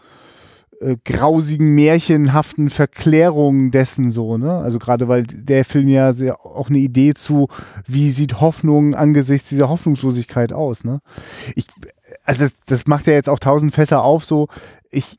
[0.81, 4.57] äh, grausigen, märchenhaften Verklärung dessen so, ne?
[4.57, 7.47] Also gerade weil der Film ja sehr, auch eine Idee zu,
[7.87, 10.99] wie sieht Hoffnung angesichts dieser Hoffnungslosigkeit aus, ne?
[11.55, 11.67] Ich,
[12.23, 14.47] also das, das macht ja jetzt auch tausend Fässer auf, so.
[14.89, 15.17] Ich,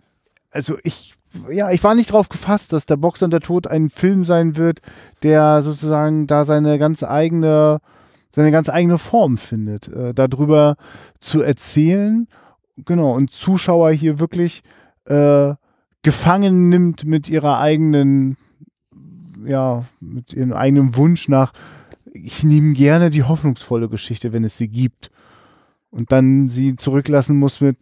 [0.51, 1.15] also ich,
[1.51, 4.57] ja, ich war nicht drauf gefasst, dass der Boxer und der Tod ein Film sein
[4.57, 4.81] wird,
[5.23, 7.79] der sozusagen da seine ganz eigene,
[8.31, 10.77] seine ganz eigene Form findet, äh, darüber
[11.21, 12.29] zu erzählen,
[12.85, 14.63] genau, und Zuschauer hier wirklich
[15.07, 15.55] äh,
[16.03, 18.37] gefangen nimmt mit ihrer eigenen,
[19.45, 21.53] ja, mit ihrem eigenen Wunsch nach,
[22.13, 25.11] ich nehme gerne die hoffnungsvolle Geschichte, wenn es sie gibt.
[25.91, 27.77] Und dann sie zurücklassen muss mit,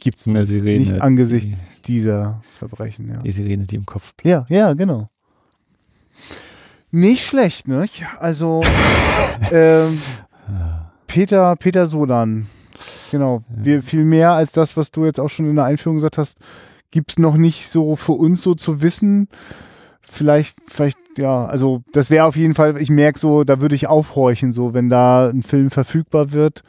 [0.00, 0.78] gibt's eine nicht, Sirene.
[0.78, 3.16] nicht angesichts dieser Verbrechen, ja.
[3.18, 5.08] Die, die Sirene, die im Kopf Ja, ja, genau.
[6.90, 7.86] Nicht schlecht, ne?
[8.20, 8.62] Also,
[9.50, 9.98] ähm,
[11.06, 12.46] Peter, Peter Solan.
[13.10, 13.42] Genau.
[13.48, 16.36] Wir, viel mehr als das, was du jetzt auch schon in der Einführung gesagt hast,
[16.90, 19.28] gibt's noch nicht so für uns so zu wissen.
[20.00, 23.86] Vielleicht, vielleicht, ja, also das wäre auf jeden Fall, ich merke so, da würde ich
[23.86, 26.62] aufhorchen, so, wenn da ein Film verfügbar wird.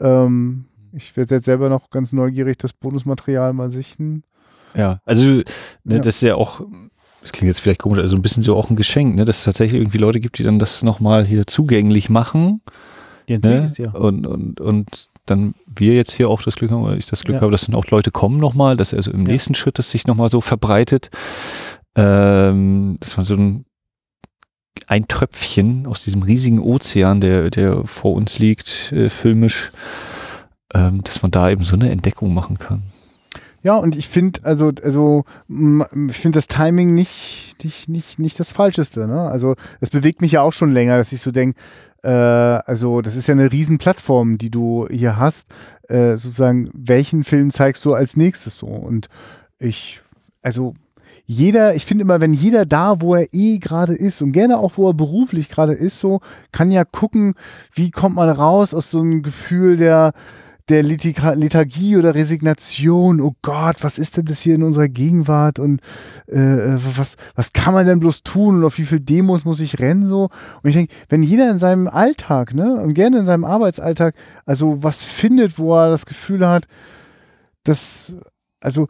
[0.00, 4.24] Ähm, ich werde jetzt selber noch ganz neugierig das Bonusmaterial mal sichten.
[4.74, 5.44] Ja, also ne,
[5.84, 5.98] Ja.
[5.98, 6.62] das ist ja auch
[7.22, 9.44] das klingt jetzt vielleicht komisch, also ein bisschen so auch ein Geschenk, ne, dass es
[9.44, 12.62] tatsächlich irgendwie Leute gibt, die dann das nochmal hier zugänglich machen.
[13.28, 13.66] Ja, Ne?
[13.66, 13.90] ist ja.
[13.92, 17.36] Und, und, und dann wir jetzt hier auch das Glück haben, oder ich das Glück
[17.36, 17.40] Ja.
[17.42, 19.32] habe, dass dann auch Leute kommen nochmal, dass also im Ja.
[19.32, 21.10] nächsten Schritt das sich nochmal so verbreitet,
[21.96, 23.64] ähm, dass man so ein,
[24.86, 29.70] ein Tröpfchen aus diesem riesigen Ozean, der, der vor uns liegt, äh, filmisch,
[30.74, 32.82] ähm, dass man da eben so eine Entdeckung machen kann.
[33.62, 38.52] Ja, und ich finde, also, also, ich finde das Timing nicht, nicht, nicht, nicht das
[38.52, 39.06] Falscheste.
[39.06, 39.20] Ne?
[39.20, 41.60] Also, es bewegt mich ja auch schon länger, dass ich so denke,
[42.08, 45.46] also, das ist ja eine riesen Plattform, die du hier hast.
[45.88, 48.66] Äh, sozusagen, welchen Film zeigst du als nächstes so?
[48.66, 49.08] Und
[49.58, 50.00] ich,
[50.42, 50.74] also,
[51.26, 54.72] jeder, ich finde immer, wenn jeder da, wo er eh gerade ist und gerne auch,
[54.76, 56.20] wo er beruflich gerade ist, so,
[56.50, 57.34] kann ja gucken,
[57.72, 60.12] wie kommt man raus aus so einem Gefühl der,
[60.70, 65.58] der Litika- Lethargie oder Resignation, oh Gott, was ist denn das hier in unserer Gegenwart?
[65.58, 65.80] Und
[66.26, 68.58] äh, was, was kann man denn bloß tun?
[68.58, 70.30] Und auf wie viel Demos muss ich rennen so?
[70.62, 74.14] Und ich denke, wenn jeder in seinem Alltag, ne, und gerne in seinem Arbeitsalltag,
[74.46, 76.66] also was findet, wo er das Gefühl hat,
[77.64, 78.12] dass
[78.62, 78.88] also,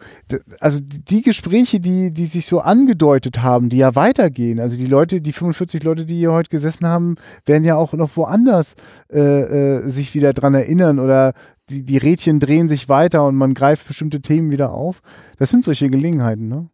[0.59, 5.21] also die Gespräche, die, die sich so angedeutet haben, die ja weitergehen, also die Leute,
[5.21, 7.15] die 45 Leute, die hier heute gesessen haben,
[7.47, 8.75] werden ja auch noch woanders
[9.13, 11.35] äh, äh, sich wieder dran erinnern oder
[11.71, 15.03] die, die Rädchen drehen sich weiter und man greift bestimmte Themen wieder auf.
[15.39, 16.69] Das sind solche Gelegenheiten, ne?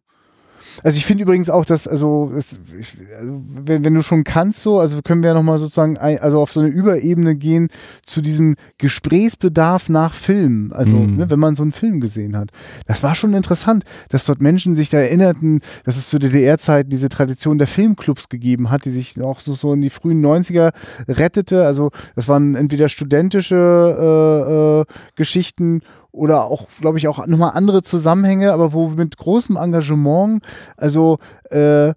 [0.83, 2.45] Also ich finde übrigens auch, dass, also, es,
[2.79, 6.19] ich, also wenn, wenn du schon kannst so, also können wir ja nochmal sozusagen ein,
[6.19, 7.69] also auf so eine Überebene gehen
[8.05, 10.71] zu diesem Gesprächsbedarf nach Film.
[10.75, 11.15] Also, Mhm.
[11.17, 12.49] ne, wenn man so einen Film gesehen hat.
[12.85, 17.09] Das war schon interessant, dass dort Menschen sich da erinnerten, dass es zu DDR-Zeiten diese
[17.09, 20.71] Tradition der Filmclubs gegeben hat, die sich auch so, so in die frühen 90er
[21.07, 21.65] rettete.
[21.65, 24.85] Also das waren entweder studentische äh, äh,
[25.15, 25.81] Geschichten
[26.11, 30.43] oder auch, glaube ich, auch nochmal andere Zusammenhänge, aber wo mit großem Engagement,
[30.75, 31.19] also
[31.49, 31.93] äh,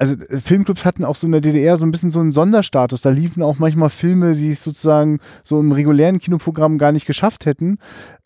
[0.00, 3.02] also Filmclubs hatten auch so in der DDR so ein bisschen so einen Sonderstatus.
[3.02, 7.44] Da liefen auch manchmal Filme, die es sozusagen so im regulären Kinoprogramm gar nicht geschafft
[7.44, 7.76] hätten.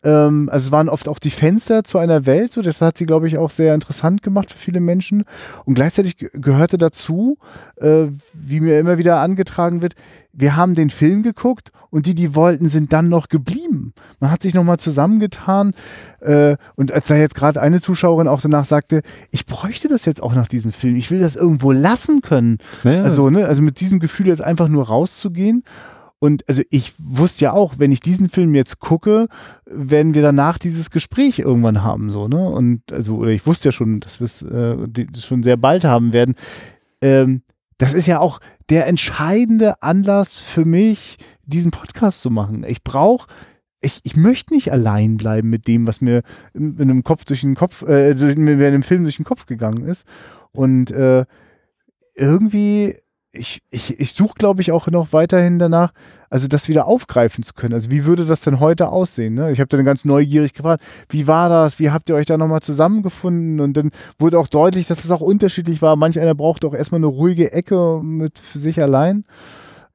[0.05, 2.53] Ähm, also es waren oft auch die Fenster zu einer Welt.
[2.53, 5.25] So, das hat sie, glaube ich, auch sehr interessant gemacht für viele Menschen.
[5.65, 7.37] Und gleichzeitig ge- gehörte dazu,
[7.77, 9.95] äh, wie mir immer wieder angetragen wird,
[10.31, 13.93] wir haben den Film geguckt und die, die wollten, sind dann noch geblieben.
[14.19, 15.73] Man hat sich nochmal zusammengetan
[16.19, 19.01] äh, und als da jetzt gerade eine Zuschauerin auch danach sagte,
[19.31, 22.57] ich bräuchte das jetzt auch nach diesem Film, ich will das irgendwo lassen können.
[22.83, 23.03] Ja.
[23.03, 25.63] Also, ne, also mit diesem Gefühl jetzt einfach nur rauszugehen.
[26.25, 29.27] Und also ich wusste ja auch, wenn ich diesen Film jetzt gucke,
[29.65, 32.49] werden wir danach dieses Gespräch irgendwann haben, so, ne?
[32.49, 35.83] Und also, oder ich wusste ja schon, dass wir es äh, das schon sehr bald
[35.83, 36.35] haben werden.
[37.01, 37.43] Ähm,
[37.77, 38.39] das ist ja auch
[38.69, 42.65] der entscheidende Anlass für mich, diesen Podcast zu machen.
[42.67, 43.27] Ich brauche
[43.81, 46.23] ich, ich möchte nicht allein bleiben mit dem, was mir
[46.55, 49.85] in, in einem Kopf durch den Kopf, äh, durch, einem Film durch den Kopf gegangen
[49.85, 50.05] ist.
[50.51, 51.25] Und äh,
[52.15, 52.95] irgendwie,
[53.35, 55.91] ich, ich, ich suche, glaube ich, auch noch weiterhin danach,
[56.29, 57.73] also das wieder aufgreifen zu können.
[57.73, 59.35] Also wie würde das denn heute aussehen?
[59.35, 59.51] Ne?
[59.51, 61.79] Ich habe dann ganz neugierig gefragt, wie war das?
[61.79, 63.59] Wie habt ihr euch da nochmal zusammengefunden?
[63.59, 65.95] Und dann wurde auch deutlich, dass es auch unterschiedlich war.
[65.95, 69.25] Manch einer braucht auch erstmal eine ruhige Ecke mit für sich allein.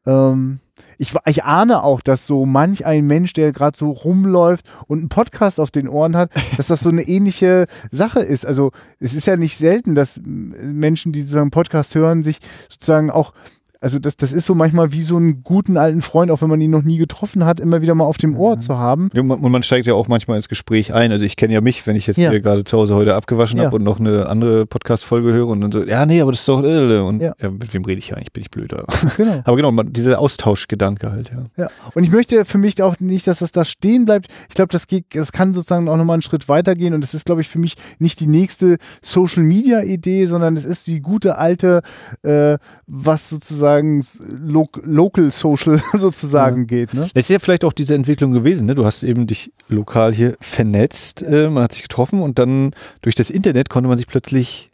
[0.07, 0.61] Ähm,
[0.99, 5.09] ich, ich ahne auch, dass so manch ein Mensch, der gerade so rumläuft und einen
[5.09, 8.47] Podcast auf den Ohren hat, dass das so eine ähnliche Sache ist.
[8.47, 12.39] Also es ist ja nicht selten, dass Menschen, die sozusagen Podcast hören, sich
[12.69, 13.33] sozusagen auch
[13.81, 16.61] also das, das ist so manchmal wie so einen guten alten Freund, auch wenn man
[16.61, 19.09] ihn noch nie getroffen hat, immer wieder mal auf dem Ohr zu haben.
[19.15, 21.13] Ja, Und man steigt ja auch manchmal ins Gespräch ein.
[21.13, 22.31] Also ich kenne ja mich, wenn ich jetzt Ja.
[22.31, 23.65] hier gerade zu Hause heute abgewaschen Ja.
[23.65, 26.49] habe und noch eine andere Podcast-Folge höre und dann so, ja, nee, aber das ist
[26.49, 27.33] doch, äh, und Ja.
[27.41, 28.33] mit wem rede ich ja eigentlich?
[28.33, 28.85] Bin ich blöder.
[29.17, 29.41] Genau.
[29.45, 31.47] aber genau, dieser Austauschgedanke halt, ja.
[31.57, 31.71] Ja.
[31.95, 34.29] Und ich möchte für mich auch nicht, dass das da stehen bleibt.
[34.51, 36.93] Ich glaube, das geht, das kann sozusagen auch nochmal einen Schritt weitergehen.
[36.93, 40.65] Und das ist, glaube ich, für mich nicht die nächste Social Media Idee, sondern es
[40.65, 41.81] ist die gute alte,
[42.23, 46.95] äh, was sozusagen lo Local Social sozusagen geht.
[46.95, 47.09] Ne?
[47.15, 48.67] Das ist ja vielleicht auch diese Entwicklung gewesen.
[48.67, 48.75] Ne?
[48.75, 52.73] Du hast eben dich lokal hier vernetzt, äh, man hat sich getroffen und dann
[53.03, 54.71] durch das Internet konnte man sich plötzlich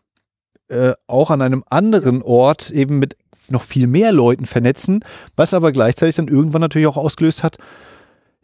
[0.68, 3.16] äh, auch an einem anderen Ort eben mit
[3.48, 5.04] noch viel mehr Leuten vernetzen,
[5.36, 7.58] was aber gleichzeitig dann irgendwann natürlich auch ausgelöst hat,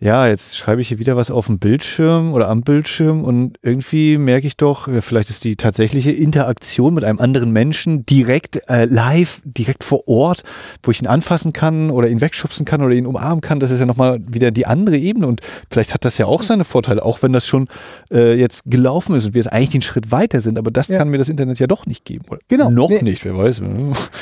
[0.03, 4.19] ja, jetzt schreibe ich hier wieder was auf dem Bildschirm oder am Bildschirm und irgendwie
[4.19, 9.41] merke ich doch, vielleicht ist die tatsächliche Interaktion mit einem anderen Menschen direkt äh, live,
[9.45, 10.43] direkt vor Ort,
[10.83, 13.79] wo ich ihn anfassen kann oder ihn wegschubsen kann oder ihn umarmen kann, das ist
[13.79, 17.23] ja nochmal wieder die andere Ebene und vielleicht hat das ja auch seine Vorteile, auch
[17.23, 17.69] wenn das schon
[18.11, 20.99] äh, jetzt gelaufen ist und wir jetzt eigentlich den Schritt weiter sind, aber das Ja.
[20.99, 22.25] kann mir das Internet ja doch nicht geben.
[22.29, 22.71] Oder Genau.
[22.71, 23.03] Noch Nee.
[23.03, 23.63] nicht, wer weiß.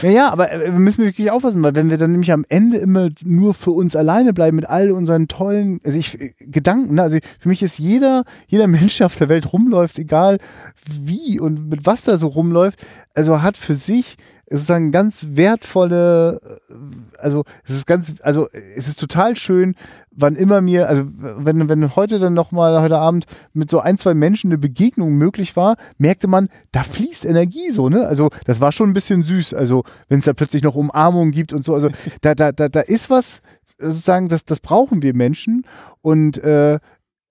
[0.02, 2.77] Ja, ja, aber äh, wir müssen wirklich aufpassen, weil wenn wir dann nämlich am Ende
[2.77, 7.02] immer nur für uns alleine bleiben mit all unseren tollen also ich, äh, Gedanken, ne?
[7.02, 10.38] also für mich ist jeder, jeder Mensch, der auf der Welt rumläuft, egal
[10.86, 12.84] wie und mit was da so rumläuft,
[13.14, 14.16] also hat für sich
[14.51, 16.74] sozusagen ganz wertvolle, äh,
[17.18, 19.76] also es ist ganz, also es ist total schön,
[20.11, 24.15] wann immer mir, also wenn, wenn heute dann nochmal heute Abend mit so ein, zwei
[24.15, 28.07] Menschen eine Begegnung möglich war, merkte man, da fließt Energie so, ne?
[28.07, 29.55] Also das war schon ein bisschen süß.
[29.55, 31.89] Also wenn es da plötzlich noch Umarmungen gibt und so, also
[32.23, 33.41] da, da, da, da ist was,
[33.78, 35.65] sozusagen, das, das brauchen wir Menschen.
[36.03, 36.78] Und äh,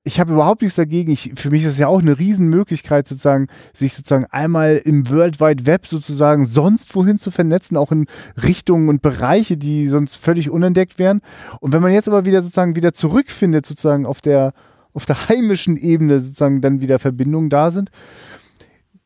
[0.10, 1.12] ich habe überhaupt nichts dagegen.
[1.12, 3.46] Ich, für mich ist es ja auch eine Riesenmöglichkeit, sozusagen,
[3.76, 8.08] sich sozusagen einmal im World Wide Web sozusagen sonst wohin zu vernetzen, auch in
[8.42, 11.22] Richtungen und Bereiche, die sonst völlig unentdeckt wären.
[11.60, 14.54] Und wenn man jetzt aber wieder sozusagen wieder zurückfindet, sozusagen auf der,
[14.94, 17.92] auf der heimischen Ebene sozusagen dann wieder Verbindungen da sind,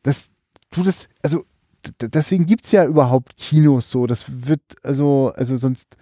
[0.04, 0.30] das
[0.70, 1.44] tut es, also
[2.00, 4.06] deswegen gibt es ja überhaupt Kinos so.
[4.06, 5.98] Das wird, also, also sonst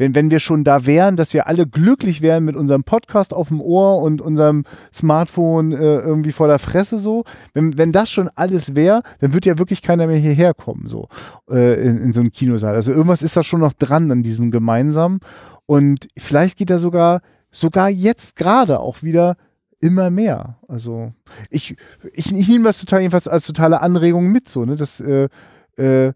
[0.00, 3.48] wenn, wenn wir schon da wären, dass wir alle glücklich wären mit unserem Podcast auf
[3.48, 8.30] dem Ohr und unserem Smartphone äh, irgendwie vor der Fresse so, wenn, wenn das schon
[8.34, 11.08] alles wäre, dann wird ja wirklich keiner mehr hierher kommen, so
[11.50, 12.74] äh, in, in so einem Kinosaal.
[12.74, 15.20] Also irgendwas ist da schon noch dran an diesem gemeinsamen
[15.66, 17.20] und vielleicht geht da sogar,
[17.52, 19.36] sogar jetzt gerade auch wieder
[19.80, 20.56] immer mehr.
[20.66, 21.12] Also
[21.50, 21.76] ich,
[22.12, 25.28] ich, ich nehme das total jedenfalls als totale Anregung mit, so, ne, dass äh,
[25.76, 26.12] äh,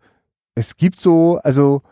[0.55, 1.83] es gibt so, also,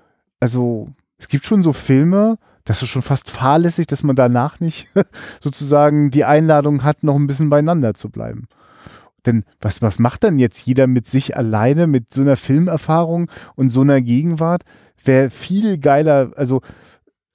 [0.40, 0.88] also
[1.22, 4.88] es gibt schon so Filme, das ist schon fast fahrlässig, dass man danach nicht
[5.40, 8.48] sozusagen die Einladung hat, noch ein bisschen beieinander zu bleiben.
[9.24, 13.70] Denn was, was macht dann jetzt jeder mit sich alleine, mit so einer Filmerfahrung und
[13.70, 14.64] so einer Gegenwart?
[15.04, 16.60] Wäre viel geiler, also,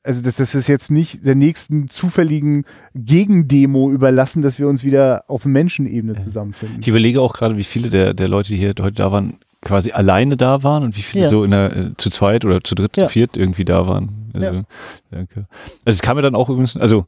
[0.04, 5.24] also das, das ist jetzt nicht der nächsten zufälligen Gegendemo überlassen, dass wir uns wieder
[5.30, 6.82] auf Menschenebene zusammenfinden.
[6.82, 9.92] Ich überlege auch gerade, wie viele der, der Leute, die hier heute da waren, quasi
[9.92, 11.30] alleine da waren und wie viele ja.
[11.30, 13.06] so in der, äh, zu zweit oder zu dritt, ja.
[13.08, 14.32] zu viert irgendwie da waren.
[14.34, 14.64] Also, ja.
[15.12, 15.48] danke.
[15.86, 17.06] also es kam mir dann auch übrigens, also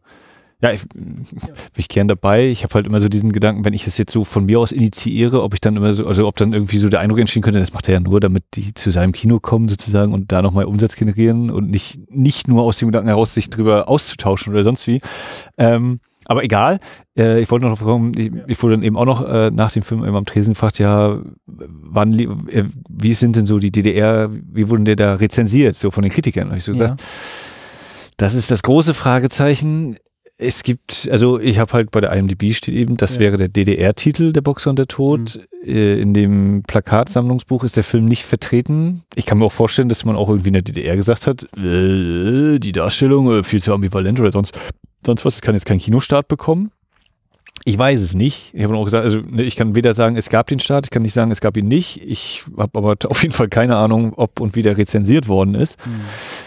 [0.62, 1.24] ja, ich bin
[1.78, 2.48] ich gern dabei.
[2.48, 4.72] Ich habe halt immer so diesen Gedanken, wenn ich das jetzt so von mir aus
[4.72, 7.60] initiiere, ob ich dann immer so, also ob dann irgendwie so der Eindruck entstehen könnte,
[7.60, 10.66] das macht er ja nur, damit die zu seinem Kino kommen sozusagen und da nochmal
[10.66, 14.86] Umsatz generieren und nicht, nicht nur aus dem Gedanken heraus, sich drüber auszutauschen oder sonst
[14.88, 15.02] wie.
[15.58, 16.80] Ähm, aber egal,
[17.18, 19.82] äh, ich wollte noch kommen, ich, ich, wurde dann eben auch noch äh, nach dem
[19.82, 24.70] Film immer am Tresen gefragt, ja, wann, äh, wie sind denn so die DDR, wie
[24.70, 26.52] wurden der da rezensiert, so von den Kritikern?
[26.52, 26.78] Und ich so ja.
[26.78, 27.04] gesagt,
[28.18, 29.96] das ist das große Fragezeichen.
[30.38, 33.22] Es gibt, also ich habe halt bei der IMDb steht eben, das ja.
[33.22, 35.40] wäre der DDR-Titel, der Boxer und der Tod.
[35.64, 35.68] Mhm.
[35.68, 39.02] Äh, in dem Plakatsammlungsbuch ist der Film nicht vertreten.
[39.16, 42.60] Ich kann mir auch vorstellen, dass man auch irgendwie in der DDR gesagt hat, äh,
[42.60, 44.60] die Darstellung äh, viel zu ambivalent oder sonst
[45.06, 45.36] sonst was.
[45.36, 46.72] Es kann jetzt keinen Kinostart bekommen.
[47.66, 48.54] Ich weiß es nicht.
[48.54, 50.92] Ich habe auch gesagt, also ne, ich kann weder sagen, es gab den Start, ich
[50.92, 52.02] kann nicht sagen, es gab ihn nicht.
[52.04, 55.78] Ich habe aber auf jeden Fall keine Ahnung, ob und wie der rezensiert worden ist.
[55.86, 55.92] Mhm.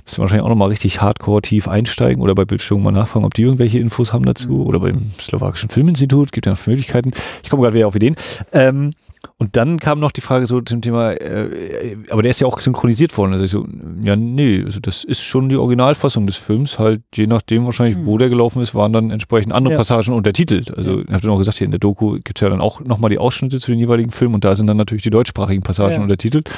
[0.04, 3.34] Müssen wir wahrscheinlich auch nochmal richtig hardcore tief einsteigen oder bei Bildschirmen mal nachfragen, ob
[3.34, 4.66] die irgendwelche Infos haben dazu mhm.
[4.66, 6.32] oder beim slowakischen Filminstitut.
[6.32, 7.12] Gibt ja noch Möglichkeiten.
[7.42, 8.16] Ich komme gerade wieder auf Ideen.
[8.52, 8.94] Ähm,
[9.38, 12.60] und dann kam noch die Frage so zum Thema, äh, aber der ist ja auch
[12.60, 13.32] synchronisiert worden.
[13.32, 13.66] Also ich so,
[14.02, 16.78] ja, nee, also das ist schon die Originalfassung des Films.
[16.78, 18.06] Halt, je nachdem wahrscheinlich, mhm.
[18.06, 19.78] wo der gelaufen ist, waren dann entsprechend andere ja.
[19.78, 20.76] Passagen untertitelt.
[20.76, 21.04] Also ja.
[21.06, 23.10] ich habe dann auch gesagt, hier in der Doku gibt es ja dann auch nochmal
[23.10, 26.02] die Ausschnitte zu den jeweiligen Filmen und da sind dann natürlich die deutschsprachigen Passagen ja.
[26.02, 26.48] untertitelt.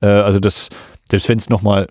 [0.00, 0.68] Äh, also das,
[1.10, 1.88] selbst wenn es nochmal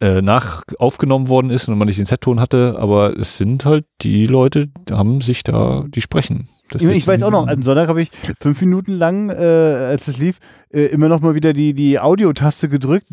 [0.00, 3.84] äh, nach aufgenommen worden ist und man nicht den Set-Ton hatte, aber es sind halt
[4.00, 6.48] die Leute, die haben sich da, die sprechen.
[6.70, 8.10] Das ich, weiß auch noch, am Sonntag habe ich
[8.40, 10.38] fünf Minuten lang, äh, als es lief,
[10.72, 13.08] äh, immer noch mal wieder die, die Audiotaste gedrückt.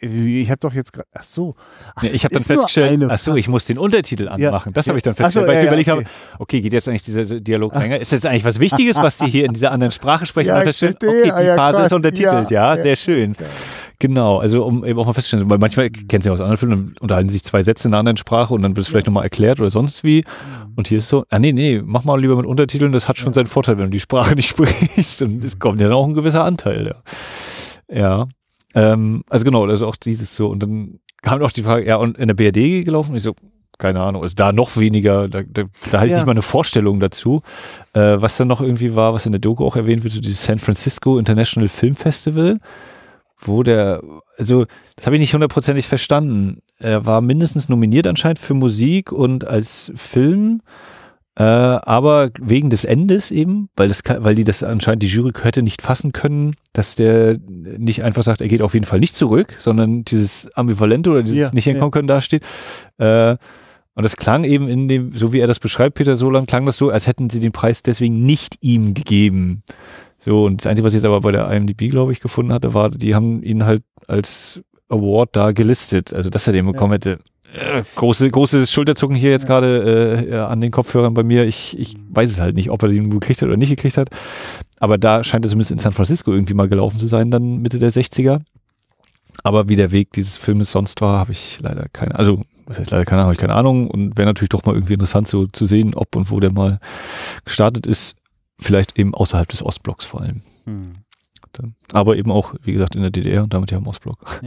[0.00, 1.54] Ich habe doch jetzt gerade, ach so.
[1.94, 4.70] Ach, ja, ich habe dann festgestellt, ach so, ich muss den Untertitel anmachen.
[4.70, 4.74] Ja.
[4.74, 6.04] Das habe ich dann festgestellt, so, weil ich überlegt okay.
[6.04, 7.98] habe, okay, geht jetzt eigentlich dieser Dialog länger?
[7.98, 10.48] Ist das eigentlich was Wichtiges, was die hier in dieser anderen Sprache sprechen?
[10.48, 13.34] Ja, okay, die Phase ist untertitelt, ja, sehr schön.
[14.00, 16.94] Genau, also um eben auch mal festzustellen, weil manchmal kennst du ja aus anderen Filmen,
[17.00, 19.58] unterhalten sich zwei Sätze in einer anderen Sprache und dann wird es vielleicht nochmal erklärt
[19.58, 20.24] oder sonst wie.
[20.76, 23.32] Und hier ist so, ah nee, nee, mach mal lieber mit Untertiteln, das hat schon
[23.32, 25.22] seinen Vorteil, wenn du die Sprache nicht sprichst.
[25.22, 26.94] Und es kommt ja dann auch ein gewisser Anteil, ja.
[27.92, 28.28] Ja.
[28.74, 30.48] Ähm, also genau, also auch dieses so.
[30.48, 33.16] Und dann kam auch die Frage, ja, und in der BRD gelaufen?
[33.16, 33.34] Ich so,
[33.78, 36.18] keine Ahnung, also da noch weniger, da, da, da hatte ich ja.
[36.18, 37.42] nicht mal eine Vorstellung dazu.
[37.94, 40.44] Äh, was dann noch irgendwie war, was in der Doku auch erwähnt wird, so dieses
[40.44, 42.58] San Francisco International Film Festival
[43.38, 44.02] wo der,
[44.36, 44.66] also
[44.96, 46.60] das habe ich nicht hundertprozentig verstanden.
[46.78, 50.60] Er war mindestens nominiert anscheinend für Musik und als Film,
[51.36, 55.62] äh, aber wegen des Endes eben, weil das, weil die das anscheinend die Jury hätte
[55.62, 59.54] nicht fassen können, dass der nicht einfach sagt, er geht auf jeden Fall nicht zurück,
[59.60, 61.92] sondern dieses Ambivalente oder dieses ja, nicht hinkommen ja.
[61.92, 62.42] können da steht.
[62.98, 63.36] Äh,
[63.94, 66.76] und das klang eben in dem, so wie er das beschreibt, Peter Solan, klang das
[66.76, 69.62] so, als hätten sie den Preis deswegen nicht ihm gegeben.
[70.18, 72.74] So, und das Einzige, was ich jetzt aber bei der IMDb, glaube ich, gefunden hatte,
[72.74, 76.94] war, die haben ihn halt als Award da gelistet, also dass er den bekommen ja.
[76.94, 77.18] hätte.
[77.54, 81.44] äh, große, großes Schulterzucken hier jetzt gerade äh, an den Kopfhörern bei mir.
[81.44, 84.08] Ich, ich weiß es halt nicht, ob er den gekriegt hat oder nicht gekriegt hat.
[84.80, 87.78] Aber da scheint es zumindest in San Francisco irgendwie mal gelaufen zu sein, dann Mitte
[87.78, 88.40] der 60er.
[89.44, 92.90] Aber wie der Weg dieses Filmes sonst war, habe ich leider keine, also was heißt
[92.90, 95.46] leider keine Ahnung, habe ich keine Ahnung und wäre natürlich doch mal irgendwie interessant so
[95.46, 96.80] zu sehen, ob und wo der mal
[97.44, 98.16] gestartet ist.
[98.60, 100.42] Vielleicht eben außerhalb des Ostblocks vor allem.
[100.64, 100.92] Hm.
[101.92, 104.42] Aber eben auch, wie gesagt, in der DDR und damit ja im Ostblock.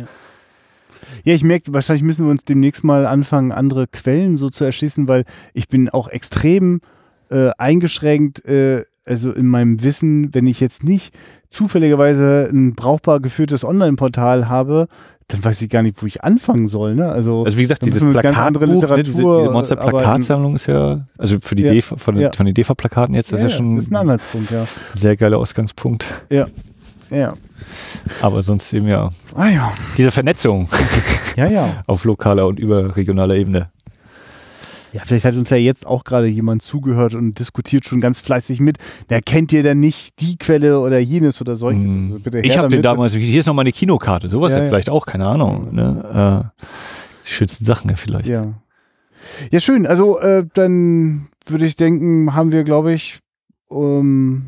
[1.24, 5.08] Ja, ich merke, wahrscheinlich müssen wir uns demnächst mal anfangen, andere Quellen so zu erschließen,
[5.08, 6.82] weil ich bin auch extrem
[7.30, 11.14] äh, eingeschränkt, äh, also in meinem Wissen, wenn ich jetzt nicht
[11.50, 14.88] zufälligerweise ein brauchbar geführtes Online-Portal habe,
[15.28, 16.96] dann weiß ich gar nicht, wo ich anfangen soll.
[16.96, 17.10] Ne?
[17.10, 21.64] Also, Also wie gesagt, dieses Plakatbuch, ne, diese, diese Monster-Plakatsammlung ist ja, also für die
[21.64, 21.72] Ja.
[21.72, 22.32] DEFA, von, den- Ja.
[22.36, 24.66] von den DEFA-Plakaten jetzt, das ist ja schon ist ein Anhaltspunkt, ja.
[24.94, 26.06] sehr geiler Ausgangspunkt.
[26.30, 26.46] Ja.
[28.22, 29.74] Aber sonst eben ja, Ah ja.
[29.98, 30.70] diese Vernetzung
[31.36, 31.84] Ja, ja.
[31.88, 33.71] auf lokaler und überregionaler Ebene.
[34.94, 38.60] Ja, vielleicht hat uns ja jetzt auch gerade jemand zugehört und diskutiert schon ganz fleißig
[38.60, 38.78] mit.
[39.10, 41.84] Der kennt ihr denn nicht die Quelle oder jenes oder solches.
[41.84, 42.12] Hm.
[42.14, 44.68] Also bitte ich habe den damals, hier ist noch mal eine Kinokarte, sowas ja, ja.
[44.68, 45.74] vielleicht auch, keine Ahnung.
[45.74, 46.52] Ne?
[46.62, 46.66] Äh,
[47.26, 48.28] die schönsten Sachen ja vielleicht.
[48.28, 48.54] Ja.
[49.52, 49.86] Ja, schön.
[49.86, 53.20] Also äh, dann würde ich denken, haben wir, glaube ich,
[53.70, 54.48] ähm,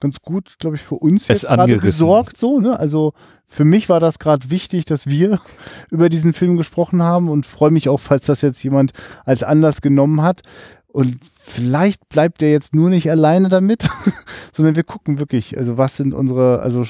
[0.00, 2.36] ganz gut, glaube ich, für uns jetzt gerade gesorgt.
[2.36, 2.78] So, ne?
[2.78, 3.12] Also
[3.46, 5.40] für mich war das gerade wichtig, dass wir
[5.90, 8.92] über diesen Film gesprochen haben und freue mich auch, falls das jetzt jemand
[9.24, 10.42] als Anlass genommen hat.
[10.92, 13.88] Und vielleicht bleibt er jetzt nur nicht alleine damit,
[14.52, 16.84] sondern wir gucken wirklich, also was sind unsere, also,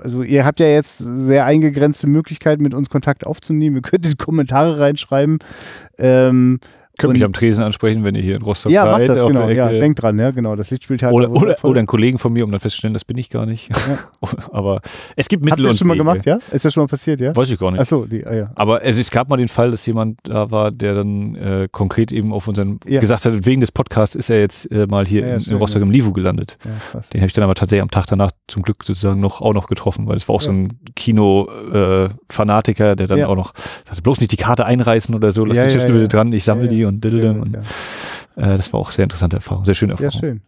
[0.00, 3.76] also ihr habt ja jetzt sehr eingegrenzte Möglichkeiten, mit uns Kontakt aufzunehmen.
[3.76, 5.38] Ihr könnt in die Kommentare reinschreiben.
[5.98, 6.60] Ähm,
[6.98, 9.28] Könnt mich am Tresen ansprechen, wenn ihr hier in Rostock ja, macht seid, das, auf
[9.28, 9.48] genau.
[9.48, 10.56] Ja, denkt dran, ja, genau.
[10.56, 11.14] Das Lichtspieltheater.
[11.14, 11.70] oder, oder, wundervoll.
[11.70, 13.70] oder einen Kollegen von mir, um dann festzustellen, das bin ich gar nicht.
[14.52, 14.80] Aber
[15.16, 16.04] es gibt Habt Mittel ihr und das schon mal Wege.
[16.04, 16.38] gemacht, ja?
[16.52, 17.34] Ist das schon mal passiert, ja?
[17.34, 17.80] Weiß ich gar nicht.
[17.80, 18.50] Achso, die, ah, ja.
[18.54, 22.12] Aber es, es gab mal den Fall, dass jemand da war, der dann äh, konkret
[22.12, 23.00] eben auf unseren Ja.
[23.00, 25.56] gesagt hat, wegen des Podcasts ist er jetzt äh, mal hier Ja, ja, in, in
[25.56, 25.86] Rostock ja.
[25.86, 26.58] im Livu gelandet.
[26.64, 27.00] ja.
[27.12, 29.66] Den habe ich dann aber tatsächlich am Tag danach zum Glück sozusagen noch auch noch
[29.68, 33.28] getroffen, weil es war auch so ein Kino-Fanatiker, der dann Ja.
[33.28, 33.54] auch noch
[33.86, 36.08] sagte, bloß nicht die Karte einreißen oder so, lass Ja, die ja, Stifte bitte ja.
[36.08, 38.54] dran, ich sammle Ja, die und Sehr gut, und ja.
[38.54, 40.20] äh, das war auch sehr interessante Erfahrung, sehr schöne ja, Erfahrung.
[40.20, 40.40] schön.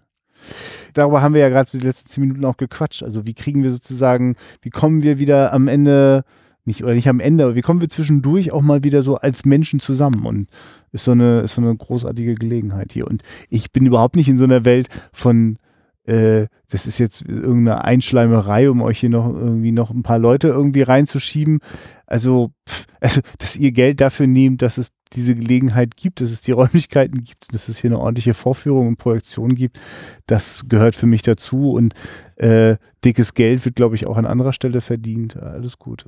[0.92, 3.02] Darüber haben wir ja gerade so die letzten zehn Minuten auch gequatscht.
[3.02, 6.22] Also wie kriegen wir sozusagen, wie kommen wir wieder am Ende,
[6.64, 9.44] nicht oder nicht am Ende, aber wie kommen wir zwischendurch auch mal wieder so als
[9.44, 10.48] Menschen zusammen und
[10.92, 13.08] ist so eine, ist so eine großartige Gelegenheit hier.
[13.08, 15.58] Und ich bin überhaupt nicht in so einer Welt von
[16.04, 20.48] äh, das ist jetzt irgendeine Einschleimerei, um euch hier noch irgendwie noch ein paar Leute
[20.48, 21.60] irgendwie reinzuschieben.
[22.06, 26.40] Also, pff, also, dass ihr Geld dafür nehmt, dass es diese Gelegenheit gibt, dass es
[26.40, 29.78] die Räumlichkeiten gibt, dass es hier eine ordentliche Vorführung und Projektion gibt,
[30.26, 31.94] das gehört für mich dazu und
[32.36, 35.36] äh, dickes Geld wird, glaube ich, auch an anderer Stelle verdient.
[35.36, 36.06] Alles gut.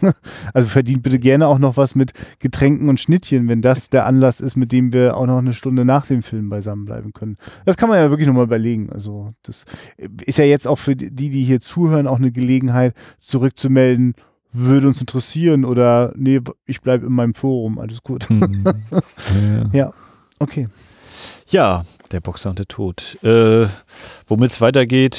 [0.54, 4.40] also verdient bitte gerne auch noch was mit Getränken und Schnittchen, wenn das der Anlass
[4.40, 7.36] ist, mit dem wir auch noch eine Stunde nach dem Film beisammen bleiben können.
[7.64, 8.90] Das kann man ja wirklich nochmal überlegen.
[8.90, 9.66] Also das
[10.24, 14.14] ist ja jetzt auch für die, die hier zuhören, auch eine Gelegenheit, zurückzumelden,
[14.52, 18.28] würde uns interessieren oder nee, ich bleibe in meinem Forum, alles gut.
[18.30, 18.64] Mhm.
[19.72, 19.92] ja.
[20.38, 20.68] Okay.
[21.48, 23.18] Ja, der Boxer und der Tod.
[23.22, 23.66] Äh,
[24.26, 25.18] Womit es weitergeht,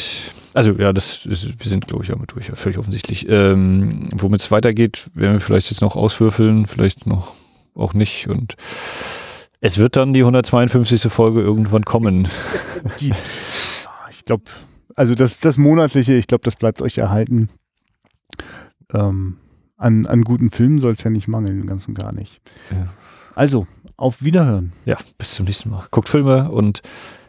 [0.53, 3.27] also ja, das ist, wir sind, glaube ich, damit durch, ja, völlig offensichtlich.
[3.29, 7.35] Ähm, Womit es weitergeht, werden wir vielleicht jetzt noch auswürfeln, vielleicht noch
[7.75, 8.27] auch nicht.
[8.27, 8.55] Und
[9.61, 11.11] es wird dann die 152.
[11.11, 12.27] Folge irgendwann kommen.
[12.99, 13.13] Die,
[14.09, 14.43] ich glaube,
[14.95, 17.49] also das, das monatliche, ich glaube, das bleibt euch erhalten.
[18.93, 19.37] Ähm,
[19.77, 22.41] an, an guten Filmen soll es ja nicht mangeln, ganz und gar nicht.
[22.71, 22.87] Ja.
[23.35, 24.73] Also, auf Wiederhören.
[24.85, 25.85] Ja, bis zum nächsten Mal.
[25.91, 26.81] Guckt Filme und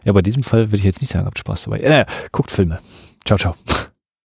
[0.05, 1.81] ja, bei diesem Fall würde ich jetzt nicht sagen, habt Spaß dabei.
[1.81, 2.79] Äh, guckt Filme.
[3.25, 3.55] Ciao, ciao.